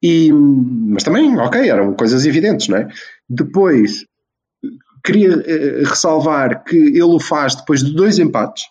E, 0.04 0.34
mas 0.34 1.02
também, 1.04 1.38
ok, 1.38 1.70
eram 1.70 1.94
coisas 1.94 2.26
evidentes, 2.26 2.68
não 2.68 2.78
é? 2.78 2.89
Depois, 3.30 4.06
queria 5.02 5.42
eh, 5.46 5.84
ressalvar 5.86 6.66
que 6.66 6.76
ele 6.76 7.04
o 7.04 7.22
faz 7.22 7.56
depois 7.56 7.82
de 7.82 7.96
dois 7.96 8.20
empates. 8.20 8.66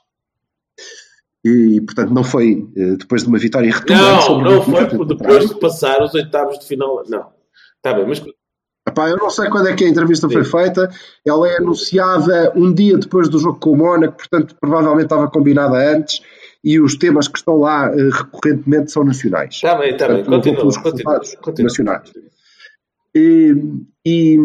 E, 1.43 1.81
portanto, 1.81 2.13
não 2.13 2.23
foi 2.23 2.69
eh, 2.77 2.97
depois 2.97 3.23
de 3.23 3.29
uma 3.29 3.39
vitória 3.39 3.73
retumbante 3.73 4.29
Não, 4.29 4.41
não 4.43 4.63
foi 4.63 5.07
depois 5.07 5.49
de 5.49 5.59
passar 5.59 6.03
os 6.03 6.13
oitavos 6.13 6.59
de 6.59 6.67
final. 6.67 7.03
Não. 7.09 7.33
Está 7.77 7.95
bem, 7.95 8.07
mas 8.07 8.23
Epá, 8.87 9.09
eu 9.09 9.17
não 9.17 9.31
sei 9.31 9.49
quando 9.49 9.69
é 9.69 9.75
que 9.75 9.85
a 9.85 9.89
entrevista 9.89 10.29
foi 10.29 10.45
Sim. 10.45 10.51
feita. 10.51 10.91
Ela 11.25 11.49
é 11.49 11.57
anunciada 11.57 12.53
um 12.55 12.73
dia 12.75 12.99
depois 12.99 13.29
do 13.29 13.39
jogo 13.39 13.59
com 13.59 13.71
o 13.71 13.77
Mónaco, 13.77 14.17
portanto, 14.19 14.57
provavelmente 14.61 15.05
estava 15.05 15.31
combinada 15.31 15.77
antes. 15.77 16.21
E 16.65 16.81
os 16.81 16.97
temas 16.97 17.27
que 17.27 17.39
estão 17.39 17.57
lá 17.59 17.91
eh, 17.93 18.09
recorrentemente 18.13 18.93
são 18.93 19.05
nacionais. 19.05 19.55
está 19.55 19.75
bem, 19.77 19.91
está 19.93 20.07
bem. 20.09 20.25
Portanto, 20.25 20.31
não 20.31 20.33
vou 20.33 20.41
Continua, 20.43 20.61
pelos 20.61 20.77
continua, 20.77 21.13
resultados 21.19 21.45
continua. 21.45 21.69
nacionais. 21.69 22.13
E, 23.15 23.55
e, 24.07 24.37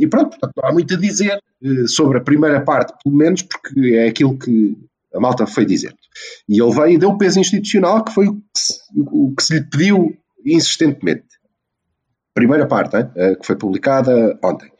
e 0.00 0.06
pronto, 0.06 0.30
portanto, 0.30 0.52
não 0.56 0.68
há 0.68 0.72
muito 0.72 0.94
a 0.94 0.96
dizer 0.96 1.38
eh, 1.62 1.86
sobre 1.86 2.18
a 2.18 2.22
primeira 2.22 2.60
parte, 2.62 2.94
pelo 3.02 3.14
menos, 3.16 3.42
porque 3.42 3.94
é 3.94 4.08
aquilo 4.08 4.38
que 4.38 4.76
a 5.14 5.20
malta 5.20 5.46
foi 5.46 5.66
dizendo. 5.66 5.96
E 6.48 6.60
ele 6.60 6.72
veio 6.74 6.88
e 6.88 6.98
deu 6.98 7.16
peso 7.18 7.38
institucional, 7.38 8.02
que 8.02 8.12
foi 8.12 8.28
o 8.28 8.34
que 8.34 8.42
se, 8.56 8.74
o 8.96 9.34
que 9.36 9.42
se 9.42 9.54
lhe 9.54 9.64
pediu 9.64 10.16
insistentemente. 10.44 11.26
Primeira 12.34 12.66
parte, 12.66 12.96
hein, 12.96 13.10
eh, 13.14 13.34
que 13.36 13.46
foi 13.46 13.56
publicada 13.56 14.38
ontem. 14.42 14.70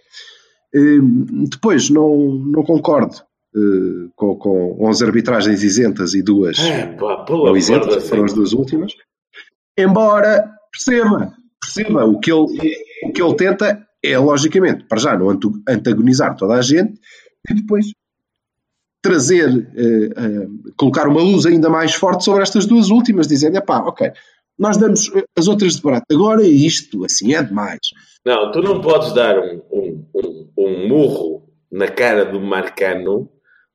Depois, 1.51 1.89
não, 1.91 2.17
não 2.35 2.63
concordo 2.63 3.17
eh, 3.59 4.11
com, 4.15 4.37
com 4.37 4.77
11 4.89 5.05
arbitragens 5.05 5.63
isentas 5.63 6.15
e 6.15 6.23
duas 6.23 6.59
É, 6.59 6.87
pá, 6.87 7.25
não 7.29 7.57
isentas, 7.57 8.03
que 8.03 8.09
foram 8.09 8.25
as 8.25 8.31
Senhora. 8.31 8.35
duas 8.35 8.53
últimas. 8.53 8.93
Embora 9.77 10.51
perceba, 10.73 11.33
perceba 11.61 12.05
o 12.05 12.19
que 12.19 12.33
ele, 12.33 12.47
o 13.05 13.13
que 13.13 13.23
ele 13.23 13.35
tenta 13.37 13.87
é, 14.03 14.19
logicamente, 14.19 14.85
para 14.85 14.99
já 14.99 15.17
não 15.17 15.29
antagonizar 15.69 16.37
toda 16.37 16.55
a 16.55 16.63
gente 16.63 16.99
e 17.51 17.55
depois 17.55 17.87
trazer, 19.01 19.71
eh, 19.77 20.11
eh, 20.17 20.47
colocar 20.77 21.07
uma 21.07 21.23
luz 21.23 21.47
ainda 21.47 21.71
mais 21.71 21.95
forte 21.95 22.25
sobre 22.25 22.43
estas 22.43 22.67
duas 22.67 22.91
últimas, 22.91 23.29
dizendo, 23.29 23.57
epá, 23.57 23.79
ok, 23.79 24.11
nós 24.59 24.77
damos 24.77 25.11
as 25.37 25.47
outras 25.47 25.77
de 25.77 25.83
barato, 25.83 26.07
agora 26.13 26.43
é 26.43 26.49
isto, 26.49 27.05
assim, 27.05 27.33
é 27.33 27.43
demais. 27.43 27.79
Não, 28.27 28.51
tu 28.51 28.61
não 28.61 28.81
podes 28.81 29.13
dar 29.15 29.39
um, 29.39 29.63
um, 29.73 30.05
um, 30.15 30.49
um 30.59 30.89
murro 30.89 31.49
na 31.71 31.87
cara 31.87 32.25
do 32.25 32.41
Marcano 32.41 33.31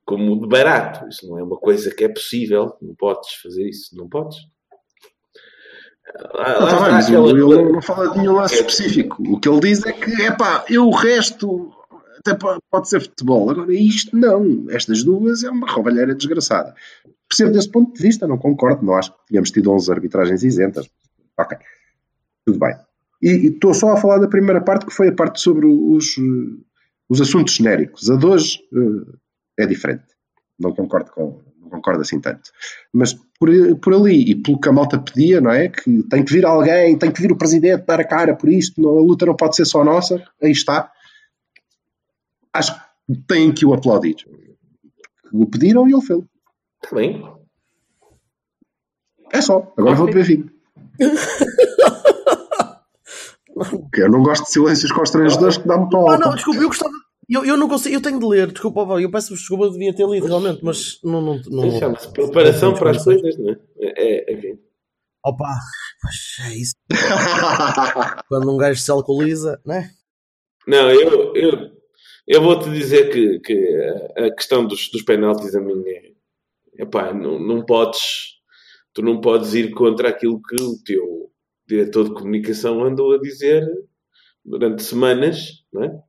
como 0.05 0.39
de 0.39 0.47
barato. 0.47 1.07
Isso 1.07 1.27
não 1.27 1.37
é 1.39 1.43
uma 1.43 1.57
coisa 1.57 1.93
que 1.93 2.03
é 2.03 2.09
possível. 2.09 2.73
Não 2.81 2.93
podes 2.95 3.33
fazer 3.41 3.67
isso. 3.67 3.95
Não 3.95 4.07
podes. 4.09 4.37
Lá- 6.33 6.59
Não, 6.59 6.67
tá 6.67 6.83
bem, 6.83 6.91
mas 6.93 7.05
aquela 7.07 7.29
ele 7.29 7.71
não, 7.71 7.81
fala 7.81 8.11
de 8.11 8.19
nenhum 8.19 8.33
lance 8.33 8.55
específico. 8.55 9.23
O 9.27 9.39
que 9.39 9.47
ele 9.49 9.59
diz 9.61 9.83
é 9.85 9.93
que, 9.93 10.11
epá, 10.23 10.65
eu 10.69 10.87
o 10.87 10.91
resto 10.91 11.71
até 12.19 12.35
po- 12.35 12.59
pode 12.69 12.89
ser 12.89 12.99
futebol. 13.01 13.49
Agora, 13.49 13.73
isto 13.73 14.15
não. 14.15 14.65
Estas 14.69 15.03
duas 15.03 15.43
é 15.43 15.49
uma 15.49 15.69
roubalheira 15.71 16.13
desgraçada. 16.13 16.75
Percebo 17.27 17.51
desse 17.51 17.69
ponto 17.69 17.93
de 17.95 18.01
vista, 18.01 18.27
não 18.27 18.37
concordo. 18.37 18.85
Não 18.85 18.93
acho 18.95 19.11
que 19.11 19.17
tínhamos 19.29 19.49
tido 19.51 19.71
11 19.71 19.91
arbitragens 19.91 20.43
isentas. 20.43 20.87
Ok, 21.37 21.57
tudo 22.45 22.59
bem. 22.59 22.75
E 23.21 23.47
estou 23.47 23.73
só 23.73 23.91
a 23.93 23.97
falar 23.97 24.19
da 24.19 24.27
primeira 24.27 24.61
parte, 24.61 24.85
que 24.85 24.93
foi 24.93 25.07
a 25.07 25.13
parte 25.15 25.39
sobre 25.41 25.65
os, 25.65 26.17
eh, 26.17 26.61
os 27.09 27.21
assuntos 27.21 27.55
genéricos. 27.55 28.09
A 28.11 28.17
de 28.17 28.25
hoje 28.25 28.59
eh, 28.71 29.13
é 29.57 29.65
diferente. 29.65 30.03
Não 30.59 30.73
concordo 30.73 31.11
com, 31.11 31.41
não 31.59 31.69
concordo 31.69 32.01
assim 32.01 32.19
tanto. 32.19 32.51
Mas 32.93 33.13
por, 33.39 33.49
por 33.81 33.93
ali 33.93 34.31
e 34.31 34.35
pelo 34.35 34.59
que 34.59 34.69
a 34.69 34.71
malta 34.71 34.99
pedia, 34.99 35.41
não 35.41 35.51
é? 35.51 35.67
Que 35.69 36.03
tem 36.03 36.23
que 36.23 36.31
vir 36.33 36.45
alguém, 36.45 36.97
tem 36.97 37.11
que 37.11 37.21
vir 37.21 37.31
o 37.31 37.37
presidente 37.37 37.85
dar 37.85 37.99
a 37.99 38.07
cara 38.07 38.35
por 38.35 38.49
isto, 38.49 38.79
não- 38.81 38.97
a 38.97 39.01
luta 39.01 39.25
não 39.25 39.35
pode 39.35 39.55
ser 39.55 39.65
só 39.65 39.83
nossa. 39.83 40.23
Aí 40.41 40.51
está. 40.51 40.91
Acho 42.53 42.73
que 42.75 42.81
têm 43.27 43.51
que 43.53 43.65
o 43.65 43.73
aplaudir. 43.73 44.15
O 45.33 45.45
pediram 45.47 45.87
e 45.89 45.93
ele 45.93 46.01
fez. 46.01 46.19
Está 46.83 46.95
bem. 46.95 47.23
É 49.31 49.41
só. 49.41 49.73
Agora 49.75 49.95
vou 49.95 50.05
Ok. 50.07 50.13
beber 50.13 50.25
vinho. 50.27 50.51
Porque 53.55 54.01
eu 54.01 54.09
não 54.09 54.23
gosto 54.23 54.43
de 54.45 54.51
silêncios 54.51 54.91
constrangedores 54.91 55.57
que 55.57 55.67
dá-me 55.67 55.87
para 55.89 56.13
Ah, 56.15 56.17
não, 56.17 56.33
desculpa, 56.35 56.59
eu 56.61 56.67
gostava, 56.67 56.91
Eu, 57.29 57.45
eu 57.45 57.57
não 57.57 57.69
consigo, 57.69 57.95
eu 57.95 58.01
tenho 58.01 58.19
de 58.19 58.25
ler, 58.25 58.51
desculpa, 58.51 58.81
eu 58.99 59.09
peço 59.09 59.33
desculpa, 59.33 59.65
eu 59.65 59.71
devia 59.71 59.95
ter 59.95 60.07
lido 60.07 60.27
realmente, 60.27 60.63
mas 60.63 60.99
não. 61.03 61.21
não, 61.21 61.41
não 61.49 61.79
Chama-se 61.79 62.11
preparação 62.11 62.73
para 62.73 62.91
as 62.91 63.03
coisas, 63.03 63.37
não 63.37 63.51
é? 63.51 63.59
É, 63.79 64.33
é, 64.33 64.51
é. 64.51 64.57
Opa, 65.25 65.55
pois 66.01 66.49
é 66.49 66.57
isso. 66.57 66.73
Quando 68.27 68.51
um 68.51 68.57
gajo 68.57 68.79
se 68.79 68.91
alcooliza, 68.91 69.61
não 69.65 69.75
é? 69.75 69.89
Não, 70.67 70.91
eu, 70.91 71.33
eu, 71.35 71.71
eu 72.27 72.41
vou-te 72.41 72.69
dizer 72.69 73.09
que, 73.09 73.39
que 73.39 74.17
a 74.17 74.33
questão 74.33 74.65
dos, 74.65 74.89
dos 74.89 75.01
penaltis 75.03 75.55
a 75.55 75.61
mim 75.61 75.81
é. 75.87 76.13
Epá, 76.83 77.13
não, 77.13 77.39
não 77.39 77.65
podes. 77.65 78.01
Tu 78.93 79.01
não 79.01 79.21
podes 79.21 79.53
ir 79.53 79.73
contra 79.73 80.09
aquilo 80.09 80.41
que 80.41 80.61
o 80.61 80.77
teu 80.83 81.31
diretor 81.67 82.05
de 82.05 82.13
comunicação 82.13 82.83
andou 82.83 83.13
a 83.13 83.19
dizer 83.19 83.65
durante 84.43 84.83
semanas, 84.83 85.63
não 85.71 85.83
é? 85.83 86.03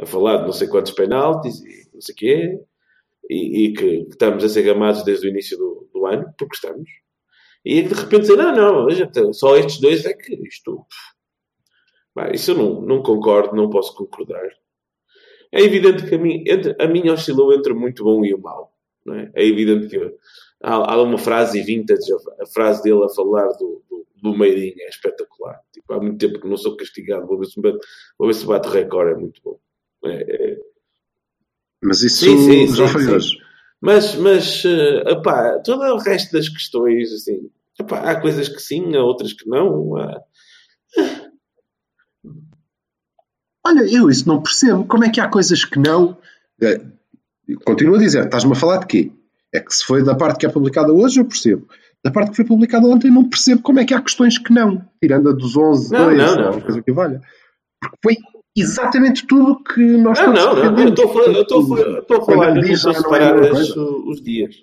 A 0.00 0.06
falar 0.06 0.38
de 0.38 0.44
não 0.44 0.52
sei 0.52 0.66
quantos 0.66 0.92
penaltis 0.92 1.60
e 1.60 1.90
não 1.92 2.00
sei 2.00 2.12
o 2.14 2.16
quê, 2.16 2.60
e, 3.28 3.64
e, 3.64 3.72
que 3.72 4.06
estamos 4.10 4.42
a 4.42 4.48
ser 4.48 4.62
gamados 4.62 5.04
desde 5.04 5.26
o 5.26 5.30
início 5.30 5.56
do, 5.56 5.88
do 5.92 6.06
ano, 6.06 6.32
porque 6.38 6.56
estamos. 6.56 6.88
E 7.64 7.82
de 7.82 7.94
repente 7.94 8.22
dizer, 8.22 8.36
não, 8.36 8.54
não, 8.54 8.90
gente, 8.90 9.34
só 9.34 9.56
estes 9.56 9.80
dois 9.80 10.04
é 10.06 10.14
que 10.14 10.34
isto. 10.46 10.84
Bah, 12.14 12.30
isso 12.32 12.52
eu 12.52 12.56
não, 12.56 12.80
não 12.80 13.02
concordo, 13.02 13.54
não 13.54 13.68
posso 13.68 13.94
concordar. 13.94 14.48
É 15.52 15.60
evidente 15.62 16.08
que 16.08 16.14
a 16.14 16.18
mim, 16.18 16.42
entre, 16.46 16.74
a 16.80 16.88
mim 16.88 17.08
oscilou 17.10 17.52
entre 17.52 17.72
o 17.72 17.78
muito 17.78 18.02
bom 18.02 18.24
e 18.24 18.32
o 18.34 18.40
mau. 18.40 18.72
Não 19.04 19.14
é? 19.14 19.30
é 19.34 19.46
evidente 19.46 19.88
que 19.88 19.98
há, 20.62 20.94
há 20.94 21.02
uma 21.02 21.18
frase 21.18 21.62
vintage, 21.62 22.12
a, 22.12 22.42
a 22.42 22.46
frase 22.46 22.82
dele 22.82 23.04
a 23.04 23.08
falar 23.08 23.48
do, 23.52 23.82
do, 23.88 24.06
do 24.22 24.36
Meirinho 24.36 24.80
é 24.80 24.88
espetacular. 24.88 25.60
Tipo, 25.72 25.92
há 25.92 26.00
muito 26.00 26.18
tempo 26.18 26.40
que 26.40 26.48
não 26.48 26.56
sou 26.56 26.76
castigado, 26.76 27.26
vou 27.26 27.38
ver 27.38 27.46
se, 27.46 27.60
vou 27.60 28.26
ver 28.26 28.34
se 28.34 28.46
bate 28.46 28.68
recorde, 28.68 29.12
é 29.12 29.16
muito 29.16 29.40
bom. 29.42 29.58
É, 30.04 30.52
é... 30.52 30.58
Mas 31.82 32.02
isso 32.02 32.24
sim, 32.24 32.36
sim, 32.38 32.74
já 32.74 32.86
sim, 32.86 32.92
foi 32.92 33.06
hoje. 33.06 33.38
Mas, 33.80 34.14
mas 34.16 34.62
uh, 34.64 35.62
todo 35.64 35.82
o 35.82 35.98
resto 35.98 36.32
das 36.32 36.48
questões, 36.48 37.10
assim, 37.12 37.50
epá, 37.80 38.00
há 38.00 38.20
coisas 38.20 38.48
que 38.48 38.60
sim, 38.60 38.94
há 38.94 39.02
outras 39.02 39.32
que 39.32 39.48
não. 39.48 39.96
Há... 39.96 40.20
Olha, 43.66 43.82
eu 43.90 44.10
isso 44.10 44.28
não 44.28 44.42
percebo. 44.42 44.84
Como 44.84 45.04
é 45.04 45.10
que 45.10 45.20
há 45.20 45.28
coisas 45.28 45.64
que 45.64 45.78
não. 45.78 46.18
É, 46.60 46.80
continuo 47.64 47.96
a 47.96 47.98
dizer, 47.98 48.24
estás-me 48.24 48.52
a 48.52 48.56
falar 48.56 48.78
de 48.78 48.86
quê? 48.86 49.12
É 49.52 49.60
que 49.60 49.74
se 49.74 49.84
foi 49.84 50.04
da 50.04 50.14
parte 50.14 50.38
que 50.38 50.46
é 50.46 50.48
publicada 50.48 50.92
hoje, 50.92 51.20
eu 51.20 51.24
percebo. 51.24 51.66
Da 52.04 52.10
parte 52.10 52.30
que 52.30 52.36
foi 52.36 52.44
publicada 52.44 52.86
ontem, 52.86 53.10
não 53.10 53.28
percebo 53.28 53.62
como 53.62 53.80
é 53.80 53.84
que 53.84 53.94
há 53.94 54.00
questões 54.00 54.38
que 54.38 54.52
não. 54.52 54.86
Tirando 55.02 55.30
a 55.30 55.32
dos 55.32 55.56
11, 55.56 55.92
não, 55.92 56.04
2, 56.06 56.18
não, 56.18 56.36
não, 56.36 56.52
não. 56.52 56.60
coisa 56.60 56.82
que 56.82 56.92
valha. 56.92 57.20
Porque 57.80 57.96
foi 58.02 58.16
exatamente 58.60 59.26
tudo 59.26 59.62
que 59.62 59.80
nós 59.80 60.18
ah, 60.18 60.26
não, 60.26 60.54
não, 60.54 60.72
não, 60.72 60.82
eu 60.82 60.88
estou 60.88 61.04
a 61.04 61.12
falar, 61.12 61.34
eu 61.34 61.42
estou 61.42 61.74
a 61.74 61.80
eu 61.80 61.98
estou 62.00 62.90
a 62.90 62.94
separar 62.94 63.40
os, 63.40 63.76
os 63.76 64.22
dias. 64.22 64.54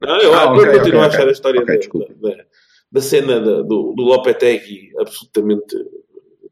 Não, 0.00 0.20
eu, 0.20 0.34
ah, 0.34 0.52
okay, 0.52 0.68
eu 0.68 0.72
continuo 0.72 0.86
okay, 0.86 1.00
a 1.00 1.06
achar 1.06 1.18
okay. 1.18 1.28
a 1.28 1.32
história 1.32 1.60
okay, 1.62 1.78
da, 1.78 2.28
da, 2.28 2.44
da, 2.92 3.00
cena 3.00 3.40
da, 3.40 3.62
do, 3.62 3.94
do 3.96 4.02
Lopetegui 4.02 4.90
absolutamente 4.98 5.76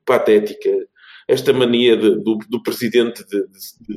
patética. 0.04 0.70
Esta 1.28 1.52
mania 1.52 1.96
de, 1.96 2.16
do, 2.16 2.38
do 2.48 2.62
presidente 2.62 3.24
de, 3.26 3.46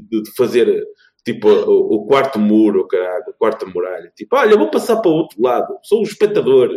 de, 0.02 0.22
de 0.24 0.36
fazer 0.36 0.86
tipo 1.26 1.50
o, 1.50 1.96
o, 1.96 2.06
quarto 2.06 2.38
muro, 2.38 2.88
caralho, 2.88 3.26
a 3.28 3.34
quarta 3.34 3.66
muralha. 3.66 4.14
Tipo, 4.16 4.38
olha, 4.38 4.56
vou 4.56 4.70
passar 4.70 4.98
para 4.98 5.10
o 5.10 5.16
outro 5.16 5.42
lado, 5.42 5.76
sou 5.82 6.02
um 6.02 6.04
espectador. 6.04 6.70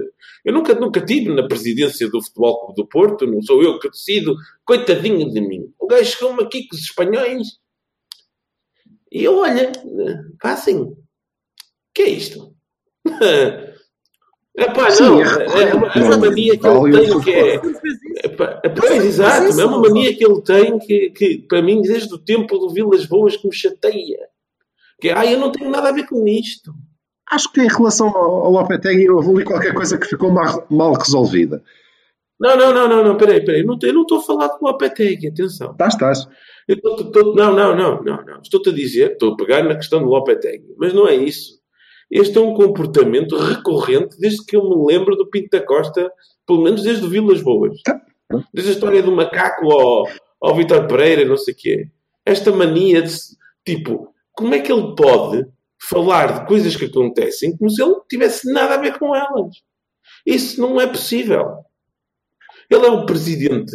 Eu 0.42 0.54
nunca, 0.54 0.74
nunca 0.74 1.04
tive 1.04 1.28
na 1.32 1.46
presidência 1.46 2.08
do 2.08 2.22
Futebol 2.22 2.58
Clube 2.60 2.74
do 2.74 2.88
Porto, 2.88 3.26
não 3.26 3.42
sou 3.42 3.62
eu 3.62 3.78
que 3.78 3.90
decido, 3.90 4.34
coitadinho 4.64 5.30
de 5.30 5.40
mim. 5.40 5.70
O 5.78 5.86
gajo 5.86 6.10
chegou-me 6.10 6.42
aqui 6.42 6.66
com 6.66 6.74
os 6.74 6.82
espanhóis. 6.82 7.46
E 9.12 9.22
eu, 9.22 9.36
olha, 9.36 9.70
passem. 10.40 10.80
O 10.80 10.96
que 11.92 12.02
é 12.02 12.08
isto? 12.08 12.54
Epá, 14.58 14.90
Sim, 14.90 15.04
não, 15.04 15.22
é, 15.22 15.70
é, 15.70 15.74
uma, 15.74 15.86
é 15.86 16.02
uma 16.02 16.16
mania 16.16 16.58
que 16.58 16.66
ele 16.66 17.06
tem 17.06 17.20
que 17.20 17.30
é. 17.30 17.54
Epá, 18.24 18.60
epá, 18.64 18.92
exato, 18.96 19.60
é 19.60 19.64
uma 19.64 19.78
mania 19.78 20.16
que 20.16 20.24
ele 20.24 20.42
tem 20.42 20.78
que, 20.80 21.10
que, 21.10 21.38
para 21.48 21.62
mim, 21.62 21.80
desde 21.80 22.12
o 22.12 22.18
tempo 22.18 22.58
do 22.58 22.68
Vilas 22.68 23.06
Boas, 23.06 23.36
que 23.36 23.46
me 23.46 23.54
chateia. 23.54 24.18
Que 25.00 25.10
ah, 25.10 25.24
eu 25.24 25.38
não 25.38 25.52
tenho 25.52 25.70
nada 25.70 25.88
a 25.88 25.92
ver 25.92 26.06
com 26.06 26.26
isto. 26.26 26.74
Acho 27.30 27.52
que 27.52 27.60
em 27.60 27.68
relação 27.68 28.08
ao, 28.08 28.44
ao 28.44 28.50
Lopetegui 28.50 29.08
houve 29.10 29.30
ali 29.30 29.44
qualquer 29.44 29.74
coisa 29.74 29.98
que 29.98 30.06
ficou 30.06 30.30
mal, 30.30 30.66
mal 30.70 30.94
resolvida. 30.94 31.62
Não, 32.40 32.56
não, 32.56 32.72
não, 32.72 32.88
não, 32.88 33.04
não, 33.04 33.16
peraí, 33.16 33.44
peraí. 33.44 33.64
Não, 33.64 33.78
eu 33.82 33.92
não 33.92 34.02
estou 34.02 34.18
a 34.18 34.22
falar 34.22 34.48
do 34.48 34.58
Lopetegui, 34.62 35.28
atenção. 35.28 35.72
Estás, 35.72 35.94
estás. 35.94 36.28
Eu 36.66 36.80
tô, 36.80 37.10
tô, 37.10 37.34
não, 37.34 37.54
não, 37.54 37.76
não, 37.76 38.02
não, 38.02 38.24
não. 38.24 38.40
Estou-te 38.40 38.70
a 38.70 38.72
dizer, 38.72 39.12
estou 39.12 39.32
a 39.32 39.36
pegar 39.36 39.62
na 39.62 39.74
questão 39.74 40.00
do 40.00 40.08
Lopetegui. 40.08 40.74
Mas 40.78 40.94
não 40.94 41.06
é 41.06 41.14
isso. 41.14 41.58
Este 42.10 42.38
é 42.38 42.40
um 42.40 42.54
comportamento 42.54 43.36
recorrente 43.36 44.18
desde 44.18 44.44
que 44.44 44.56
eu 44.56 44.68
me 44.68 44.92
lembro 44.92 45.14
do 45.14 45.28
Pinto 45.28 45.50
da 45.50 45.60
Costa, 45.60 46.10
pelo 46.46 46.62
menos 46.62 46.82
desde 46.82 47.04
o 47.04 47.10
Vilas 47.10 47.42
Boas. 47.42 47.82
Tá. 47.82 48.00
Desde 48.52 48.72
a 48.72 48.74
história 48.74 49.02
do 49.02 49.12
macaco 49.12 49.70
ao, 49.70 50.08
ao 50.40 50.56
Vitor 50.56 50.86
Pereira, 50.86 51.24
não 51.24 51.36
sei 51.36 51.52
o 51.52 51.56
quê. 51.56 51.88
Esta 52.24 52.52
mania 52.52 53.02
de, 53.02 53.14
tipo, 53.64 54.14
como 54.38 54.54
é 54.54 54.60
que 54.60 54.70
ele 54.70 54.94
pode 54.94 55.44
falar 55.80 56.40
de 56.40 56.46
coisas 56.46 56.76
que 56.76 56.84
acontecem 56.84 57.56
como 57.56 57.68
se 57.68 57.82
ele 57.82 57.90
não 57.90 58.04
tivesse 58.08 58.52
nada 58.52 58.74
a 58.74 58.78
ver 58.78 58.96
com 58.96 59.12
elas? 59.12 59.56
Isso 60.24 60.60
não 60.60 60.80
é 60.80 60.86
possível. 60.86 61.64
Ele 62.70 62.86
é 62.86 62.88
o 62.88 63.04
presidente 63.04 63.74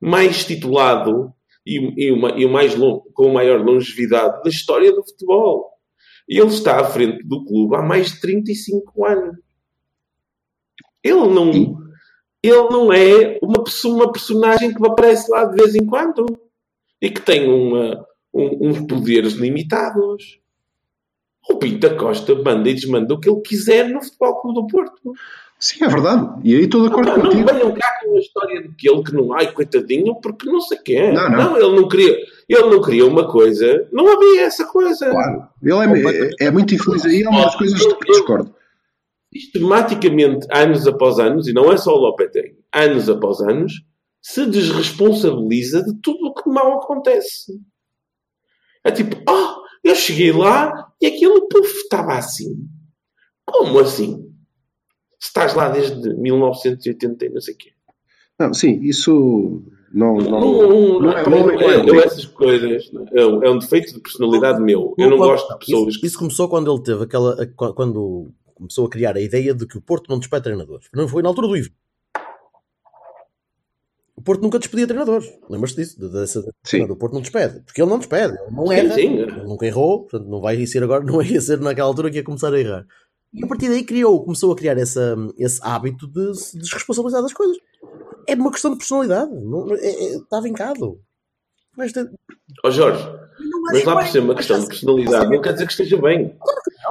mais 0.00 0.42
titulado 0.46 1.34
e, 1.66 2.06
e, 2.06 2.12
uma, 2.12 2.30
e 2.30 2.46
o 2.46 2.48
mais 2.48 2.74
longo, 2.74 3.12
com 3.12 3.30
maior 3.30 3.62
longevidade 3.62 4.42
da 4.42 4.48
história 4.48 4.90
do 4.90 5.04
futebol. 5.04 5.70
E 6.26 6.38
ele 6.38 6.48
está 6.48 6.80
à 6.80 6.84
frente 6.84 7.22
do 7.22 7.44
clube 7.44 7.76
há 7.76 7.82
mais 7.82 8.12
de 8.12 8.22
35 8.22 9.04
anos. 9.04 9.36
Ele 11.04 11.28
não, 11.28 11.50
ele 12.42 12.68
não 12.70 12.90
é 12.90 13.38
uma, 13.42 13.62
uma 13.84 14.12
personagem 14.12 14.72
que 14.72 14.86
aparece 14.86 15.30
lá 15.30 15.44
de 15.44 15.56
vez 15.56 15.74
em 15.74 15.84
quando 15.84 16.24
e 17.02 17.10
que 17.10 17.20
tem 17.20 17.46
uma, 17.50 18.06
um, 18.32 18.68
uns 18.68 18.80
poderes 18.80 19.34
limitados. 19.34 20.40
O 21.48 21.56
Pinta 21.56 21.94
Costa 21.94 22.34
manda 22.34 22.68
e 22.68 22.74
desmanda 22.74 23.14
o 23.14 23.18
que 23.18 23.28
ele 23.28 23.40
quiser 23.40 23.88
no 23.88 24.02
Futebol 24.02 24.40
Clube 24.40 24.60
do 24.60 24.66
Porto. 24.66 25.12
Sim, 25.58 25.84
é 25.84 25.88
verdade. 25.88 26.40
E 26.42 26.54
aí 26.54 26.62
estou 26.62 26.82
de 26.82 26.88
acordo 26.88 27.10
não, 27.10 27.20
contigo. 27.20 27.40
Não 27.40 27.54
venham 27.54 27.74
cá 27.74 28.00
com 28.02 28.16
a 28.16 28.18
história 28.18 28.62
de 28.62 28.74
que 28.74 28.88
ele 28.88 29.02
que 29.02 29.12
não... 29.12 29.32
Ai, 29.34 29.52
coitadinho, 29.52 30.14
porque 30.20 30.50
não 30.50 30.60
sei 30.60 30.78
quem. 30.78 31.12
Não, 31.12 31.28
não. 31.28 31.36
não, 31.36 31.56
ele 31.56 31.76
não 31.80 31.88
queria... 31.88 32.16
Ele 32.48 32.70
não 32.70 32.80
queria 32.80 33.06
uma 33.06 33.30
coisa. 33.30 33.88
Não 33.92 34.08
havia 34.08 34.42
essa 34.42 34.64
coisa. 34.64 35.10
Claro. 35.10 35.48
Ele 35.62 36.08
é, 36.08 36.30
é, 36.40 36.46
é 36.46 36.50
muito 36.50 36.74
infeliz 36.74 37.04
aí. 37.04 37.24
Há 37.24 37.30
umas 37.30 37.54
coisas 37.54 37.78
que 37.84 38.12
discordo. 38.12 38.54
Sistematicamente, 39.32 40.46
anos 40.50 40.86
após 40.86 41.18
anos, 41.20 41.46
e 41.46 41.52
não 41.52 41.70
é 41.70 41.76
só 41.76 41.94
o 41.94 41.98
Lopetegui, 41.98 42.56
anos 42.74 43.08
após 43.08 43.40
anos, 43.40 43.74
se 44.20 44.44
desresponsabiliza 44.46 45.84
de 45.84 45.94
tudo 46.00 46.26
o 46.26 46.34
que 46.34 46.48
mal 46.50 46.78
acontece. 46.78 47.60
É 48.84 48.90
tipo, 48.90 49.16
oh, 49.28 49.60
eu 49.84 49.94
cheguei 49.94 50.32
lá 50.32 50.92
e 51.00 51.06
aquilo 51.06 51.48
puff, 51.48 51.72
estava 51.78 52.14
assim. 52.14 52.68
Como 53.44 53.78
assim? 53.78 54.26
Estás 55.20 55.54
lá 55.54 55.68
desde 55.68 56.14
1980 56.14 57.26
e 57.26 57.28
não 57.28 57.40
sei 57.40 57.54
o 57.54 57.56
quê. 57.58 57.72
Não, 58.38 58.54
sim, 58.54 58.80
isso 58.82 59.62
não, 59.92 60.16
não, 60.16 60.40
não, 60.40 61.00
não, 61.00 61.12
é, 61.12 61.28
não 61.28 61.50
é, 61.50 61.64
é, 61.64 61.90
eu 61.90 62.00
essas 62.00 62.24
coisas 62.24 62.90
é 63.12 63.26
um, 63.26 63.42
é 63.42 63.50
um 63.50 63.58
defeito 63.58 63.92
de 63.92 64.00
personalidade 64.00 64.62
meu. 64.62 64.94
Eu 64.96 65.10
não 65.10 65.18
gosto 65.18 65.52
de 65.52 65.58
pessoas. 65.58 65.94
Isso, 65.94 66.06
isso 66.06 66.18
começou 66.18 66.48
quando 66.48 66.72
ele 66.72 66.82
teve 66.82 67.02
aquela. 67.02 67.46
Quando 67.74 68.32
começou 68.54 68.86
a 68.86 68.90
criar 68.90 69.16
a 69.16 69.20
ideia 69.20 69.52
de 69.52 69.66
que 69.66 69.76
o 69.76 69.82
Porto 69.82 70.08
não 70.08 70.18
despede 70.18 70.44
treinadores. 70.44 70.88
Não 70.94 71.08
foi 71.08 71.22
na 71.22 71.28
altura 71.28 71.48
do 71.48 71.56
Ivo. 71.56 71.70
O 74.20 74.22
Porto 74.22 74.42
nunca 74.42 74.58
despedia 74.58 74.86
treinadores. 74.86 75.32
Lembras-te 75.48 75.76
disso? 75.76 76.10
Dessa, 76.10 76.44
sim. 76.62 76.82
O 76.82 76.94
Porto 76.94 77.14
não 77.14 77.22
despede. 77.22 77.60
Porque 77.60 77.80
ele 77.80 77.88
não 77.88 77.98
despede. 77.98 78.34
Ele 78.34 78.54
não 78.54 78.70
erra. 78.70 78.94
Sim, 78.94 79.00
sim. 79.00 79.18
Ele 79.18 79.44
nunca 79.44 79.64
errou. 79.64 80.02
Portanto, 80.02 80.28
não 80.28 80.42
vai 80.42 80.66
ser 80.66 80.82
agora. 80.82 81.02
Não 81.10 81.22
ia 81.22 81.40
ser 81.40 81.58
naquela 81.58 81.88
altura 81.88 82.10
que 82.10 82.16
ia 82.18 82.22
começar 82.22 82.52
a 82.52 82.60
errar. 82.60 82.86
E 83.32 83.42
a 83.42 83.48
partir 83.48 83.70
daí 83.70 83.82
criou, 83.82 84.22
começou 84.22 84.52
a 84.52 84.56
criar 84.56 84.76
essa, 84.76 85.16
esse 85.38 85.58
hábito 85.62 86.06
de 86.06 86.34
se 86.34 86.58
desresponsabilizar 86.58 87.22
das 87.22 87.32
coisas. 87.32 87.56
É 88.26 88.34
uma 88.34 88.50
questão 88.50 88.72
de 88.72 88.76
personalidade. 88.76 89.30
Não, 89.32 89.72
é, 89.74 89.86
é, 89.86 90.16
está 90.16 90.38
vincado. 90.40 91.00
Mas, 91.74 91.92
oh 92.62 92.70
Jorge, 92.70 93.02
mas 93.72 93.84
lá 93.84 93.96
por 93.96 94.06
ser 94.06 94.18
uma 94.18 94.34
questão 94.34 94.60
de 94.60 94.66
personalidade, 94.66 95.30
não 95.30 95.40
quer 95.40 95.52
dizer 95.52 95.64
que 95.64 95.72
esteja 95.72 95.96
bem. 95.96 96.36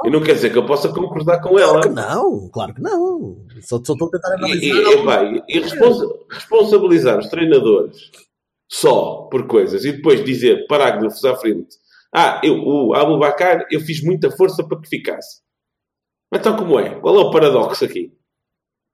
E 0.04 0.10
não 0.10 0.22
quer 0.22 0.34
dizer 0.34 0.50
que 0.50 0.58
eu 0.58 0.66
possa 0.66 0.88
concordar 0.88 1.40
com 1.40 1.58
ela. 1.58 1.80
Claro 1.80 1.88
que 1.88 1.94
não, 1.94 2.48
claro 2.48 2.74
que 2.74 2.80
não. 2.82 3.36
Só, 3.60 3.80
só 3.84 3.92
estou 3.92 4.08
a 4.08 4.10
tentar 4.10 4.34
analisar. 4.34 4.64
E, 4.64 4.70
e, 4.70 5.02
vai, 5.02 5.42
e 5.48 5.60
responsa, 5.60 6.06
responsabilizar 6.30 7.18
os 7.18 7.28
treinadores 7.28 8.10
só 8.68 9.28
por 9.30 9.46
coisas 9.46 9.84
e 9.84 9.92
depois 9.92 10.24
dizer, 10.24 10.66
parágrafos 10.66 11.24
à 11.24 11.36
frente, 11.36 11.76
ah, 12.14 12.40
eu, 12.42 12.54
o 12.54 12.94
Abu 12.94 13.18
Bakar, 13.18 13.66
eu 13.70 13.80
fiz 13.80 14.02
muita 14.02 14.30
força 14.30 14.66
para 14.66 14.80
que 14.80 14.88
ficasse. 14.88 15.40
Então 16.32 16.56
como 16.56 16.78
é? 16.78 16.90
Qual 17.00 17.16
é 17.16 17.20
o 17.20 17.30
paradoxo 17.30 17.84
aqui? 17.84 18.12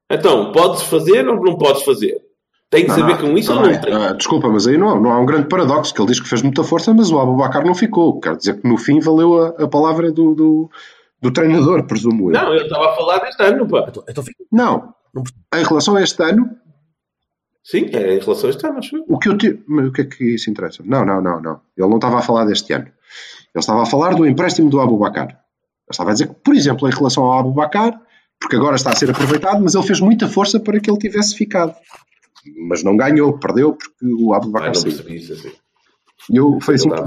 Então, 0.09 0.51
podes 0.51 0.83
fazer 0.83 1.27
ou 1.27 1.35
não 1.35 1.57
podes 1.57 1.83
fazer? 1.83 2.27
Tem 2.69 2.83
que 2.83 2.89
Não, 2.89 2.95
saber 2.97 3.13
não, 3.13 3.21
com 3.21 3.37
isso 3.37 3.51
ou 3.51 3.57
não 3.57 3.65
não 3.65 3.71
é. 3.71 3.77
tem? 3.77 3.93
Ah, 3.93 4.13
desculpa, 4.13 4.49
mas 4.49 4.67
aí 4.67 4.77
não, 4.77 4.99
não 4.99 5.11
há 5.11 5.19
um 5.19 5.25
grande 5.25 5.47
paradoxo, 5.47 5.93
que 5.93 6.01
ele 6.01 6.09
diz 6.09 6.19
que 6.19 6.27
fez 6.27 6.41
muita 6.41 6.63
força, 6.63 6.93
mas 6.93 7.09
o 7.09 7.19
Abubacar 7.19 7.65
não 7.65 7.73
ficou. 7.73 8.19
Quer 8.19 8.35
dizer 8.35 8.59
que 8.59 8.67
no 8.67 8.77
fim 8.77 8.99
valeu 8.99 9.41
a, 9.41 9.47
a 9.63 9.67
palavra 9.67 10.11
do, 10.11 10.35
do, 10.35 10.69
do 11.21 11.31
treinador, 11.31 11.83
presumo 11.85 12.29
eu. 12.29 12.33
Não, 12.33 12.53
eu 12.53 12.63
estava 12.63 12.91
a 12.91 12.95
falar 12.95 13.19
deste 13.19 13.41
ano, 13.43 13.67
pá. 13.67 13.85
Então, 13.89 14.03
então 14.07 14.23
Não. 14.51 14.93
Não 15.13 15.23
Em 15.55 15.63
relação 15.63 15.95
a 15.95 16.01
este 16.03 16.21
ano, 16.23 16.49
Sim, 17.63 17.89
é 17.91 18.15
em 18.15 18.19
relação 18.19 18.47
a 18.47 18.49
este 18.49 18.65
ano, 18.65 18.77
acho 18.79 18.95
eu. 18.95 19.05
o 19.09 19.17
que 19.19 19.27
eu. 19.29 19.37
Mas 19.67 19.87
o 19.87 19.91
que 19.91 20.01
é 20.01 20.05
que 20.05 20.23
isso 20.35 20.49
interessa? 20.49 20.81
Não, 20.85 21.05
não, 21.05 21.21
não, 21.21 21.41
não. 21.41 21.61
Ele 21.77 21.87
não 21.89 21.97
estava 21.97 22.19
a 22.19 22.21
falar 22.21 22.45
deste 22.45 22.71
ano. 22.71 22.85
Ele 22.85 22.93
estava 23.57 23.81
a 23.83 23.85
falar 23.85 24.13
do 24.15 24.25
empréstimo 24.25 24.69
do 24.69 24.79
Abubacar. 24.79 25.27
Ele 25.27 25.37
estava 25.91 26.11
a 26.11 26.13
dizer 26.13 26.27
que, 26.29 26.35
por 26.35 26.55
exemplo, 26.55 26.87
em 26.87 26.91
relação 26.93 27.23
ao 27.25 27.39
Abubacar, 27.39 27.99
porque 28.39 28.55
agora 28.55 28.75
está 28.75 28.91
a 28.91 28.95
ser 28.95 29.09
aproveitado, 29.09 29.61
mas 29.61 29.75
ele 29.75 29.85
fez 29.85 29.99
muita 29.99 30.27
força 30.29 30.59
para 30.59 30.79
que 30.79 30.89
ele 30.89 30.99
tivesse 30.99 31.35
ficado. 31.35 31.75
Mas 32.69 32.83
não 32.83 32.95
ganhou, 32.95 33.37
perdeu, 33.37 33.73
porque 33.73 34.05
o 34.05 34.33
Ah, 34.33 34.37
Abubacar 34.37 34.67
não 34.67 34.75
saiu. 34.75 34.93
percebi 34.95 35.15
isso 35.17 35.33
assim. 35.33 35.51
Eu 36.31 36.59
foi 36.61 36.75
assim 36.75 36.87
Não. 36.89 37.05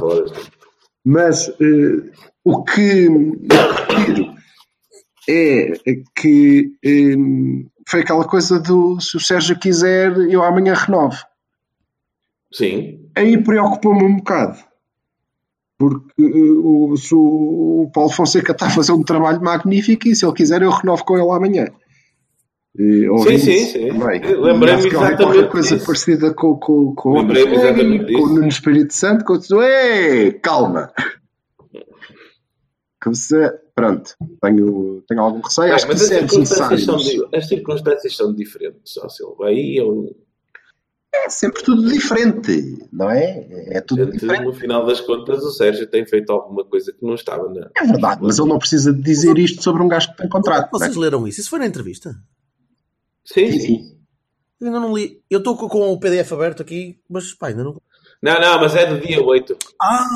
Mas 1.04 1.48
eh, 1.48 2.10
o 2.44 2.64
que 2.64 3.06
eu 3.06 3.86
tiro 3.88 4.34
é 5.28 5.72
que 6.16 6.72
eh, 6.84 7.14
foi 7.86 8.00
aquela 8.00 8.24
coisa 8.24 8.58
do 8.58 9.00
se 9.00 9.16
o 9.16 9.20
Sérgio 9.20 9.58
quiser, 9.58 10.16
eu 10.30 10.42
amanhã 10.42 10.74
renovo. 10.74 11.16
Sim, 12.52 13.08
Aí 13.16 13.42
preocupou-me 13.42 14.04
um 14.04 14.16
bocado. 14.16 14.58
Porque 15.78 16.22
eh, 16.22 16.24
o, 16.24 16.94
o, 17.12 17.90
Paulo 17.92 18.10
Fonseca 18.10 18.52
está 18.52 18.66
a 18.66 18.70
fazer 18.70 18.92
um 18.92 19.02
trabalho 19.02 19.42
magnífico 19.42 20.08
e 20.08 20.16
se 20.16 20.24
ele 20.24 20.34
quiser 20.34 20.62
eu 20.62 20.70
renovo 20.70 21.04
com 21.04 21.16
ele 21.16 21.30
amanhã. 21.30 21.66
Sim, 22.76 23.38
sim, 23.38 23.52
isso 23.52 23.72
sim. 23.72 23.90
Lembrei-me 23.90 24.86
exatamente 24.86 25.48
coisa 25.48 25.74
disso. 25.74 25.86
parecida 25.86 26.32
com, 26.32 26.56
com, 26.56 26.94
com, 26.94 27.12
com 27.14 27.18
o. 27.18 28.28
Nuno 28.28 28.48
Espírito 28.48 28.94
Santo, 28.94 29.24
quando 29.24 29.40
disse, 29.40 30.38
calma. 30.42 30.92
Que 33.02 33.08
você, 33.08 33.50
pronto, 33.74 34.14
tenho, 34.42 35.02
tenho 35.08 35.20
algum 35.22 35.40
receio, 35.40 35.68
É, 35.68 35.72
acho 35.72 35.86
que 35.86 35.92
mas 35.92 36.02
isso 36.02 36.12
as 36.12 36.18
é 36.18 36.28
circunstâncias, 36.28 36.86
desnecessário. 36.86 37.28
as 37.34 37.48
circunstâncias 37.48 38.16
são 38.16 38.34
diferentes, 38.34 38.96
ó 38.98 39.08
Silva. 39.08 39.46
Aí 39.46 39.78
é 39.78 39.84
um, 39.84 40.14
É 41.14 41.28
sempre 41.30 41.62
tudo 41.62 41.88
diferente, 41.88 42.78
não 42.92 43.10
é? 43.10 43.46
É 43.70 43.80
tudo 43.80 44.04
gente, 44.04 44.12
diferente. 44.18 44.44
no 44.44 44.52
final 44.52 44.84
das 44.86 45.00
contas, 45.00 45.42
o 45.42 45.50
Sérgio 45.50 45.86
tem 45.86 46.06
feito 46.06 46.30
alguma 46.30 46.64
coisa 46.64 46.92
que 46.92 47.04
não 47.04 47.14
estava 47.14 47.48
na. 47.48 47.70
É 47.76 47.84
verdade, 47.86 48.20
mas 48.22 48.38
ele 48.38 48.48
não 48.48 48.58
precisa 48.58 48.92
de 48.92 49.00
dizer 49.02 49.36
isto 49.38 49.62
sobre 49.62 49.82
um 49.82 49.88
gajo 49.88 50.10
que 50.10 50.18
tem 50.18 50.28
contrato. 50.28 50.70
não 50.72 50.78
é? 50.78 50.84
Vocês 50.84 50.96
leram 50.96 51.26
isso? 51.26 51.40
Isso 51.40 51.50
foi 51.50 51.58
na 51.58 51.66
entrevista? 51.66 52.14
Sim, 53.24 53.50
Sim, 53.52 53.60
sim. 53.60 54.00
Eu 54.60 54.66
ainda 54.66 54.80
não 54.80 54.94
li. 54.94 55.22
Eu 55.30 55.38
estou 55.38 55.56
com, 55.56 55.92
o 55.92 55.98
PDF 55.98 56.32
aberto 56.32 56.60
aqui, 56.60 57.00
mas 57.08 57.32
pá, 57.32 57.48
ainda 57.48 57.64
não. 57.64 57.80
Não, 58.22 58.38
não, 58.38 58.60
mas 58.60 58.76
é 58.76 58.84
do 58.84 59.00
dia 59.00 59.22
8. 59.22 59.56
Ah! 59.80 60.06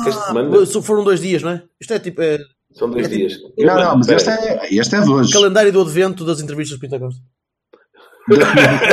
Foram 0.83 1.03
dois 1.03 1.19
dias, 1.19 1.41
não 1.41 1.49
é? 1.49 1.63
Isto 1.81 1.93
é 1.93 1.99
tipo. 1.99 2.21
É, 2.21 2.37
São 2.75 2.89
dois 2.89 3.07
dias. 3.09 3.39
Não, 3.57 3.75
não, 3.75 3.97
mas 3.97 4.09
este 4.09 4.29
é, 4.29 4.67
este 4.75 4.95
é 4.95 5.01
de 5.01 5.09
hoje. 5.09 5.31
calendário 5.33 5.71
do 5.71 5.81
advento 5.81 6.25
das 6.25 6.39
entrevistas 6.41 6.77
de 6.79 6.87
Pinto 6.87 6.99
Costa. 6.99 7.21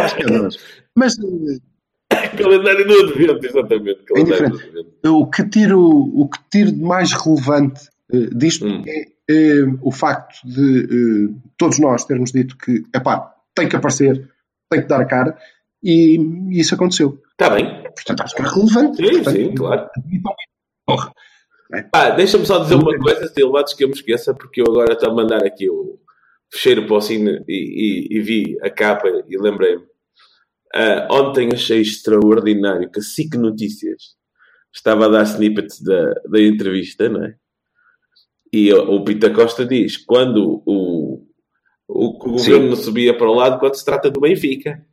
Acho 0.04 0.16
que 0.16 0.22
é 0.22 0.26
de 0.26 0.38
hoje. 0.40 0.58
Mas 0.96 1.16
Calendário 2.36 2.86
do 2.86 3.00
Advento, 3.00 3.46
exatamente. 3.46 4.02
Calendário 4.04 4.50
do 4.50 4.56
diferente. 4.58 4.78
Advento. 4.78 5.18
o 5.18 5.26
que 5.30 5.48
tiro, 5.48 5.80
o 5.80 6.28
que 6.28 6.38
tiro 6.50 6.72
de 6.72 6.82
mais 6.82 7.12
relevante 7.12 7.88
eh, 8.12 8.28
disto 8.34 8.66
Hum. 8.66 8.82
é 8.86 9.02
eh, 9.30 9.64
o 9.82 9.90
facto 9.90 10.34
de 10.46 10.84
eh, 10.84 11.34
todos 11.56 11.78
nós 11.78 12.04
termos 12.04 12.30
dito 12.32 12.56
que 12.58 12.84
epá, 12.94 13.34
tem 13.54 13.68
que 13.68 13.76
aparecer, 13.76 14.28
tem 14.70 14.82
que 14.82 14.88
dar 14.88 15.00
a 15.00 15.06
cara, 15.06 15.36
e 15.82 16.18
isso 16.50 16.74
aconteceu. 16.74 17.18
Está 17.32 17.48
Tá 17.48 17.54
bem. 17.54 17.82
Portanto, 17.94 18.22
acho 18.22 18.34
que 18.34 18.42
é 18.42 18.44
relevante. 18.44 18.96
Sim, 18.96 19.12
Portanto, 19.14 19.36
sim, 19.36 19.54
claro. 19.54 19.90
porra. 20.86 21.12
Pá, 21.90 22.10
deixa-me 22.10 22.44
só 22.46 22.58
dizer 22.58 22.74
uma 22.74 22.96
coisa, 22.98 23.26
Silva, 23.28 23.60
antes 23.60 23.74
que 23.74 23.84
eu 23.84 23.88
me 23.88 23.94
esqueça, 23.94 24.34
porque 24.34 24.60
eu 24.60 24.66
agora 24.68 24.92
estou 24.92 25.10
a 25.10 25.14
mandar 25.14 25.44
aqui 25.44 25.68
o 25.70 25.98
fecheiro 26.52 26.86
para 26.86 26.96
o 26.96 27.00
cine 27.00 27.42
e, 27.48 28.08
e- 28.12 28.16
e 28.18 28.20
vi 28.20 28.58
a 28.62 28.68
capa 28.70 29.08
e 29.28 29.38
lembrei-me. 29.38 29.82
Ah, 30.74 31.08
ontem 31.10 31.48
achei 31.52 31.80
extraordinário 31.80 32.90
que 32.90 32.98
a 32.98 33.02
SIC 33.02 33.36
Notícias 33.36 34.16
estava 34.74 35.06
a 35.06 35.08
dar 35.08 35.22
snippets 35.24 35.80
da, 35.82 36.12
da 36.30 36.40
entrevista, 36.42 37.08
não 37.08 37.24
é? 37.24 37.34
E 38.52 38.72
o, 38.72 38.96
o 38.96 39.04
Pita 39.04 39.30
Costa 39.30 39.64
diz: 39.64 39.96
quando 39.96 40.62
o, 40.66 41.26
o, 41.88 42.04
o 42.28 42.32
governo 42.32 42.76
subia 42.76 43.16
para 43.16 43.30
o 43.30 43.34
lado, 43.34 43.58
quando 43.58 43.74
se 43.74 43.84
trata 43.84 44.10
do 44.10 44.20
Benfica. 44.20 44.84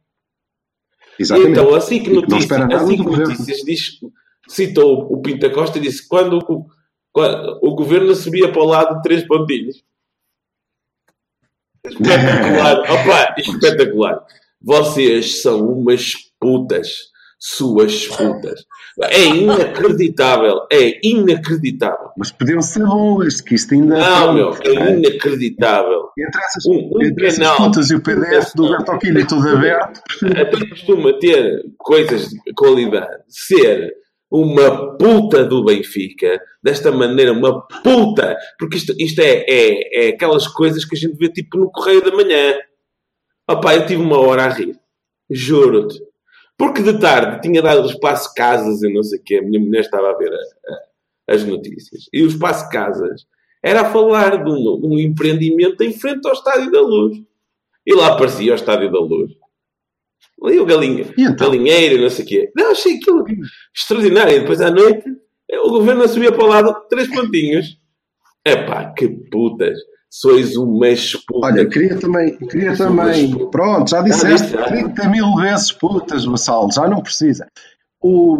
Exatamente. 1.18 1.52
Então, 1.52 1.76
a 1.76 1.82
SIC 1.82 2.02
E 2.02 2.04
que 2.06 2.10
Notícias, 2.14 2.42
espera 2.44 2.68
nada 2.68 2.84
a 2.84 2.88
SIC 2.88 2.98
do 2.98 3.04
governo. 3.04 3.28
Notícias 3.32 3.58
diz, 3.66 3.90
citou 4.50 5.08
o 5.12 5.22
Pinta 5.22 5.50
Costa 5.50 5.78
e 5.78 5.82
disse 5.82 6.06
quando 6.08 6.38
o, 6.40 6.66
quando 7.14 7.60
o 7.62 7.76
governo 7.76 8.14
subia 8.16 8.52
para 8.52 8.62
o 8.62 8.66
lado 8.66 9.02
três 9.02 9.26
pontinhos. 9.26 9.82
Espetacular. 11.86 12.80
Opa, 12.92 13.36
espetacular. 13.38 14.26
Vocês 14.62 15.42
são 15.42 15.66
umas 15.72 16.14
putas. 16.40 17.10
Suas 17.42 18.06
putas. 18.06 18.66
É 19.02 19.24
inacreditável. 19.24 20.68
É 20.70 21.00
inacreditável. 21.08 22.10
Mas 22.18 22.34
podiam 22.34 22.62
ser 22.62 22.84
boas, 22.86 23.40
que 23.40 23.56
isto 23.56 23.74
ainda. 23.74 23.98
Não, 23.98 24.34
meu. 24.34 24.50
é? 24.62 24.92
Inacreditável. 24.92 26.10
Entre 26.20 26.42
essas, 26.42 26.66
Um- 26.66 26.90
um 26.98 27.02
entre 27.02 27.28
essas 27.28 27.40
canal. 27.40 27.56
putas 27.56 27.90
e 27.92 27.96
o 27.96 28.04
PDF 28.04 28.54
do 28.56 28.68
Bertolini 28.68 29.26
tudo 29.26 29.48
aberto, 29.48 30.02
até 30.26 30.68
costuma 30.70 31.14
ter 31.18 31.64
coisas 31.78 32.28
de 32.28 32.54
qualidade. 32.54 33.24
Ser 33.30 33.94
uma 34.32 34.96
puta 34.98 35.44
do 35.44 35.64
Benfica, 35.66 36.40
desta 36.62 36.92
maneira, 36.92 37.32
uma 37.34 37.62
puta, 37.84 38.38
porque 38.60 38.78
isto, 38.78 38.94
isto 39.00 39.20
é, 39.22 39.46
é, 39.48 40.06
é 40.06 40.10
aquelas 40.10 40.48
coisas 40.48 40.86
que 40.86 40.96
a 40.96 41.00
gente 41.00 41.18
vê 41.18 41.30
tipo 41.30 41.58
no 41.58 41.72
Correio 41.72 42.04
da 42.04 42.12
Manhã. 42.16 42.56
Opá, 43.50 43.76
eu 43.76 43.86
tive 43.86 44.02
uma 44.02 44.20
hora 44.20 44.44
a 44.44 44.50
rir. 44.50 44.78
Juro-te. 45.30 46.00
Porque 46.58 46.84
de 46.84 47.00
tarde 47.00 47.42
tinha 47.42 47.62
dado 47.62 47.84
o 47.84 47.90
espaço 47.90 48.34
casas 48.36 48.84
e 48.84 48.94
não 48.94 49.02
sei 49.02 49.20
o 49.20 49.24
quê. 49.24 49.36
A 49.38 49.42
minha 49.42 49.60
mulher 49.60 49.80
estava 49.82 50.10
a 50.12 50.18
ver 50.18 50.32
a- 50.32 50.36
a- 50.36 51.34
as 51.36 51.44
notícias. 51.44 52.04
E 52.14 52.22
o 52.22 52.28
espaço 52.28 52.70
casas 52.70 53.26
era 53.64 53.82
a 53.82 53.92
falar 53.92 54.44
de 54.44 54.50
um, 54.52 54.80
um 54.84 55.00
empreendimento 55.00 55.82
em 55.84 55.92
frente 55.94 56.28
ao 56.28 56.34
Estádio 56.34 56.72
da 56.72 56.82
Luz. 56.82 57.18
E 57.86 57.94
lá 57.96 58.08
aparecia 58.14 58.52
o 58.52 58.56
Estádio 58.56 58.92
da 58.92 59.00
Luz. 59.00 59.32
Ali 60.44 60.60
o 60.60 60.66
galinha, 60.66 61.06
então? 61.18 61.50
galinheiro, 61.50 62.02
não 62.02 62.10
sei 62.10 62.24
o 62.24 62.28
quê. 62.28 62.52
Não, 62.56 62.72
achei 62.72 62.96
aquilo 62.96 63.26
extraordinário. 63.76 64.38
E 64.38 64.40
depois 64.40 64.62
à 64.62 64.72
noite, 64.72 65.04
o 65.66 65.70
governo 65.70 66.08
subia 66.08 66.32
para 66.32 66.44
o 66.44 66.48
lado 66.48 66.74
três 66.90 67.10
pontinhos. 67.10 67.78
Epá, 68.46 68.94
que 68.94 69.08
putas. 69.30 69.78
Sois 70.10 70.56
umas 70.56 71.14
putas. 71.28 71.52
Olha, 71.52 71.70
queria 71.70 72.00
também, 72.00 72.36
queria 72.38 72.76
também, 72.76 73.50
pronto, 73.52 73.92
já 73.92 74.02
disseste 74.02 74.28
Já 74.28 74.36
disse, 74.36 74.52
já. 74.54 74.64
30 74.64 75.10
mil 75.10 75.36
vezes 75.36 75.72
putas, 75.72 76.26
Vassal, 76.26 76.72
já 76.72 76.88
não 76.88 77.04
precisa. 77.04 77.48
O, 78.02 78.38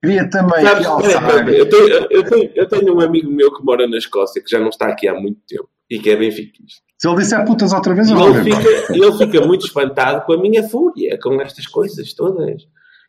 queria 0.00 0.30
também 0.30 0.62
Sabes, 0.62 0.86
eu, 0.86 1.68
tenho, 1.68 1.88
eu, 2.10 2.24
tenho, 2.24 2.52
eu 2.54 2.68
tenho 2.68 2.94
um 2.94 3.00
amigo 3.00 3.28
meu 3.28 3.52
que 3.52 3.64
mora 3.64 3.88
na 3.88 3.96
Escócia, 3.96 4.40
que 4.40 4.48
já 4.48 4.60
não 4.60 4.68
está 4.68 4.86
aqui 4.86 5.08
há 5.08 5.14
muito 5.14 5.40
tempo, 5.48 5.68
e 5.90 5.98
que 5.98 6.10
é 6.10 6.16
benfiquista. 6.16 6.85
Se 6.98 7.08
ele 7.08 7.16
disser 7.18 7.44
putas 7.44 7.72
outra 7.72 7.94
vez, 7.94 8.08
eu 8.08 8.16
não 8.16 8.28
ele 8.34 8.44
fica, 8.56 8.92
ele 8.92 9.12
fica 9.18 9.46
muito 9.46 9.66
espantado 9.66 10.24
com 10.24 10.32
a 10.32 10.38
minha 10.40 10.66
fúria, 10.68 11.18
com 11.22 11.40
estas 11.40 11.66
coisas 11.66 12.12
todas. 12.14 12.62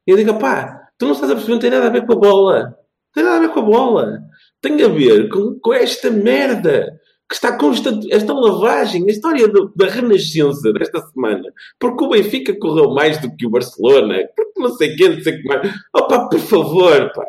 E 0.06 0.12
eu 0.12 0.18
digo, 0.18 0.38
pá, 0.40 0.82
tu 0.98 1.06
não 1.06 1.14
estás 1.14 1.32
a 1.32 1.36
perceber, 1.36 1.54
não 1.54 1.60
tem 1.60 1.70
nada 1.72 1.88
a 1.88 1.92
ver 1.92 2.06
com 2.06 2.14
a 2.14 2.18
bola. 2.18 2.60
Não 2.64 2.74
tem 3.14 3.24
nada 3.24 3.38
a 3.38 3.40
ver 3.42 3.50
com 3.50 3.60
a 3.60 3.64
bola. 3.64 4.20
Tem 4.62 4.84
a 4.84 4.88
ver 4.88 5.30
com, 5.30 5.60
com 5.60 5.74
esta 5.74 6.10
merda 6.12 6.88
que 7.30 7.36
está 7.36 7.58
constante, 7.58 8.08
esta 8.12 8.34
lavagem, 8.34 9.04
a 9.06 9.12
história 9.12 9.48
do- 9.50 9.72
da 9.76 9.88
renascença 9.88 10.72
desta 10.72 11.02
semana. 11.08 11.44
Porque 11.80 12.04
o 12.06 12.10
Benfica 12.10 12.58
correu 12.58 12.92
mais 12.94 13.20
do 13.20 13.34
que 13.36 13.46
o 13.46 13.50
Barcelona, 13.50 14.16
porque 14.36 14.62
não 14.62 14.70
sei 14.70 14.96
quem, 14.96 15.10
não 15.16 15.22
sei 15.22 15.34
o 15.34 15.42
que 15.42 15.48
mais. 15.48 15.74
Opa, 15.96 16.30
por 16.30 16.40
favor, 16.40 17.12
pá. 17.14 17.26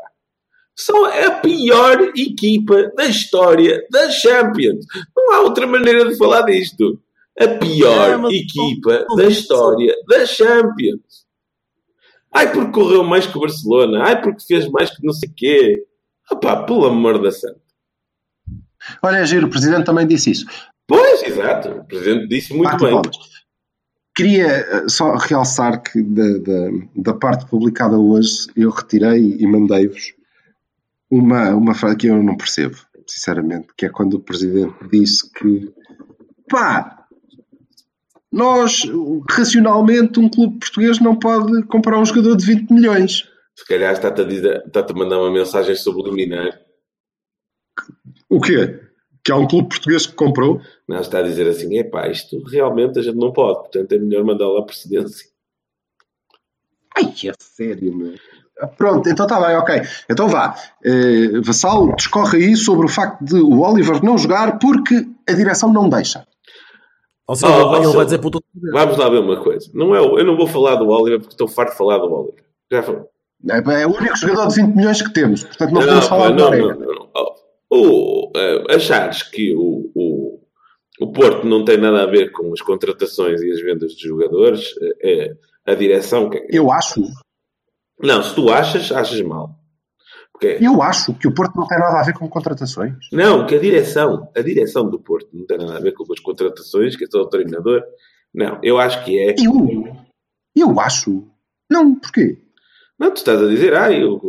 São 0.77 1.05
a 1.05 1.33
pior 1.41 2.01
equipa 2.17 2.93
da 2.97 3.07
história 3.07 3.83
da 3.91 4.09
Champions. 4.11 4.85
Não 5.29 5.35
há 5.35 5.41
outra 5.43 5.67
maneira 5.67 6.09
de 6.09 6.17
falar 6.17 6.43
disto. 6.43 6.99
A 7.39 7.47
pior 7.49 8.19
mas- 8.19 8.33
equipa 8.35 9.05
não- 9.09 9.17
da 9.17 9.25
história 9.27 9.95
da 10.09 10.25
Champions. 10.27 11.27
Ai, 12.35 12.51
porque 12.53 12.73
correu 12.73 13.05
mais 13.05 13.27
que 13.27 13.37
o 13.37 13.41
Barcelona. 13.41 14.05
Ai, 14.05 14.21
porque 14.21 14.43
fez 14.47 14.69
mais 14.71 14.91
que 14.91 15.05
não 15.05 15.13
sei 15.13 15.31
quê. 15.37 15.85
Opá, 16.31 16.63
pelo 16.65 16.85
amor 16.87 17.21
da 17.23 17.31
santa. 17.31 17.61
Olha, 19.03 19.19
é 19.19 19.27
giro, 19.27 19.47
o 19.47 19.51
Presidente 19.51 19.85
também 19.85 20.07
disse 20.07 20.31
isso. 20.31 20.47
Pois, 20.87 21.23
exato. 21.23 21.69
O 21.71 21.85
Presidente 21.85 22.27
disse 22.29 22.53
muito 22.55 22.71
Bate 22.71 22.85
bem. 22.85 22.93
palmas. 22.93 23.17
Queria 24.17 24.47
eh, 24.47 24.89
só 24.89 25.15
realçar 25.17 25.81
que 25.83 26.03
da, 26.03 26.39
da, 26.39 26.71
da 26.97 27.15
parte 27.15 27.47
publicada 27.47 27.97
hoje 27.99 28.47
eu 28.57 28.71
retirei 28.71 29.37
e 29.39 29.47
mandei-vos 29.47 30.13
uma, 31.11 31.51
uma 31.55 31.75
frase 31.75 31.97
que 31.97 32.09
eu 32.09 32.21
não 32.23 32.37
percebo, 32.37 32.77
sinceramente, 33.09 33.69
que 33.77 33.87
é 33.87 33.89
quando 33.89 34.15
o 34.15 34.21
Presidente 34.21 34.75
disse 34.91 35.31
que 35.33 35.73
pá, 36.49 37.07
nós, 38.31 38.83
racionalmente, 39.31 40.21
um 40.21 40.29
clube 40.29 40.59
português 40.59 41.01
não 41.01 41.17
pode 41.19 41.63
comprar 41.65 41.99
um 41.99 42.05
jogador 42.05 42.37
de 42.37 42.45
20 42.47 42.71
milhões. 42.71 43.29
Se 43.57 43.65
calhar 43.67 43.93
está-te 43.93 44.21
a, 44.21 44.25
dizer- 44.25 44.63
está-te 44.67 44.93
a 44.93 44.97
mandar 44.97 45.19
uma 45.19 45.33
mensagem 45.33 45.75
subliminar. 45.75 46.61
O 48.29 48.41
quê? 48.41 48.81
Que 49.25 49.33
há 49.33 49.37
um 49.37 49.49
clube 49.49 49.69
português 49.71 50.07
que 50.07 50.15
comprou? 50.15 50.61
Não, 50.87 51.01
está 51.01 51.19
a 51.19 51.23
dizer 51.23 51.49
assim: 51.49 51.77
epá, 51.79 52.09
isto 52.09 52.43
realmente 52.45 52.99
a 52.99 53.03
gente 53.03 53.17
não 53.17 53.33
pode, 53.33 53.61
portanto 53.61 53.93
é 53.93 53.99
melhor 53.99 54.25
mandar 54.25 54.49
lá 54.49 54.61
a 54.61 54.65
precedência. 54.65 55.27
Ai, 56.97 57.13
é 57.29 57.33
sério, 57.39 57.95
meu. 57.97 58.15
Pronto, 58.77 59.09
então 59.09 59.25
está 59.27 59.41
bem, 59.47 59.57
ok. 59.57 59.83
Então 60.11 60.29
vá. 60.29 60.55
Eh, 60.85 61.41
Vassal, 61.45 61.95
discorre 61.95 62.39
aí 62.39 62.57
sobre 62.57 62.87
o 62.87 62.89
facto 62.89 63.25
de 63.25 63.37
o 63.37 63.61
Oliver 63.61 64.03
não 64.03 64.19
jogar 64.19 64.59
porque 64.59 65.07
a 65.29 65.33
direção 65.33 65.73
não 65.73 65.89
deixa. 65.89 66.27
Ou 67.27 67.37
seja, 67.37 67.53
Oh, 67.53 67.57
ele, 67.61 67.65
vai- 67.65 67.75
ele 67.77 67.83
Silva. 67.85 67.97
vai 67.99 68.05
dizer 68.07 68.19
puto. 68.19 68.43
Vamos 68.73 68.97
lá 68.97 69.09
ver 69.11 69.19
uma 69.21 69.43
coisa. 69.43 69.71
Não 69.75 69.95
é, 69.95 69.99
eu 69.99 70.25
não 70.25 70.37
vou 70.37 70.47
falar 70.47 70.75
do 70.77 70.89
Oliver 70.89 71.21
porque 71.21 71.35
estou 71.35 71.47
farto 71.47 71.73
de 71.73 71.79
falar 71.79 71.99
do 71.99 72.13
Oliver. 72.13 72.45
Já 72.73 72.83
falei. 72.83 73.03
É, 73.51 73.83
é 73.83 73.87
o 73.87 73.91
único 73.97 74.17
jogador 74.17 74.49
de 74.49 74.57
20 74.63 74.75
milhões 74.75 75.01
que 75.03 75.13
temos, 75.13 75.45
portanto 75.45 75.71
não, 75.71 75.81
Não, 75.81 75.87
podemos 75.87 76.07
falar 76.09 76.31
não, 76.31 76.51
não, 76.51 76.69
não, 76.69 76.95
não. 76.95 77.09
Oh, 77.71 77.77
o, 77.77 78.33
eh, 78.35 78.75
achares 78.75 79.23
que 79.23 79.55
o, 79.55 79.93
o, 79.95 80.41
o 81.01 81.13
Porto 81.13 81.47
não 81.47 81.65
tem 81.65 81.77
nada 81.79 82.03
a 82.03 82.07
ver 82.07 82.33
com 82.33 82.53
as 82.53 82.61
contratações 82.61 83.41
e 83.43 83.53
as 83.53 83.61
vendas 83.61 83.93
de 83.93 84.09
jogadores, 84.09 84.75
eh, 85.05 85.37
é 85.67 85.71
a 85.73 85.75
direção 85.77 86.29
que. 86.29 86.45
Eu 86.51 86.73
acho, 86.73 87.01
Não, 88.01 88.23
se 88.23 88.35
tu 88.35 88.49
achas, 88.51 88.91
achas 88.93 89.21
mal. 89.23 89.55
Porque, 90.33 90.59
eu 90.61 90.81
acho 90.81 91.15
que 91.15 91.27
o 91.27 91.35
Porto 91.35 91.57
não 91.57 91.67
tem 91.67 91.79
nada 91.79 91.99
a 92.01 92.05
ver 92.05 92.13
com 92.13 92.29
contratações. 92.29 92.95
não, 93.13 93.45
que 93.45 93.57
a 93.57 93.59
direção, 93.59 94.31
a 94.37 94.41
direção 94.41 94.89
do 94.89 95.01
Porto 95.01 95.29
não 95.33 95.45
tem 95.47 95.59
nada 95.59 95.77
a 95.77 95.81
ver 95.81 95.93
com 95.93 96.05
as 96.13 96.21
contratações, 96.21 96.95
que 96.95 97.05
é 97.05 97.09
só 97.11 97.23
o 97.23 97.29
treinador. 97.29 97.83
Não, 98.33 98.61
eu 98.63 98.79
acho 98.79 99.05
que 99.05 99.19
é. 99.19 99.35
Eu? 99.37 99.97
Eu 100.55 100.79
acho. 100.79 101.27
Não, 101.69 101.95
porquê? 101.97 102.39
Não, 102.99 103.11
tu 103.11 103.17
estás 103.17 103.43
a 103.43 103.49
dizer, 103.49 103.75
ah, 103.75 103.91
eu, 103.93 104.21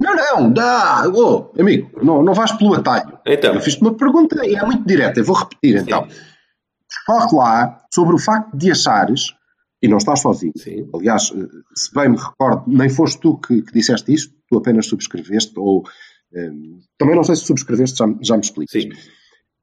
Não, 0.00 0.14
não, 0.14 0.52
dá. 0.52 1.04
Oh, 1.12 1.50
amigo, 1.58 1.90
não, 2.02 2.22
não 2.22 2.34
vais 2.34 2.52
pelo 2.52 2.74
atalho. 2.74 3.18
então, 3.26 3.54
Eu 3.54 3.60
fiz-te 3.60 3.82
uma 3.82 3.94
pergunta 3.96 4.46
e 4.46 4.54
é 4.54 4.64
muito 4.64 4.86
direta. 4.86 5.18
Eu 5.18 5.24
vou 5.24 5.36
repetir 5.36 5.76
então. 5.76 6.06
Discorre 6.88 7.36
lá 7.36 7.80
sobre 7.92 8.14
o 8.14 8.18
facto 8.18 8.56
de 8.56 8.70
achares, 8.70 9.34
e 9.82 9.88
não 9.88 9.98
estás 9.98 10.20
sozinho, 10.20 10.52
sim, 10.56 10.88
aliás, 10.94 11.32
eh, 11.34 11.46
se 11.74 11.92
bem 11.94 12.08
me 12.08 12.16
recordo, 12.16 12.64
nem 12.66 12.88
foste 12.88 13.20
tu 13.20 13.38
que, 13.38 13.62
que 13.62 13.72
disseste 13.72 14.12
isto, 14.12 14.34
tu 14.48 14.56
apenas 14.58 14.86
subscreveste, 14.86 15.52
ou 15.56 15.84
eh, 16.34 16.50
também 16.98 17.14
não 17.16 17.22
sei 17.24 17.36
se 17.36 17.44
subscreveste, 17.44 17.96
já, 17.98 18.06
me- 18.06 18.18
já 18.22 18.34
me 18.36 18.42
explico. 18.42 18.70
sim, 18.72 18.90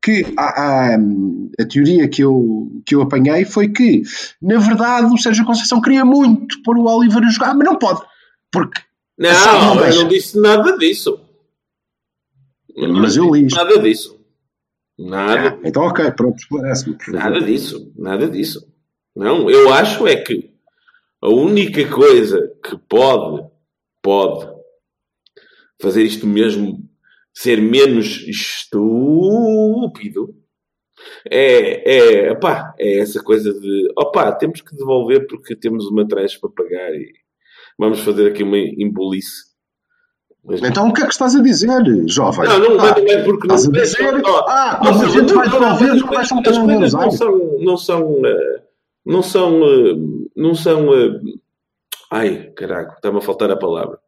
Que 0.01 0.23
a, 0.37 0.93
a, 0.93 0.95
a 0.95 1.65
teoria 1.67 2.07
que 2.07 2.21
eu, 2.23 2.71
que 2.85 2.95
eu 2.95 3.01
apanhei 3.01 3.43
foi 3.45 3.69
que, 3.69 4.03
na 4.41 4.57
verdade, 4.59 5.13
o 5.13 5.17
Sérgio 5.17 5.45
Conceição 5.45 5.81
queria 5.81 6.05
muito 6.05 6.61
pôr 6.63 6.77
o 6.77 6.85
Oliver 6.85 7.23
a 7.23 7.29
jogar, 7.29 7.53
mas 7.55 7.65
não 7.67 7.77
pode, 7.77 8.01
porque 8.51 8.81
não 9.17 9.31
Não, 9.31 9.85
eu 9.85 9.95
não 10.03 10.07
disse 10.07 10.39
nada 10.39 10.77
disso. 10.77 11.19
Mas 12.77 13.15
eu 13.15 13.33
li 13.33 13.45
isto. 13.45 13.55
Nada 13.57 13.79
disso. 13.79 14.19
Nada, 14.97 15.59
Então, 15.63 15.83
ok, 15.83 16.09
pronto, 16.11 16.37
esclarece-me. 16.37 16.97
nada 17.09 17.41
disso. 17.41 17.91
Nada 17.97 18.29
disso. 18.29 18.65
Não, 19.15 19.49
eu 19.49 19.73
acho 19.73 20.05
é 20.07 20.15
que 20.15 20.51
a 21.21 21.29
única 21.29 21.87
coisa 21.89 22.51
que 22.63 22.77
pode, 22.89 23.47
pode 24.01 24.53
fazer 25.81 26.03
isto 26.03 26.27
mesmo 26.27 26.83
ser 27.33 27.61
menos 27.61 28.25
estúpido 28.27 28.75
é, 31.29 32.27
é, 32.27 32.31
opá, 32.31 32.73
é 32.79 32.99
essa 32.99 33.21
coisa 33.21 33.53
de 33.53 33.91
opá, 33.97 34.31
temos 34.31 34.61
que 34.61 34.75
devolver 34.75 35.27
porque 35.27 35.55
temos 35.55 35.85
uma 35.87 36.07
tranche 36.07 36.39
para 36.39 36.49
pagar 36.49 36.93
e 36.93 37.11
vamos 37.77 37.99
fazer 37.99 38.27
aqui 38.27 38.43
uma 38.43 38.57
embolice. 38.57 39.55
Mas 40.43 40.61
Então, 40.61 40.87
o 40.87 40.93
que 40.93 41.01
é 41.01 41.05
que 41.05 41.11
estás 41.11 41.35
a 41.35 41.41
dizer, 41.41 41.81
jovem? 42.07 42.47
Não, 42.47 42.59
não, 42.59 42.79
Ah, 42.79 42.95
não 42.97 43.11
é 43.11 43.23
porque 43.23 43.47
não 43.47 43.55
estás 43.55 43.67
a 43.67 43.71
dizer, 43.71 44.21
ah, 44.25 44.79
ó, 44.79 44.85
quando 44.85 44.95
a 44.95 45.09
Silva, 45.09 45.19
gente 45.19 45.33
vai 45.33 45.47
não, 45.47 45.59
não, 45.59 45.77
devolver, 45.77 46.19
as 46.19 46.29
não 46.31 47.01
não 47.01 47.11
são, 47.11 47.57
não 47.59 47.77
são, 47.77 48.25
eh, 48.25 48.61
não 49.05 49.21
são, 49.21 49.63
eh, 49.63 49.95
não 50.35 50.55
são, 50.55 50.93
eh, 50.93 51.19
ai, 52.11 52.51
caraca, 52.55 52.93
está-me 52.95 53.17
a 53.17 53.21
faltar 53.21 53.51
a 53.51 53.57
palavra. 53.57 53.99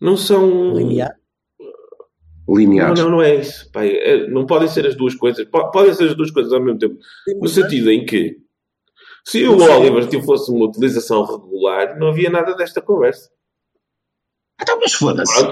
Não 0.00 0.16
são 0.16 0.74
Linear. 0.74 1.14
Não, 2.46 2.56
Lineares. 2.56 2.98
não, 3.00 3.10
não 3.10 3.22
é 3.22 3.36
isso. 3.36 3.70
pai. 3.72 3.90
É, 3.96 4.26
não 4.28 4.44
podem 4.44 4.68
ser 4.68 4.86
as 4.86 4.94
duas 4.94 5.14
coisas. 5.14 5.46
Po- 5.46 5.70
Podem 5.70 5.94
ser 5.94 6.10
as 6.10 6.14
duas 6.14 6.30
coisas 6.30 6.52
ao 6.52 6.60
mesmo 6.62 6.78
tempo. 6.78 6.98
No 7.40 7.48
sentido 7.48 7.90
em 7.90 8.04
que, 8.04 8.36
se 9.24 9.46
o 9.46 9.56
Oliver 9.56 10.06
tipo, 10.08 10.24
fosse 10.24 10.50
uma 10.52 10.66
utilização 10.66 11.24
regular, 11.24 11.98
não 11.98 12.08
havia 12.08 12.28
nada 12.28 12.54
desta 12.54 12.82
conversa. 12.82 13.30
Então, 14.60 14.78
mas 14.78 14.92
foda-se. 14.92 15.42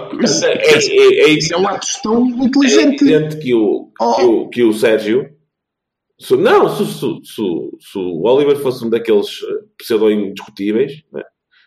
É, 0.45 0.51
é, 0.51 0.77
é, 0.77 1.21
é 1.25 1.29
Isso 1.31 1.55
é 1.55 1.57
um 1.57 1.67
ato 1.67 1.81
de 1.81 1.87
gestão 1.93 2.27
É 2.27 2.45
inteligente. 2.45 3.03
evidente 3.03 3.39
que 3.39 3.55
o, 3.55 3.91
que 4.17 4.23
o, 4.25 4.49
que 4.51 4.63
o 4.63 4.73
Sérgio. 4.75 5.35
Se- 6.23 6.37
não, 6.37 6.69
se, 6.69 6.87
se, 6.87 7.07
se, 7.25 7.99
o 7.99 8.23
Oliver 8.23 8.57
fosse 8.57 8.85
um 8.85 8.91
daqueles 8.91 9.43
eh, 9.43 9.65
pseudo-indiscutíveis, 9.79 11.03
né? 11.13 11.23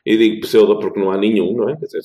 e 0.05 0.17
digo 0.17 0.41
pseudo 0.41 0.79
porque 0.79 0.99
não 0.99 1.11
há 1.11 1.17
nenhum, 1.17 1.55
não 1.55 1.69
é? 1.69 1.75
Dizer, 1.75 1.99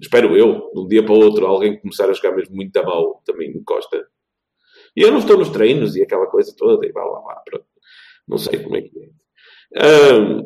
espero 0.00 0.36
eu, 0.36 0.70
de 0.74 0.80
um 0.80 0.86
dia 0.88 1.04
para 1.04 1.12
o 1.14 1.18
outro, 1.18 1.46
alguém 1.46 1.78
começar 1.80 2.08
a 2.08 2.12
jogar 2.12 2.34
mesmo 2.34 2.54
muito 2.56 2.76
a 2.78 2.82
mal 2.82 3.22
também 3.24 3.50
encosta. 3.50 4.06
E 4.96 5.02
eu 5.02 5.10
não 5.10 5.18
estou 5.18 5.38
nos 5.38 5.50
treinos 5.50 5.96
e 5.96 6.02
aquela 6.02 6.26
coisa 6.26 6.54
toda, 6.56 6.86
e 6.86 6.92
blá 6.92 7.04
blá 7.04 7.20
blá. 7.20 7.34
Pronto. 7.44 7.66
Não 8.28 8.38
sei 8.38 8.62
como 8.62 8.76
é 8.76 8.82
que 8.82 8.98
é. 8.98 9.08
Ahm, 9.84 10.42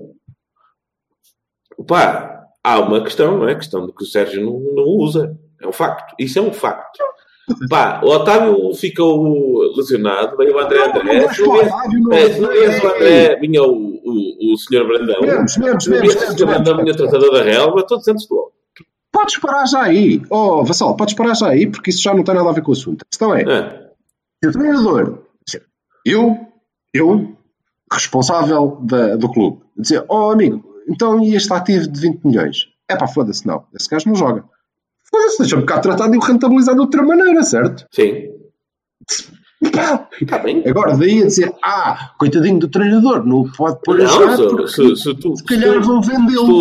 pá, 1.87 2.47
há 2.63 2.81
uma 2.81 3.03
questão, 3.03 3.39
não 3.39 3.49
é? 3.49 3.53
A 3.53 3.57
questão 3.57 3.87
de 3.87 3.93
que 3.93 4.03
o 4.03 4.07
Sérgio 4.07 4.45
não, 4.45 4.59
não 4.75 4.85
usa. 4.85 5.39
É 5.61 5.67
um 5.67 5.73
facto. 5.73 6.15
Isso 6.19 6.39
é 6.39 6.43
um 6.43 6.53
facto. 6.53 6.99
Pá, 7.69 8.01
o 8.03 8.09
Otávio 8.09 8.75
ficou 8.75 9.61
lesionado, 9.77 10.37
veio 10.37 10.55
o 10.57 10.59
André 10.59 10.85
André. 10.89 11.23
Não, 11.27 11.33
Se 11.33 11.43
não 11.43 11.61
é, 11.61 12.39
não 12.41 12.51
viesse 12.51 12.85
o 12.85 12.89
André, 12.95 13.37
vinha 13.41 13.63
o, 13.63 14.01
o, 14.05 14.53
o 14.55 14.59
Sr. 14.59 14.85
Brandão. 14.87 15.21
Menos, 15.21 15.57
menos, 15.57 15.87
menos, 15.87 16.15
o 16.15 16.19
Sr. 16.37 16.47
Brandão, 16.47 16.77
vinha 16.79 16.95
tratador 16.97 17.33
da 17.33 17.43
relva, 17.43 17.87
todos 17.87 18.07
antes 18.09 18.27
do 18.27 18.37
outro. 18.37 18.53
Podes 19.13 19.39
parar 19.39 19.65
já 19.67 19.83
aí. 19.83 20.21
Oh, 20.29 20.65
Vassal, 20.65 20.97
podes 20.97 21.15
parar 21.15 21.35
já 21.35 21.49
aí, 21.49 21.67
porque 21.71 21.91
isso 21.91 22.03
já 22.03 22.13
não 22.13 22.25
tem 22.25 22.35
nada 22.35 22.49
a 22.51 22.53
ver 22.53 22.63
com 22.63 22.71
o 22.71 22.75
assunto. 22.75 23.03
A 23.03 23.09
questão 23.09 23.35
é, 23.35 23.45
Ah, 23.45 23.91
o 24.45 24.51
treinador, 24.53 25.19
eu, 26.05 26.37
eu, 26.93 27.37
responsável 27.93 28.79
da- 28.83 29.17
do 29.17 29.31
clube, 29.33 29.63
dizer, 29.77 30.05
oh 30.09 30.31
amigo, 30.31 30.63
então 30.89 31.21
e 31.23 31.35
este 31.35 31.53
ativo 31.53 31.89
de 31.89 32.01
20 32.01 32.25
milhões? 32.25 32.67
É 32.89 32.97
pá, 32.97 33.07
foda-se, 33.09 33.47
não. 33.47 33.65
Esse 33.75 33.89
gajo 33.89 34.09
não 34.09 34.15
joga. 34.15 34.45
Foda-se, 35.11 35.39
deixa-me 35.39 35.65
cá 35.65 35.79
tratar 35.79 36.09
de 36.09 36.17
o 36.17 36.21
rentabilizar 36.21 36.75
de 36.75 36.81
outra 36.81 37.03
maneira, 37.03 37.43
certo? 37.43 37.85
sim. 37.93 38.29
Pá, 39.73 40.07
Está 40.21 40.39
bem. 40.39 40.63
Agora 40.69 40.95
daí 40.99 41.23
a 41.23 41.27
dizer, 41.27 41.51
ah, 41.65 42.13
coitadinho 42.19 42.59
do 42.59 42.69
treinador, 42.69 43.25
não 43.25 43.51
pode 43.53 43.81
pôr 43.83 43.99
a 44.01 44.05
Não, 44.05 44.11
jogar 44.11 44.37
se, 44.37 44.43
porque 44.49 44.69
se, 44.69 44.97
se 44.97 45.15
tu, 45.15 45.35
se 45.35 45.45
calhar 45.45 45.73
se, 45.73 45.81
vão 45.81 46.01
tu- 46.01 46.07
se 46.07 46.11
tu 46.11 46.17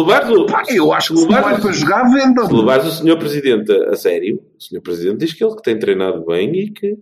vendê-lo. 0.06 0.48
eu 0.70 0.94
acho 0.94 1.14
que 1.14 1.20
se 1.20 1.28
levares 1.28 1.60
para 1.62 1.72
jogar, 1.74 2.04
venda 2.14 2.46
Se 2.46 2.54
levares 2.54 2.86
o 2.86 2.92
Sr. 2.92 3.18
Presidente 3.20 3.72
a, 3.72 3.90
a 3.92 3.96
sério, 3.98 4.38
o 4.58 4.64
Sr. 4.64 4.82
Presidente 4.82 5.18
diz 5.18 5.34
que 5.34 5.44
ele 5.44 5.56
que 5.56 5.62
tem 5.62 5.78
treinado 5.78 6.26
bem 6.26 6.56
e 6.56 6.72
que 6.72 6.98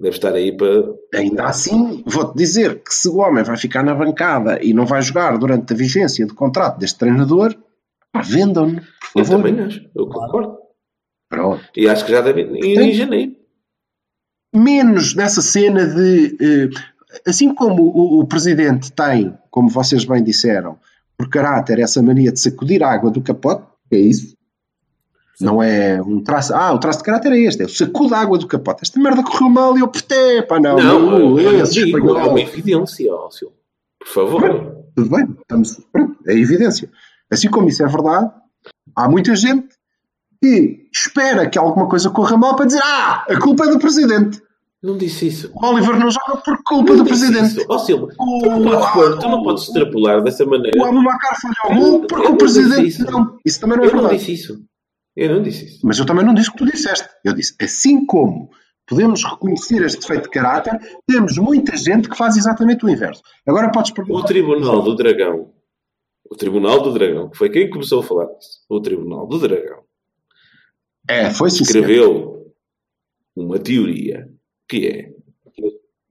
deve 0.00 0.16
estar 0.16 0.32
aí 0.32 0.56
para. 0.56 0.84
Ainda 1.14 1.44
assim, 1.44 2.02
vou-te 2.06 2.34
dizer 2.36 2.82
que 2.82 2.94
se 2.94 3.08
o 3.10 3.16
homem 3.18 3.44
vai 3.44 3.58
ficar 3.58 3.82
na 3.82 3.94
bancada 3.94 4.58
e 4.62 4.72
não 4.72 4.86
vai 4.86 5.02
jogar 5.02 5.36
durante 5.38 5.70
a 5.72 5.76
vigência 5.76 6.24
de 6.26 6.32
contrato 6.34 6.78
deste 6.78 6.98
treinador, 6.98 7.54
pá, 8.16 8.22
vendam-no, 8.22 8.80
por 9.12 9.20
Eu 9.20 9.24
favor. 9.24 9.42
também 9.44 9.64
acho, 9.64 9.88
eu 9.94 10.06
concordo. 10.08 10.56
Pronto. 11.28 11.64
E 11.76 11.88
acho 11.88 12.04
que 12.04 12.12
já 12.12 12.20
deve 12.20 12.42
ir 12.42 12.78
em 12.78 12.92
janeiro. 12.92 13.32
Menos 14.54 15.14
nessa 15.14 15.42
cena 15.42 15.86
de. 15.86 16.36
eh, 16.40 16.70
assim 17.26 17.54
como 17.54 17.82
o, 17.82 18.20
o 18.20 18.26
presidente 18.26 18.90
tem, 18.92 19.36
como 19.50 19.68
vocês 19.68 20.04
bem 20.04 20.22
disseram, 20.22 20.78
por 21.16 21.28
caráter, 21.28 21.78
essa 21.78 22.02
mania 22.02 22.32
de 22.32 22.40
sacudir 22.40 22.82
a 22.82 22.90
água 22.92 23.10
do 23.10 23.20
capote, 23.20 23.64
é 23.90 23.98
isso. 23.98 24.34
Não 25.38 25.62
é 25.62 26.00
um 26.00 26.22
traço. 26.22 26.54
Ah, 26.54 26.72
o 26.72 26.78
traço 26.78 27.00
de 27.00 27.04
caráter 27.04 27.32
é 27.32 27.38
este, 27.40 27.62
é 27.62 27.66
o 27.66 27.68
sacudo 27.68 28.14
a 28.14 28.18
água 28.20 28.38
do 28.38 28.46
capote. 28.46 28.80
Esta 28.82 28.98
merda 28.98 29.22
correu 29.22 29.50
mal 29.50 29.76
e 29.76 29.80
eu 29.80 29.88
putei, 29.88 30.40
pá, 30.42 30.58
não. 30.58 30.76
Não, 30.78 30.98
não, 31.10 31.38
eu 31.40 31.60
esse 31.62 31.74
digo, 31.74 31.98
espanhol. 31.98 32.18
é 32.18 32.24
uma 32.24 32.40
evidência, 32.40 33.14
Ócio. 33.14 33.52
Por 33.98 34.08
favor. 34.08 34.76
Tudo 34.94 35.10
bem, 35.10 35.26
estamos, 35.42 35.78
pronto, 35.92 36.16
é 36.26 36.32
evidência. 36.32 36.90
Assim 37.32 37.50
como 37.50 37.68
isso 37.68 37.82
é 37.82 37.86
verdade, 37.86 38.30
há 38.94 39.08
muita 39.08 39.34
gente 39.34 39.68
que 40.42 40.88
espera 40.94 41.48
que 41.48 41.58
alguma 41.58 41.88
coisa 41.88 42.10
corra 42.10 42.36
mal 42.36 42.54
para 42.56 42.66
dizer 42.66 42.80
ah, 42.84 43.24
a 43.28 43.38
culpa 43.40 43.64
é 43.64 43.68
do 43.70 43.78
presidente. 43.78 44.40
Não 44.82 44.96
disse 44.96 45.26
isso. 45.28 45.50
O 45.54 45.66
Oliver 45.66 45.98
não 45.98 46.10
joga 46.10 46.36
por 46.44 46.62
culpa 46.62 46.92
Não 46.92 46.98
do 47.02 47.04
presidente. 47.08 47.64
Ó 47.68 47.78
Silva, 47.78 48.08
tu 48.16 48.24
não 48.50 48.62
podes 48.62 48.90
pôr- 48.92 49.18
tu 49.18 49.28
não 49.28 49.42
podes 49.42 49.64
extrapolar 49.64 50.22
dessa 50.22 50.44
maneira. 50.44 50.78
O 50.80 50.84
Abubacar 50.84 51.36
falhou 51.40 51.80
o 51.80 51.84
Eu- 51.86 51.90
gol 51.98 52.06
porque 52.06 52.22
eu 52.26 52.28
o 52.28 52.30
não 52.32 52.36
presidente 52.38 52.86
isso. 52.88 53.04
não. 53.10 53.38
Isso 53.44 53.60
também 53.60 53.78
não 53.78 53.84
é 53.84 53.88
Eu 53.88 53.92
não 53.94 54.00
verdade. 54.02 54.18
disse 54.20 54.32
isso. 54.34 54.58
Eu 55.16 55.34
não 55.34 55.42
disse 55.42 55.64
isso. 55.64 55.80
Mas 55.82 55.98
eu 55.98 56.04
também 56.06 56.24
não 56.24 56.34
disse 56.34 56.50
o 56.50 56.52
que 56.52 56.58
tu 56.58 56.66
disseste. 56.66 57.08
Eu 57.24 57.32
disse, 57.32 57.54
assim 57.60 58.04
como 58.04 58.50
podemos 58.86 59.24
reconhecer 59.24 59.82
este 59.82 59.98
defeito 60.00 60.24
de 60.24 60.30
caráter, 60.30 60.78
temos 61.08 61.36
muita 61.38 61.74
gente 61.76 62.08
que 62.08 62.16
faz 62.16 62.36
exatamente 62.36 62.84
o 62.84 62.88
inverso. 62.88 63.22
Agora 63.48 63.70
podes 63.72 63.90
O 63.90 63.94
perguntar. 63.94 64.26
Tribunal 64.28 64.82
do 64.82 64.94
Dragão, 64.94 65.50
o 66.30 66.36
Tribunal 66.36 66.82
do 66.82 66.92
Dragão, 66.92 67.30
que 67.30 67.36
foi 67.38 67.50
quem 67.50 67.68
começou 67.70 68.00
a 68.00 68.02
falar 68.02 68.26
disso, 68.26 68.60
o 68.68 68.80
Tribunal 68.80 69.26
do 69.26 69.38
Dragão, 69.38 69.82
É, 71.08 71.30
foi 71.30 71.50
sim, 71.50 71.62
escreveu 71.62 72.52
uma 73.34 73.58
teoria 73.58 74.28
que 74.68 74.86
é. 74.88 75.16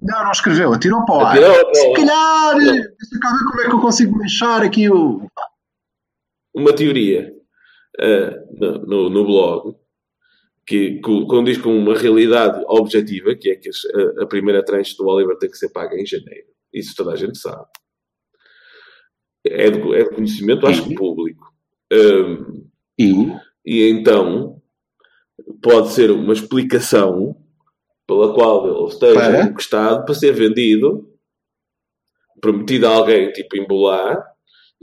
Não, 0.01 0.23
não 0.23 0.31
escreveu, 0.31 0.71
atirou 0.73 1.03
para 1.05 1.15
o 1.15 1.19
ar. 1.21 1.31
Atirou 1.37 1.53
para 1.55 1.71
o 1.71 1.75
Se 1.75 1.87
ar. 1.87 1.93
calhar, 1.95 2.57
Não. 2.57 2.63
deixa 2.73 3.19
cá 3.21 3.31
ver 3.31 3.43
como 3.49 3.61
é 3.61 3.65
que 3.69 3.75
eu 3.75 3.81
consigo 3.81 4.17
manchar 4.17 4.61
aqui 4.61 4.89
o. 4.89 5.25
uma 6.53 6.73
teoria 6.73 7.33
ah, 7.99 8.35
no, 8.87 9.09
no- 9.09 9.25
blog 9.25 9.75
que 10.67 10.99
co- 11.01 11.25
condiz 11.27 11.57
com 11.57 11.75
uma 11.77 11.97
realidade 11.97 12.63
objetiva, 12.67 13.35
que 13.35 13.49
é 13.51 13.55
que 13.55 13.69
a, 13.69 14.23
a 14.23 14.27
primeira 14.27 14.63
tranche 14.63 14.95
do 14.97 15.05
Oliver 15.07 15.37
tem 15.37 15.49
que 15.49 15.57
ser 15.57 15.69
paga 15.69 15.95
em 15.99 16.05
janeiro. 16.05 16.47
Isso 16.73 16.93
toda 16.95 17.13
a 17.13 17.15
gente 17.15 17.37
sabe. 17.37 17.65
É 19.45 19.69
de, 19.69 19.95
é 19.95 20.03
de 20.03 20.09
conhecimento, 20.09 20.65
acho 20.67 20.87
que 20.87 20.95
público. 20.95 21.53
Ahm, 21.91 22.65
E. 22.97 23.31
e 23.65 23.89
então 23.89 24.61
pode 25.61 25.89
ser 25.89 26.11
uma 26.11 26.33
explicação 26.33 27.35
pela 28.07 28.33
qual 28.33 28.67
ele 28.67 28.87
esteja 28.87 29.15
Para? 29.15 29.43
encostado 29.43 30.05
para 30.05 30.13
ser 30.13 30.31
vendido, 30.31 31.09
prometido 32.39 32.87
a 32.87 32.91
alguém, 32.91 33.31
tipo 33.31 33.57
embolar, 33.57 34.34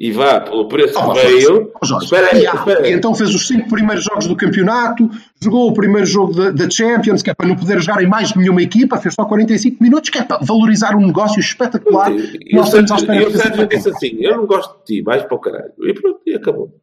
e 0.04 0.10
vá 0.10 0.40
pelo 0.40 0.66
preço 0.66 0.98
Oh, 0.98 1.12
que 1.12 1.20
veio. 1.20 1.72
Jorge, 1.84 2.06
Espera 2.06 2.28
aí, 2.34 2.44
espera 2.44 2.82
aí. 2.82 2.92
então 2.92 3.14
fez 3.14 3.32
os 3.32 3.46
cinco 3.46 3.68
primeiros 3.68 4.02
jogos 4.02 4.26
do 4.26 4.34
campeonato, 4.34 5.08
jogou 5.40 5.68
o 5.68 5.72
primeiro 5.72 6.04
jogo 6.06 6.32
da, 6.50 6.68
Champions, 6.68 7.22
que 7.22 7.30
é 7.30 7.34
para 7.34 7.46
não 7.46 7.54
poder 7.54 7.80
jogar 7.80 8.02
em 8.02 8.08
mais 8.08 8.34
nenhuma 8.34 8.60
equipa, 8.60 8.98
fez 8.98 9.14
só 9.14 9.24
45 9.24 9.80
minutos, 9.80 10.10
que 10.10 10.18
é 10.18 10.24
para 10.24 10.44
valorizar 10.44 10.96
um 10.96 11.06
negócio 11.06 11.38
espetacular. 11.38 12.10
E 12.10 12.58
o 12.58 12.64
seja 12.64 13.66
disse 13.68 13.90
assim: 13.90 14.16
Eu 14.18 14.38
não 14.38 14.46
gosto 14.46 14.76
de 14.78 14.84
ti, 14.86 15.02
vais 15.02 15.22
para 15.22 15.36
o 15.36 15.38
caralho. 15.38 15.72
E 15.80 15.94
pronto, 15.94 16.20
e 16.26 16.34
acabou. 16.34 16.74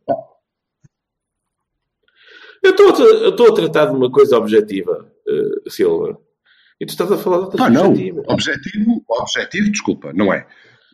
Eu 2.63 2.71
estou 2.71 2.87
a- 2.89 2.99
eu 3.23 3.29
estou 3.29 3.47
a 3.49 3.53
tratar 3.53 3.85
de 3.87 3.95
uma 3.95 4.09
coisa 4.11 4.37
objetiva, 4.37 5.09
eh, 5.27 5.69
Silva. 5.69 6.17
E 6.79 6.85
tu 6.85 6.89
estás 6.89 7.11
a 7.11 7.17
falar 7.17 7.37
de 7.39 7.43
outra 7.43 7.65
Ah, 7.65 7.69
não. 7.69 7.89
Objetivo, 7.91 8.23
objetivo, 9.09 9.71
desculpa, 9.71 10.13
não 10.13 10.31
é. 10.33 10.45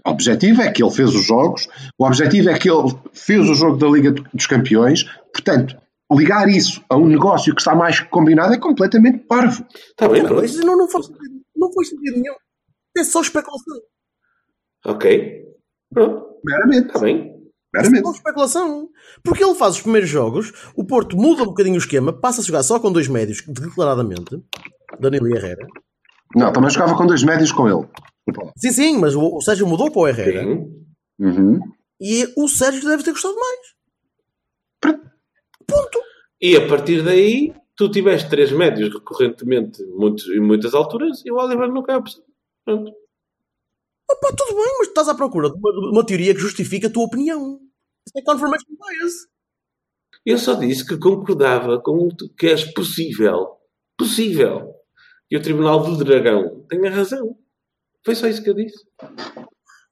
O 0.06 0.12
objetivo 0.12 0.62
é 0.62 0.72
que 0.72 0.84
ele 0.84 0.92
fez 0.92 1.14
os 1.16 1.26
jogos, 1.26 1.68
o 1.98 2.06
objetivo 2.06 2.50
é 2.50 2.58
que 2.60 2.70
ele 2.70 2.94
fez 3.14 3.50
o 3.50 3.56
jogo 3.56 3.78
da 3.78 3.88
Liga 3.88 4.12
dos 4.34 4.46
Campeões, 4.46 5.04
portanto, 5.34 5.76
ligar 6.12 6.48
isso 6.48 6.84
a 6.90 6.96
um 6.96 7.08
negócio 7.08 7.54
que 7.56 7.62
está 7.62 7.74
mais 7.76 8.00
combinado 8.00 8.54
é 8.54 8.58
completamente 8.60 9.20
parvo. 9.26 9.66
Está 9.90 10.08
bem, 10.08 10.24
isso 10.46 10.64
não, 10.66 10.78
não, 10.78 10.88
faz, 10.88 11.08
sentido- 11.08 11.42
não 11.56 11.74
faz 11.74 11.90
sentido 11.90 12.20
nenhum. 12.22 12.36
É 12.98 13.04
só 13.04 13.22
especulação. 13.22 13.78
Ok. 14.86 15.44
Pronto, 15.92 16.26
Meramente, 16.44 16.88
está 16.88 17.00
bem. 17.00 17.34
É 17.76 17.80
meramente. 17.80 18.04
só 18.06 18.12
especulação. 18.12 18.90
Porque 19.24 19.44
ele 19.44 19.56
faz 19.56 19.76
os 19.76 19.82
primeiros 19.82 20.10
jogos, 20.10 20.54
o 20.76 20.86
Porto 20.86 21.18
muda 21.18 21.42
um 21.44 21.48
bocadinho 21.48 21.76
o 21.76 21.80
esquema, 21.80 22.14
passa 22.14 22.42
a 22.42 22.44
jogar 22.44 22.62
só 22.64 22.80
com 22.80 22.92
dois 22.92 23.08
médios, 23.08 23.44
declaradamente, 23.48 24.40
Danilo 25.00 25.28
e 25.28 25.34
Herrera. 25.36 25.66
Não, 26.36 26.54
também 26.54 26.70
jogava 26.70 26.96
com 26.96 27.08
dois 27.08 27.24
médios 27.24 27.52
com 27.52 27.68
ele. 27.68 27.88
Sim, 28.58 28.72
sim, 28.72 28.98
mas 28.98 29.16
o, 29.16 29.38
o 29.38 29.42
Sérgio 29.42 29.68
mudou 29.68 29.92
para 29.92 30.02
o 30.02 30.08
Herrera. 30.08 30.46
Uhum. 31.20 31.60
E 32.00 32.26
o 32.36 32.48
Sérgio 32.48 32.88
deve 32.88 33.04
ter 33.04 33.12
gostado 33.12 33.36
mais. 33.36 33.76
Ponto. 35.68 36.00
E 36.42 36.56
a 36.56 36.68
partir 36.68 37.04
daí, 37.04 37.54
tu 37.76 37.90
tiveste 37.90 38.30
três 38.30 38.52
médios 38.52 38.94
recorrentemente 38.94 39.84
muitos, 39.86 40.28
em 40.28 40.40
muitas 40.40 40.74
alturas 40.74 41.22
e 41.26 41.32
o 41.32 41.36
Oliver 41.36 41.70
nunca 41.70 41.94
é 41.94 41.98
opção. 41.98 42.24
Pronto. 42.64 42.92
Opa, 44.10 44.36
tudo 44.36 44.56
bem, 44.56 44.76
mas 44.78 44.88
tu 44.88 44.92
estás 44.92 45.10
à 45.10 45.16
procura 45.16 45.50
de 45.50 45.58
uma, 45.58 45.72
de 45.72 45.92
uma 45.92 46.06
teoria 46.06 46.34
que 46.34 46.40
justifica 46.40 46.88
a 46.88 46.92
tua 46.92 47.06
opinião. 47.06 47.60
Isso 48.08 48.18
é 48.18 48.22
confirmation 48.22 48.70
bias. 48.70 49.14
Eu 50.26 50.38
só 50.38 50.54
disse 50.54 50.86
que 50.86 50.98
concordava 50.98 51.80
com 51.82 52.08
o 52.08 52.16
que 52.36 52.48
és 52.48 52.64
possível. 52.74 53.58
Possível. 53.98 54.74
E 55.30 55.38
o 55.38 55.42
Tribunal 55.42 55.84
do 55.84 56.04
Dragão 56.04 56.66
tem 56.70 56.86
a 56.88 56.92
razão. 56.92 57.38
Foi 58.06 58.16
só 58.16 58.28
isso 58.28 58.44
que 58.44 58.50
eu 58.50 58.54
disse. 58.54 58.86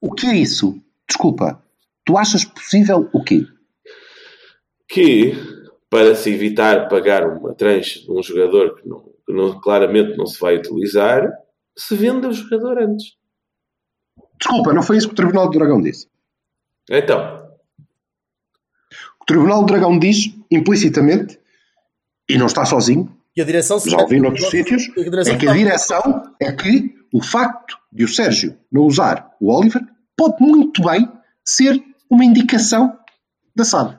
O 0.00 0.12
que 0.12 0.26
é 0.26 0.36
isso? 0.36 0.80
Desculpa. 1.08 1.62
Tu 2.04 2.16
achas 2.16 2.44
possível 2.44 3.08
o 3.12 3.22
quê? 3.24 3.46
Que, 4.88 5.32
para 5.90 6.14
se 6.14 6.30
evitar 6.30 6.88
pagar 6.88 7.26
uma 7.26 7.54
tranche 7.54 8.04
de 8.04 8.12
um 8.12 8.22
jogador 8.22 8.76
que, 8.76 8.88
não, 8.88 9.00
que 9.26 9.32
não- 9.32 9.60
claramente 9.60 10.16
não 10.16 10.26
se 10.26 10.38
vai 10.38 10.56
utilizar, 10.56 11.30
se 11.76 11.96
venda 11.96 12.28
o 12.28 12.32
jogador 12.32 12.78
antes. 12.78 13.16
Desculpa, 14.38 14.72
não 14.72 14.82
foi 14.82 14.98
isso 14.98 15.08
que 15.08 15.14
o 15.14 15.16
Tribunal 15.16 15.48
do 15.50 15.58
Dragão 15.58 15.80
disse. 15.80 16.06
Então, 16.90 17.42
O 19.20 19.24
Tribunal 19.24 19.60
do 19.62 19.66
Dragão 19.66 19.98
diz, 19.98 20.34
implicitamente, 20.50 21.40
e 22.28 22.36
não 22.36 22.44
está 22.46 22.64
sozinho, 22.66 23.10
E 23.34 23.40
a 23.40 23.44
direção 23.44 23.80
se 23.80 23.88
já 23.90 23.96
ouvi 23.96 24.20
noutros 24.20 24.50
sítios, 24.50 24.82
é 25.26 25.36
que 25.36 25.48
a 25.48 25.52
direção 25.54 26.34
é 26.38 26.52
que 26.52 26.94
o 27.14 27.22
facto 27.22 27.78
de 27.92 28.02
o 28.02 28.08
Sérgio 28.08 28.58
não 28.72 28.82
usar 28.82 29.30
o 29.40 29.54
Oliver 29.54 29.82
pode 30.16 30.42
muito 30.42 30.82
bem 30.82 31.08
ser 31.44 31.80
uma 32.10 32.24
indicação 32.24 32.98
da 33.54 33.64
SAD. 33.64 33.96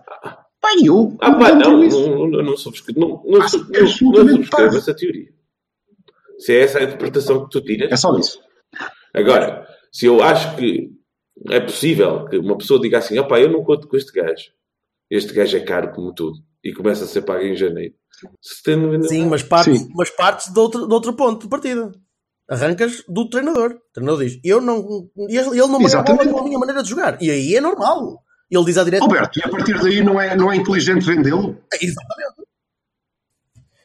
Bem, 0.61 0.85
eu 0.85 1.15
ah, 1.21 1.33
pá, 1.33 1.53
não, 1.53 1.77
não, 1.81 2.27
não, 2.27 2.43
não 2.43 2.57
subscrevo, 2.57 2.99
não, 2.99 3.23
não, 3.25 3.47
sub- 3.47 3.73
é 3.73 3.79
não, 3.79 3.87
subscrevo 3.87 4.77
essa 4.77 4.93
teoria. 4.93 5.33
Se 6.39 6.51
é 6.53 6.63
essa 6.63 6.79
a 6.79 6.83
interpretação 6.83 7.45
que 7.45 7.51
tu 7.51 7.61
tiras, 7.61 7.89
É 7.89 7.95
só 7.95 8.17
isso. 8.17 8.37
Agora, 9.13 9.65
se 9.93 10.07
eu 10.07 10.21
acho 10.21 10.57
que 10.57 10.89
é 11.49 11.61
possível 11.61 12.25
que 12.25 12.37
uma 12.37 12.57
pessoa 12.57 12.81
diga 12.81 12.97
assim, 12.97 13.17
opá, 13.17 13.39
eu 13.39 13.49
não 13.49 13.63
conto 13.63 13.87
com 13.87 13.95
este 13.95 14.11
gajo. 14.11 14.51
Este 15.09 15.33
gajo 15.33 15.55
é 15.55 15.61
caro 15.61 15.93
como 15.93 16.13
tudo. 16.13 16.39
E 16.61 16.73
começa 16.73 17.05
a 17.05 17.07
ser 17.07 17.21
pago 17.21 17.43
em 17.43 17.55
janeiro. 17.55 17.93
Sim, 19.07 19.27
mas 19.27 19.41
partes, 19.43 19.79
Sim. 19.79 19.89
mas 19.95 20.09
partes 20.09 20.51
de, 20.51 20.59
outro, 20.59 20.85
de 20.85 20.93
outro 20.93 21.13
ponto 21.13 21.43
de 21.43 21.49
partida. 21.49 21.91
Arrancas 22.49 23.03
do 23.07 23.27
treinador. 23.29 23.71
O 23.71 23.93
treinador 23.93 24.23
diz: 24.23 24.39
Eu 24.43 24.61
não. 24.61 25.09
Ele 25.17 25.37
ele 25.37 25.67
não 25.67 25.79
me 25.79 25.89
com 25.89 26.39
a 26.39 26.43
minha 26.43 26.59
maneira 26.59 26.83
de 26.83 26.89
jogar. 26.89 27.21
E 27.21 27.29
aí 27.31 27.55
é 27.55 27.61
normal. 27.61 28.23
Ele 28.51 28.65
diz 28.65 28.77
à 28.77 28.83
direita. 28.83 29.05
Roberto, 29.05 29.37
e 29.39 29.43
a 29.43 29.49
partir 29.49 29.79
daí 29.81 30.03
não 30.03 30.21
é, 30.21 30.35
não 30.35 30.51
é 30.51 30.55
inteligente 30.55 31.03
vendê-lo? 31.05 31.57
Exatamente. 31.81 32.45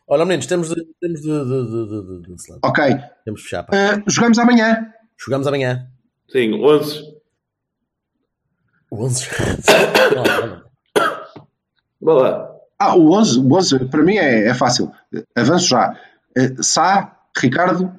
Olha, 0.06 0.24
meninos, 0.26 0.46
temos 0.46 0.68
de. 0.68 0.84
Temos 1.00 1.20
de, 1.22 1.28
de, 1.28 1.44
de, 1.44 1.44
de, 1.44 2.22
de, 2.22 2.36
de- 2.36 2.36
de- 2.36 2.58
Ok. 2.62 2.84
temos 3.24 3.40
de 3.40 3.44
fechar. 3.48 3.66
Ah, 3.72 4.02
jogamos 4.06 4.38
amanhã. 4.38 4.92
Jogamos 5.16 5.46
amanhã. 5.46 5.86
Sim, 6.30 6.52
11. 6.62 7.20
O 8.90 9.04
11. 9.04 9.28
Não, 10.16 10.22
não, 10.24 10.46
não. 10.46 10.62
Vá 12.00 12.12
lá. 12.14 12.50
Ah, 12.78 12.96
o 12.96 13.12
11, 13.12 13.38
o 13.38 13.54
11 13.54 13.84
para 13.88 14.02
mim 14.02 14.16
é, 14.16 14.48
é 14.48 14.54
fácil. 14.54 14.90
Avanço 15.34 15.68
já. 15.68 15.96
Uh, 16.36 16.62
Sá, 16.62 17.16
Ricardo. 17.36 17.92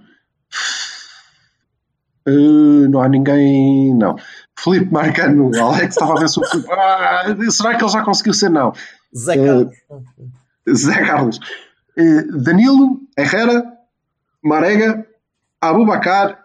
Uh, 2.28 2.88
não 2.90 3.02
há 3.02 3.10
ninguém. 3.10 3.96
Não. 3.96 4.16
Felipe 4.60 4.92
Marcano, 4.92 5.52
Alex, 5.60 5.96
estava 5.96 6.14
a 6.14 6.20
ver 6.20 6.30
Felipe. 6.30 6.68
Ah, 6.72 7.24
será 7.50 7.76
que 7.78 7.84
ele 7.84 7.92
já 7.92 8.04
conseguiu 8.04 8.34
ser? 8.34 8.50
Não. 8.50 8.74
Zé 9.16 9.34
Eh, 9.36 9.46
Carlos. 9.46 9.74
Zé 10.78 11.06
Carlos. 11.06 11.40
Uh, 11.98 12.42
Danilo, 12.44 13.02
Herrera, 13.18 13.64
Marega, 14.44 15.06
Abubacar, 15.60 16.44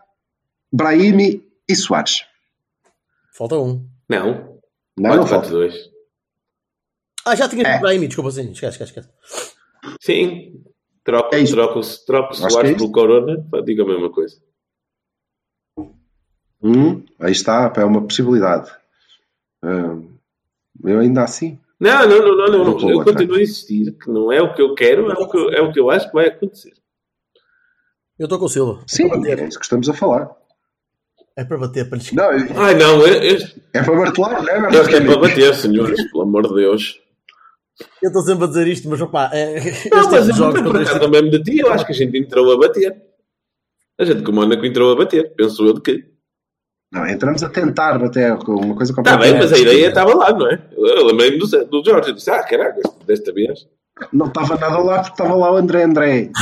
Brahimi 0.72 1.42
e 1.68 1.76
Soares. 1.76 2.24
Falta 3.32 3.56
um. 3.56 3.86
Não. 4.08 4.56
Não, 4.98 5.16
não 5.16 5.26
falta. 5.26 5.48
4-4-2. 5.50 5.74
Ah, 7.26 7.34
já 7.34 7.48
tinha 7.48 7.64
É. 7.66 7.86
aí, 7.86 7.98
desculpa, 8.06 8.30
sim. 8.30 8.50
Esquece, 8.50 8.82
esquece, 8.82 8.90
esquece. 8.98 9.08
Sim. 10.00 10.64
Troco, 11.06 11.34
É 11.34 11.38
isso. 11.38 11.54
troco, 11.54 11.80
troco 12.06 12.28
o 12.28 12.30
Acho 12.32 12.40
que 12.40 12.46
é 12.46 12.50
Soares 12.50 12.70
isso. 12.72 12.78
pelo 12.80 12.92
Corona. 12.92 13.46
Diga 13.64 13.82
a 13.84 13.86
mesma 13.86 14.10
coisa. 14.10 14.36
Hum, 16.62 17.04
aí 17.20 17.32
está, 17.32 17.72
é 17.76 17.84
uma 17.84 18.02
possibilidade. 18.02 18.70
Uh, 19.64 20.10
eu 20.84 20.98
ainda 21.00 21.22
assim. 21.22 21.58
Não, 21.78 22.08
não, 22.08 22.18
não, 22.18 22.36
não. 22.36 22.46
não, 22.48 22.64
Não 22.64 22.78
não. 22.78 22.90
Eu 22.90 23.04
continuo 23.04 23.36
a 23.36 23.42
insistir 23.42 23.92
que 23.92 24.10
não 24.10 24.32
é 24.32 24.40
o 24.42 24.52
que 24.54 24.60
eu 24.62 24.74
quero, 24.74 25.10
é 25.10 25.14
o 25.14 25.28
que 25.28 25.36
eu, 25.36 25.50
é 25.50 25.60
o 25.60 25.72
que 25.72 25.78
eu 25.80 25.90
acho 25.90 26.08
que 26.08 26.14
vai 26.14 26.26
acontecer. 26.28 26.72
Eu 28.18 28.24
estou 28.24 28.38
com 28.38 28.46
o 28.46 28.48
Silva. 28.48 28.82
Sim, 28.86 29.04
É 29.04 29.08
bater. 29.16 29.38
é 29.40 29.48
isso 29.48 29.58
que 29.58 29.64
estamos 29.64 29.88
a 29.88 29.94
falar. 29.94 30.34
É 31.36 31.44
para 31.44 31.58
bater, 31.58 31.86
para 31.86 31.98
lhes... 31.98 32.12
Não, 32.12 32.30
Ai 32.30 32.74
não, 32.74 33.06
este, 33.06 33.62
é 33.74 33.82
para 33.82 33.94
martelar, 33.94 34.42
não 34.42 34.48
é? 34.70 34.80
este 34.80 34.94
é 34.96 35.00
para 35.04 35.18
bater, 35.18 35.54
senhores, 35.54 36.10
pelo 36.10 36.22
amor 36.22 36.48
de 36.48 36.54
Deus. 36.54 36.98
Eu 38.02 38.08
estou 38.08 38.22
sempre 38.22 38.44
a 38.44 38.46
dizer 38.48 38.66
isto, 38.68 38.88
mas 38.88 39.00
opá, 39.00 39.30
é, 39.32 39.58
este 39.58 39.90
Não, 39.90 40.00
tipo 40.02 40.12
mas 40.12 40.24
de 40.24 40.30
eu 40.30 40.36
jogos 40.36 40.62
não 40.62 40.70
por 40.72 40.80
este 40.80 40.90
acaso 40.94 41.04
também 41.04 41.22
me 41.22 41.30
de 41.30 41.42
ti, 41.42 41.58
eu 41.58 41.72
acho 41.72 41.84
que 41.84 41.92
a 41.92 41.94
gente 41.94 42.16
entrou 42.18 42.52
a 42.52 42.56
bater. 42.58 43.02
A 43.98 44.04
gente 44.04 44.22
com 44.22 44.32
o 44.32 44.34
Mónaco 44.34 44.64
entrou 44.64 44.92
a 44.92 44.96
bater, 44.96 45.34
penso 45.34 45.64
eu 45.66 45.74
de 45.74 45.80
que. 45.82 46.04
Não, 46.92 47.06
entramos 47.06 47.42
a 47.42 47.48
tentar 47.50 47.98
bater 47.98 48.32
uma 48.32 48.74
coisa 48.76 48.92
Está 48.92 48.94
completamente. 48.94 49.32
Tá 49.32 49.32
bem, 49.32 49.34
mas 49.40 49.52
a 49.52 49.58
ideia 49.58 49.88
estava 49.88 50.14
lá, 50.14 50.32
não 50.32 50.48
é? 50.50 50.62
Eu 50.72 51.04
lembrei-me 51.06 51.38
do, 51.38 51.46
do 51.66 51.82
Jorge, 51.84 52.10
eu 52.10 52.14
disse, 52.14 52.30
ah, 52.30 52.42
caraca, 52.44 52.80
desta 53.06 53.32
vez. 53.32 53.66
Não 54.12 54.26
estava 54.26 54.56
nada 54.56 54.78
lá 54.78 54.98
porque 55.02 55.12
estava 55.14 55.34
lá 55.34 55.52
o 55.52 55.56
André 55.56 55.82
André. 55.82 56.30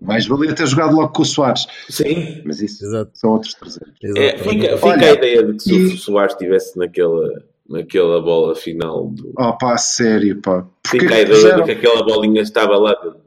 Mais 0.00 0.26
valia 0.26 0.52
ter 0.54 0.66
jogado 0.66 0.96
logo 0.96 1.12
com 1.12 1.22
o 1.22 1.24
Soares. 1.24 1.66
Sim. 1.88 2.42
Mas 2.44 2.60
isso 2.60 2.84
Exato. 2.84 3.12
são 3.14 3.30
outros 3.30 3.54
300. 3.54 3.92
É, 4.16 4.36
fica 4.38 4.76
fica 4.76 4.86
Olha, 4.86 5.10
a 5.10 5.12
ideia 5.12 5.44
de 5.44 5.52
que 5.54 5.60
se 5.62 5.72
e- 5.74 5.94
o 5.94 5.96
Soares 5.98 6.32
estivesse 6.32 6.76
naquela, 6.76 7.28
naquela 7.72 8.20
bola 8.22 8.54
final 8.54 9.08
do. 9.08 9.32
Oh 9.38 9.56
pá, 9.56 9.76
sério, 9.78 10.40
pá. 10.40 10.62
Porquê 10.82 11.00
Fica 11.00 11.14
a 11.14 11.20
ideia 11.20 11.54
de 11.56 11.62
que 11.64 11.70
aquela 11.72 12.04
bolinha 12.04 12.42
estava 12.42 12.76
lá 12.76 12.94
dentro. 12.94 13.20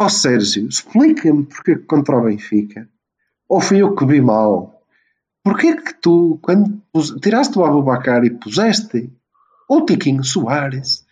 Oh 0.00 0.08
Sérgio, 0.08 0.66
explica-me 0.68 1.44
porquê 1.46 1.76
que 1.76 1.82
contra 1.84 2.16
o 2.16 2.24
Benfica. 2.24 2.88
Ou 3.48 3.60
fui 3.60 3.82
eu 3.82 3.94
que 3.94 4.06
vi 4.06 4.20
mal? 4.20 4.82
Porquê 5.44 5.76
que 5.76 5.94
tu, 6.00 6.38
quando 6.42 6.82
pus- 6.92 7.14
tiraste 7.22 7.58
o 7.58 7.64
Abubacar 7.64 8.24
e 8.24 8.30
puseste 8.30 9.12
o 9.68 9.82
Tiquinho 9.84 10.24
Soares, 10.24 11.04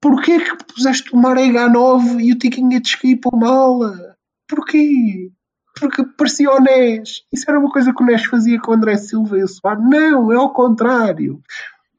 porquê 0.00 0.40
que 0.40 0.64
puseste 0.64 1.14
o 1.14 1.18
Marega 1.18 1.64
a 1.66 1.68
9 1.68 2.22
e 2.22 2.32
o 2.32 2.38
Tiquinho 2.38 2.76
a 2.76 2.80
descair 2.80 3.18
para 3.20 3.36
uma 3.36 3.48
ala? 3.48 4.16
Porquê? 4.48 5.30
Porque 5.78 6.04
parecia 6.18 6.50
o 6.50 6.60
Nes. 6.60 7.22
Isso 7.32 7.48
era 7.48 7.58
uma 7.58 7.70
coisa 7.70 7.94
que 7.94 8.02
o 8.02 8.06
Nes 8.06 8.24
fazia 8.24 8.60
com 8.60 8.72
o 8.72 8.74
André 8.74 8.96
Silva 8.96 9.38
e 9.38 9.42
o 9.44 9.48
Soares. 9.48 9.82
Não, 9.88 10.32
é 10.32 10.36
ao 10.36 10.52
contrário. 10.52 11.40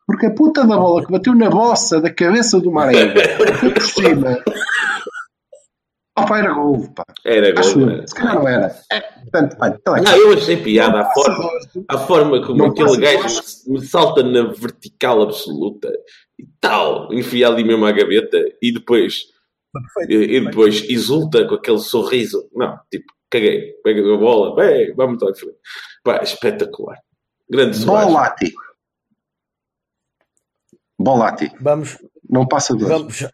Porque 0.05 0.25
a 0.25 0.33
puta 0.33 0.65
da 0.65 0.77
bola 0.77 1.05
que 1.05 1.11
bateu 1.11 1.33
na 1.33 1.49
bossa 1.49 2.01
da 2.01 2.13
cabeça 2.13 2.59
do 2.59 2.71
Marega 2.71 3.37
foi 3.59 3.71
por 3.71 3.81
cima. 3.81 4.43
Opa, 6.15 6.37
era 6.37 6.53
gol, 6.53 6.93
pá. 6.93 7.03
Era 7.25 7.51
gol. 7.53 7.89
era. 7.89 8.07
Se 8.07 8.13
calhar 8.13 8.35
não 8.35 8.47
era. 8.47 8.75
É, 8.91 9.01
portanto, 9.01 9.57
olha, 9.59 9.79
tá 9.83 9.93
bem. 9.93 10.03
Não, 10.03 10.15
eu 10.15 10.33
achei 10.33 10.57
piada 10.57 11.01
a 11.01 11.05
forma, 11.11 11.49
a 11.87 11.97
forma 11.97 12.45
como 12.45 12.57
Não 12.59 12.65
aquele 12.67 12.97
gajo 12.97 13.41
me 13.67 13.81
salta 13.83 14.21
na 14.21 14.51
vertical 14.51 15.23
absoluta 15.23 15.91
e 16.39 16.45
tal, 16.61 17.11
enfia 17.11 17.47
ali 17.47 17.63
mesmo 17.63 17.85
à 17.85 17.91
gaveta 17.91 18.37
e 18.61 18.71
depois, 18.71 19.23
e, 20.07 20.15
e 20.15 20.45
depois 20.45 20.87
exulta 20.87 21.47
com 21.47 21.55
aquele 21.55 21.79
sorriso. 21.79 22.47
Não, 22.53 22.77
tipo, 22.91 23.11
caguei, 23.31 23.73
pega 23.83 24.01
a 24.13 24.17
bola, 24.17 24.55
bem, 24.55 24.93
vamos 24.95 25.15
estar 25.15 25.31
em 25.31 25.35
frente. 25.35 25.57
Pá, 26.03 26.21
espetacular. 26.21 26.99
Grande 27.49 27.77
Soares. 27.77 28.07
Bolati. 28.07 28.53
Bolati. 31.03 31.51
Vamos, 31.61 31.97
Não 32.29 32.47
passa 32.47 32.73
dois. 32.75 32.87
vamos. 32.91 33.27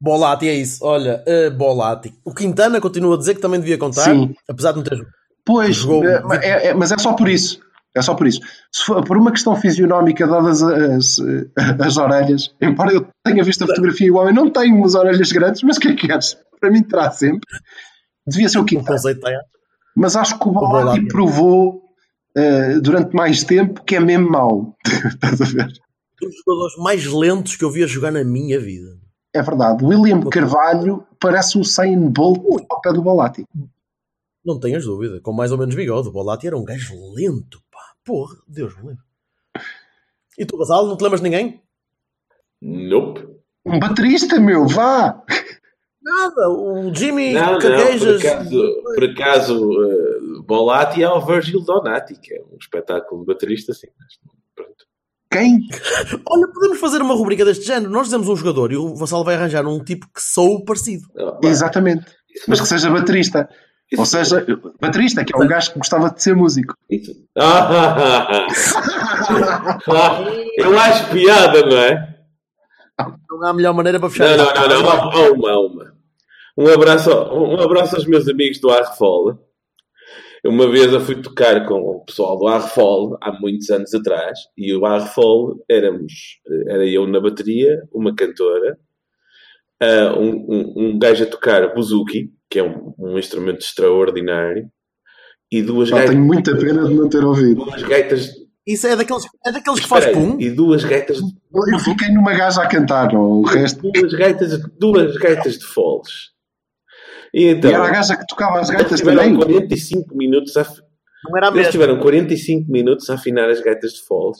Bolati, 0.00 0.48
é 0.48 0.54
isso. 0.54 0.84
Olha, 0.84 1.22
eh, 1.26 1.50
Bolati. 1.50 2.14
O 2.24 2.34
Quintana 2.34 2.80
continua 2.80 3.14
a 3.14 3.18
dizer 3.18 3.34
que 3.34 3.40
também 3.40 3.60
devia 3.60 3.78
contar, 3.78 4.02
Sim. 4.02 4.34
apesar 4.48 4.72
de 4.72 4.78
não 4.78 4.84
ter. 4.84 4.98
Pois, 5.46 5.76
Jogou- 5.76 6.04
é, 6.06 6.22
é- 6.42 6.66
é- 6.68 6.74
mas 6.74 6.92
é 6.92 6.98
só 6.98 7.12
por 7.14 7.28
isso. 7.28 7.60
É 7.96 8.02
só 8.02 8.14
por 8.14 8.26
isso. 8.26 8.40
Se 8.72 8.84
for 8.84 9.04
por 9.04 9.16
uma 9.16 9.30
questão 9.30 9.54
fisionómica, 9.54 10.26
dadas 10.26 10.62
as, 10.62 11.16
as 11.80 11.96
orelhas, 11.96 12.50
embora 12.60 12.92
eu 12.92 13.06
tenha 13.24 13.42
visto 13.44 13.62
a 13.62 13.66
fotografia 13.68 14.08
e 14.08 14.10
o 14.10 14.16
homem 14.16 14.34
não 14.34 14.50
tem 14.50 14.72
umas 14.72 14.94
orelhas 14.96 15.30
grandes, 15.30 15.62
mas 15.62 15.76
o 15.76 15.80
que 15.80 15.88
é 15.88 15.94
que 15.94 16.06
queres? 16.08 16.36
Para 16.60 16.70
mim 16.70 16.82
terá 16.82 17.10
sempre. 17.12 17.48
Devia 18.26 18.48
ser 18.48 18.58
o 18.58 18.64
Quintana. 18.64 18.98
aí. 19.06 19.36
Mas 19.96 20.16
acho 20.16 20.38
que 20.38 20.48
o 20.48 20.50
Bolati. 20.52 21.06
Provou 21.06 21.82
eh, 22.36 22.80
durante 22.80 23.14
mais 23.14 23.44
tempo 23.44 23.84
que 23.84 23.94
é 23.94 24.00
mesmo 24.00 24.28
mau. 24.28 24.74
Estás 25.06 25.40
a 25.40 25.44
ver? 25.44 25.72
Um 26.24 26.28
dos 26.28 26.36
jogadores 26.36 26.76
mais 26.78 27.06
lentos 27.06 27.56
que 27.56 27.64
eu 27.64 27.70
vi 27.70 27.84
a 27.84 27.86
jogar 27.86 28.10
na 28.10 28.24
minha 28.24 28.58
vida. 28.58 28.98
É 29.32 29.42
verdade. 29.42 29.84
William 29.84 30.20
Carvalho 30.30 31.06
parece 31.18 31.58
o 31.58 31.64
Sain 31.64 32.08
Bolt 32.08 32.64
ao 32.70 32.80
pé 32.80 32.92
do 32.92 33.02
Bolati. 33.02 33.44
Não 34.44 34.60
tenhas 34.60 34.84
dúvida. 34.84 35.20
Com 35.20 35.32
mais 35.32 35.50
ou 35.50 35.58
menos 35.58 35.74
bigode. 35.74 36.08
O 36.08 36.12
Bolati 36.12 36.46
era 36.46 36.56
um 36.56 36.64
gajo 36.64 36.94
lento, 37.14 37.60
pá. 37.70 37.80
Porra, 38.04 38.36
Deus 38.46 38.76
me 38.76 38.90
livre. 38.90 39.02
E 40.38 40.44
tu, 40.44 40.56
Basal, 40.58 40.86
não 40.86 40.96
te 40.96 41.02
lembras 41.02 41.20
de 41.20 41.28
ninguém? 41.28 41.62
Nope. 42.60 43.26
Um 43.64 43.78
baterista, 43.78 44.38
meu, 44.38 44.66
vá! 44.66 45.22
Nada. 46.02 46.50
O 46.50 46.94
Jimmy 46.94 47.32
Não, 47.32 47.52
não, 47.52 47.58
por 47.58 47.72
acaso, 47.72 48.82
por 48.94 49.04
acaso 49.04 49.82
eh, 49.82 50.42
Bolatti 50.44 51.02
é 51.02 51.08
o 51.08 51.20
Virgil 51.24 51.60
Donati, 51.60 52.14
que 52.20 52.34
é 52.34 52.42
um 52.42 52.58
espetáculo 52.60 53.22
de 53.22 53.26
baterista, 53.26 53.72
assim. 53.72 53.88
mas 53.98 54.18
Pronto. 54.54 54.86
Quem? 55.38 55.58
Olha, 56.28 56.48
podemos 56.52 56.78
fazer 56.80 57.02
uma 57.02 57.14
rubrica 57.14 57.44
deste 57.44 57.64
género. 57.66 57.90
Nós 57.90 58.04
dizemos 58.04 58.28
um 58.28 58.36
jogador 58.36 58.72
e 58.72 58.76
o 58.76 58.94
Vassal 58.94 59.24
vai 59.24 59.34
arranjar 59.34 59.66
um 59.66 59.82
tipo 59.82 60.06
que 60.06 60.20
sou 60.22 60.64
parecido. 60.64 61.04
Ah, 61.18 61.38
Exatamente. 61.42 62.04
Mas 62.48 62.60
que 62.60 62.66
seja 62.66 62.90
baterista. 62.90 63.48
isso- 63.92 64.00
Ou 64.00 64.06
seja, 64.06 64.46
baterista, 64.80 65.24
que 65.24 65.34
é 65.34 65.38
um 65.38 65.46
gajo 65.46 65.72
que 65.72 65.78
gostava 65.78 66.10
de 66.10 66.22
ser 66.22 66.34
músico. 66.34 66.74
isso- 66.90 67.12
Ah, 67.36 68.46
ah, 69.90 70.24
eu 70.58 70.78
acho 70.78 71.10
piada, 71.10 71.62
não 71.66 71.76
é? 71.78 72.14
Não 73.30 73.46
há 73.46 73.52
melhor 73.52 73.74
maneira 73.74 73.98
para 73.98 74.08
fechar 74.10 74.36
Não, 74.36 74.44
não, 74.46 74.68
não, 74.68 74.82
não. 74.82 74.90
Há 74.90 75.30
uma, 75.32 75.50
há 75.50 75.60
uma. 75.60 75.94
Um 76.56 76.68
abraço, 76.68 77.10
um 77.10 77.60
abraço 77.60 77.96
aos 77.96 78.06
meus 78.06 78.28
amigos 78.28 78.60
do 78.60 78.70
Uma 80.44 80.70
vez 80.70 80.92
eu 80.92 81.00
fui 81.00 81.22
tocar 81.22 81.66
com 81.66 81.80
o 81.80 82.04
pessoal 82.04 82.36
do 82.38 82.46
Arrefol, 82.46 83.16
há 83.22 83.32
muitos 83.40 83.70
anos 83.70 83.94
atrás, 83.94 84.38
e 84.56 84.74
o 84.74 84.84
Arrefol 84.84 85.64
éramos, 85.70 86.12
era 86.68 86.86
eu 86.86 87.06
na 87.06 87.18
bateria, 87.18 87.82
uma 87.90 88.14
cantora, 88.14 88.78
ah, 89.80 90.14
um, 90.18 90.30
um, 90.30 90.74
um 90.76 90.98
gajo 90.98 91.24
a 91.24 91.26
tocar 91.26 91.74
buzuki, 91.74 92.30
que 92.50 92.58
é 92.58 92.62
um, 92.62 92.94
um 92.98 93.18
instrumento 93.18 93.60
extraordinário, 93.60 94.68
e 95.50 95.62
duas 95.62 95.88
Pá, 95.88 95.96
gaitas, 95.96 96.14
tenho 96.14 96.26
muita 96.26 96.56
pena 96.58 96.86
de 96.88 96.94
não 96.94 97.08
ter 97.08 97.24
ouvido. 97.24 97.64
duas 97.64 97.82
gaitas, 97.82 98.30
Isso 98.66 98.86
é 98.86 98.96
daqueles, 98.96 99.24
é 99.46 99.50
daqueles 99.52 99.80
que 99.80 99.88
faz 99.88 100.06
pum. 100.08 100.36
e 100.38 100.50
duas 100.50 100.84
gaitas 100.84 101.20
Eu 101.72 101.78
fiquei 101.78 102.08
numa 102.08 102.34
gaja 102.34 102.62
a 102.62 102.66
cantar, 102.66 103.10
não, 103.12 103.40
o 103.40 103.42
resto. 103.44 103.80
duas 103.90 104.12
gaitas, 104.12 104.60
duas 104.78 105.16
gaitas 105.16 105.58
de 105.58 105.64
foles. 105.64 106.33
E 107.34 107.48
então, 107.48 107.68
E 107.68 107.74
era 107.74 107.84
a 107.84 107.90
gaja 107.90 108.16
que 108.16 108.26
tocava 108.28 108.60
as 108.60 108.70
gaitas 108.70 109.00
tiveram 109.00 109.18
também. 109.18 109.36
45 109.36 110.16
minutos 110.16 110.56
a, 110.56 110.62
Não 111.28 111.36
era 111.36 111.50
a 111.50 111.54
eles 111.54 111.68
tiveram 111.68 111.98
45 111.98 112.70
minutos 112.70 113.10
a 113.10 113.14
afinar 113.14 113.50
as 113.50 113.60
gaitas 113.60 113.94
de 113.94 114.02
foles. 114.02 114.38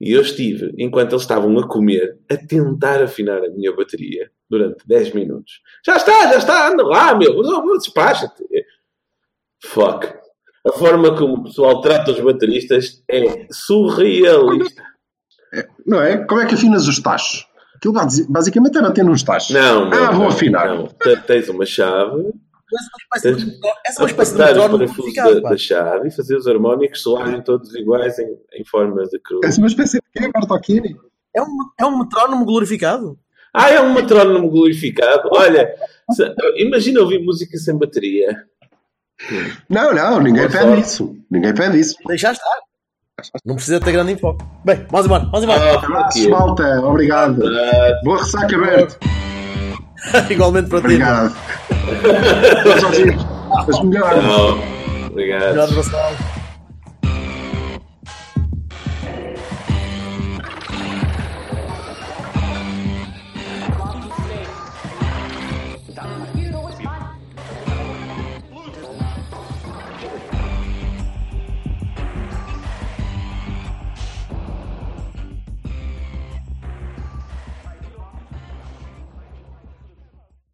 E 0.00 0.12
eu 0.12 0.22
estive, 0.22 0.74
enquanto 0.76 1.12
eles 1.12 1.22
estavam 1.22 1.56
a 1.58 1.68
comer, 1.68 2.18
a 2.28 2.36
tentar 2.36 3.02
afinar 3.02 3.44
a 3.44 3.50
minha 3.50 3.72
bateria 3.76 4.30
durante 4.48 4.84
10 4.88 5.14
minutos. 5.14 5.60
Já 5.86 5.96
está, 5.96 6.32
já 6.32 6.38
está, 6.38 6.68
anda 6.68 6.82
lá, 6.82 7.14
meu, 7.14 7.40
não, 7.42 7.78
despacha-te. 7.78 8.42
Fuck. 9.62 10.08
A 10.66 10.72
forma 10.72 11.16
como 11.16 11.34
o 11.34 11.44
pessoal 11.44 11.80
trata 11.80 12.10
os 12.10 12.20
bateristas 12.20 13.04
é 13.08 13.46
surrealista. 13.52 14.82
Não 15.86 16.02
é? 16.02 16.24
Como 16.24 16.40
é 16.40 16.46
que 16.46 16.54
afinas 16.54 16.88
os 16.88 16.98
tachos? 16.98 17.46
Aquilo 17.80 17.94
basi- 17.94 18.26
basicamente 18.28 18.76
era 18.76 18.90
ter 18.92 19.04
uns 19.08 19.22
tachos. 19.22 19.50
Não, 19.54 19.88
não. 19.88 19.92
Ah, 20.04 20.10
vou 20.10 20.20
não, 20.24 20.28
afinar. 20.28 20.68
Não. 20.68 20.86
Te- 20.86 21.16
Tens 21.26 21.48
uma 21.48 21.64
chave, 21.64 22.26
Essa 22.72 22.84
é 22.84 22.92
uma 22.92 23.16
espécie 23.16 23.44
de- 23.46 23.60
essa 23.86 24.00
é 24.00 24.02
uma 24.04 24.10
espécie 24.10 24.32
de 24.32 24.38
metrónomo 24.38 25.12
da, 25.14 25.50
da 25.50 25.56
chave 25.56 26.08
e 26.08 26.10
fazer 26.10 26.36
os 26.36 26.46
harmónicos 26.46 27.02
soarem 27.02 27.40
todos 27.42 27.74
iguais 27.74 28.18
em, 28.18 28.36
em 28.52 28.64
formas 28.66 29.08
de 29.08 29.18
cruz. 29.18 29.56
É 29.56 29.60
uma 29.60 29.66
espécie 29.66 29.96
de 29.98 30.02
quê, 30.22 30.30
Bartolini? 30.30 30.94
É 31.34 31.40
um, 31.42 31.46
é 31.80 31.86
um 31.86 31.98
metrónomo 32.00 32.44
glorificado. 32.44 33.18
Ah, 33.54 33.70
é 33.70 33.80
um 33.80 33.94
metrónomo 33.94 34.50
glorificado. 34.50 35.28
Olha, 35.32 35.74
se- 36.12 36.34
imagina 36.58 37.00
ouvir 37.00 37.18
música 37.24 37.56
sem 37.56 37.76
bateria. 37.78 38.44
Não, 39.68 39.92
não, 39.94 40.20
ninguém 40.20 40.48
pede 40.50 40.80
isso. 40.80 41.16
Ninguém 41.30 41.54
pede 41.54 41.78
isso. 41.80 41.96
Deixar 42.06 42.32
estar. 42.32 42.58
Não 43.44 43.54
precisa 43.56 43.80
ter 43.80 43.92
grande 43.92 44.12
enfoque. 44.12 44.44
Bem, 44.64 44.86
vamos 44.90 45.06
embora, 45.06 45.24
vamos 45.24 45.42
embora. 45.42 45.60
Ah, 45.78 45.80
fuck 45.80 46.18
you. 46.22 46.30
malta. 46.30 46.80
Obrigado. 46.82 47.42
Ah, 47.46 48.00
Boa 48.04 48.18
ressaca, 48.18 48.58
Berto. 48.58 48.98
Igualmente 50.30 50.68
para 50.70 50.78
ti. 50.80 50.84
Obrigado. 50.86 51.34
Tchau, 52.80 53.68
As 53.68 53.82
melhores. 53.82 54.22
não. 54.24 55.06
Obrigado. 55.08 55.50
Melhor 55.50 55.68
Vassal. 55.74 56.12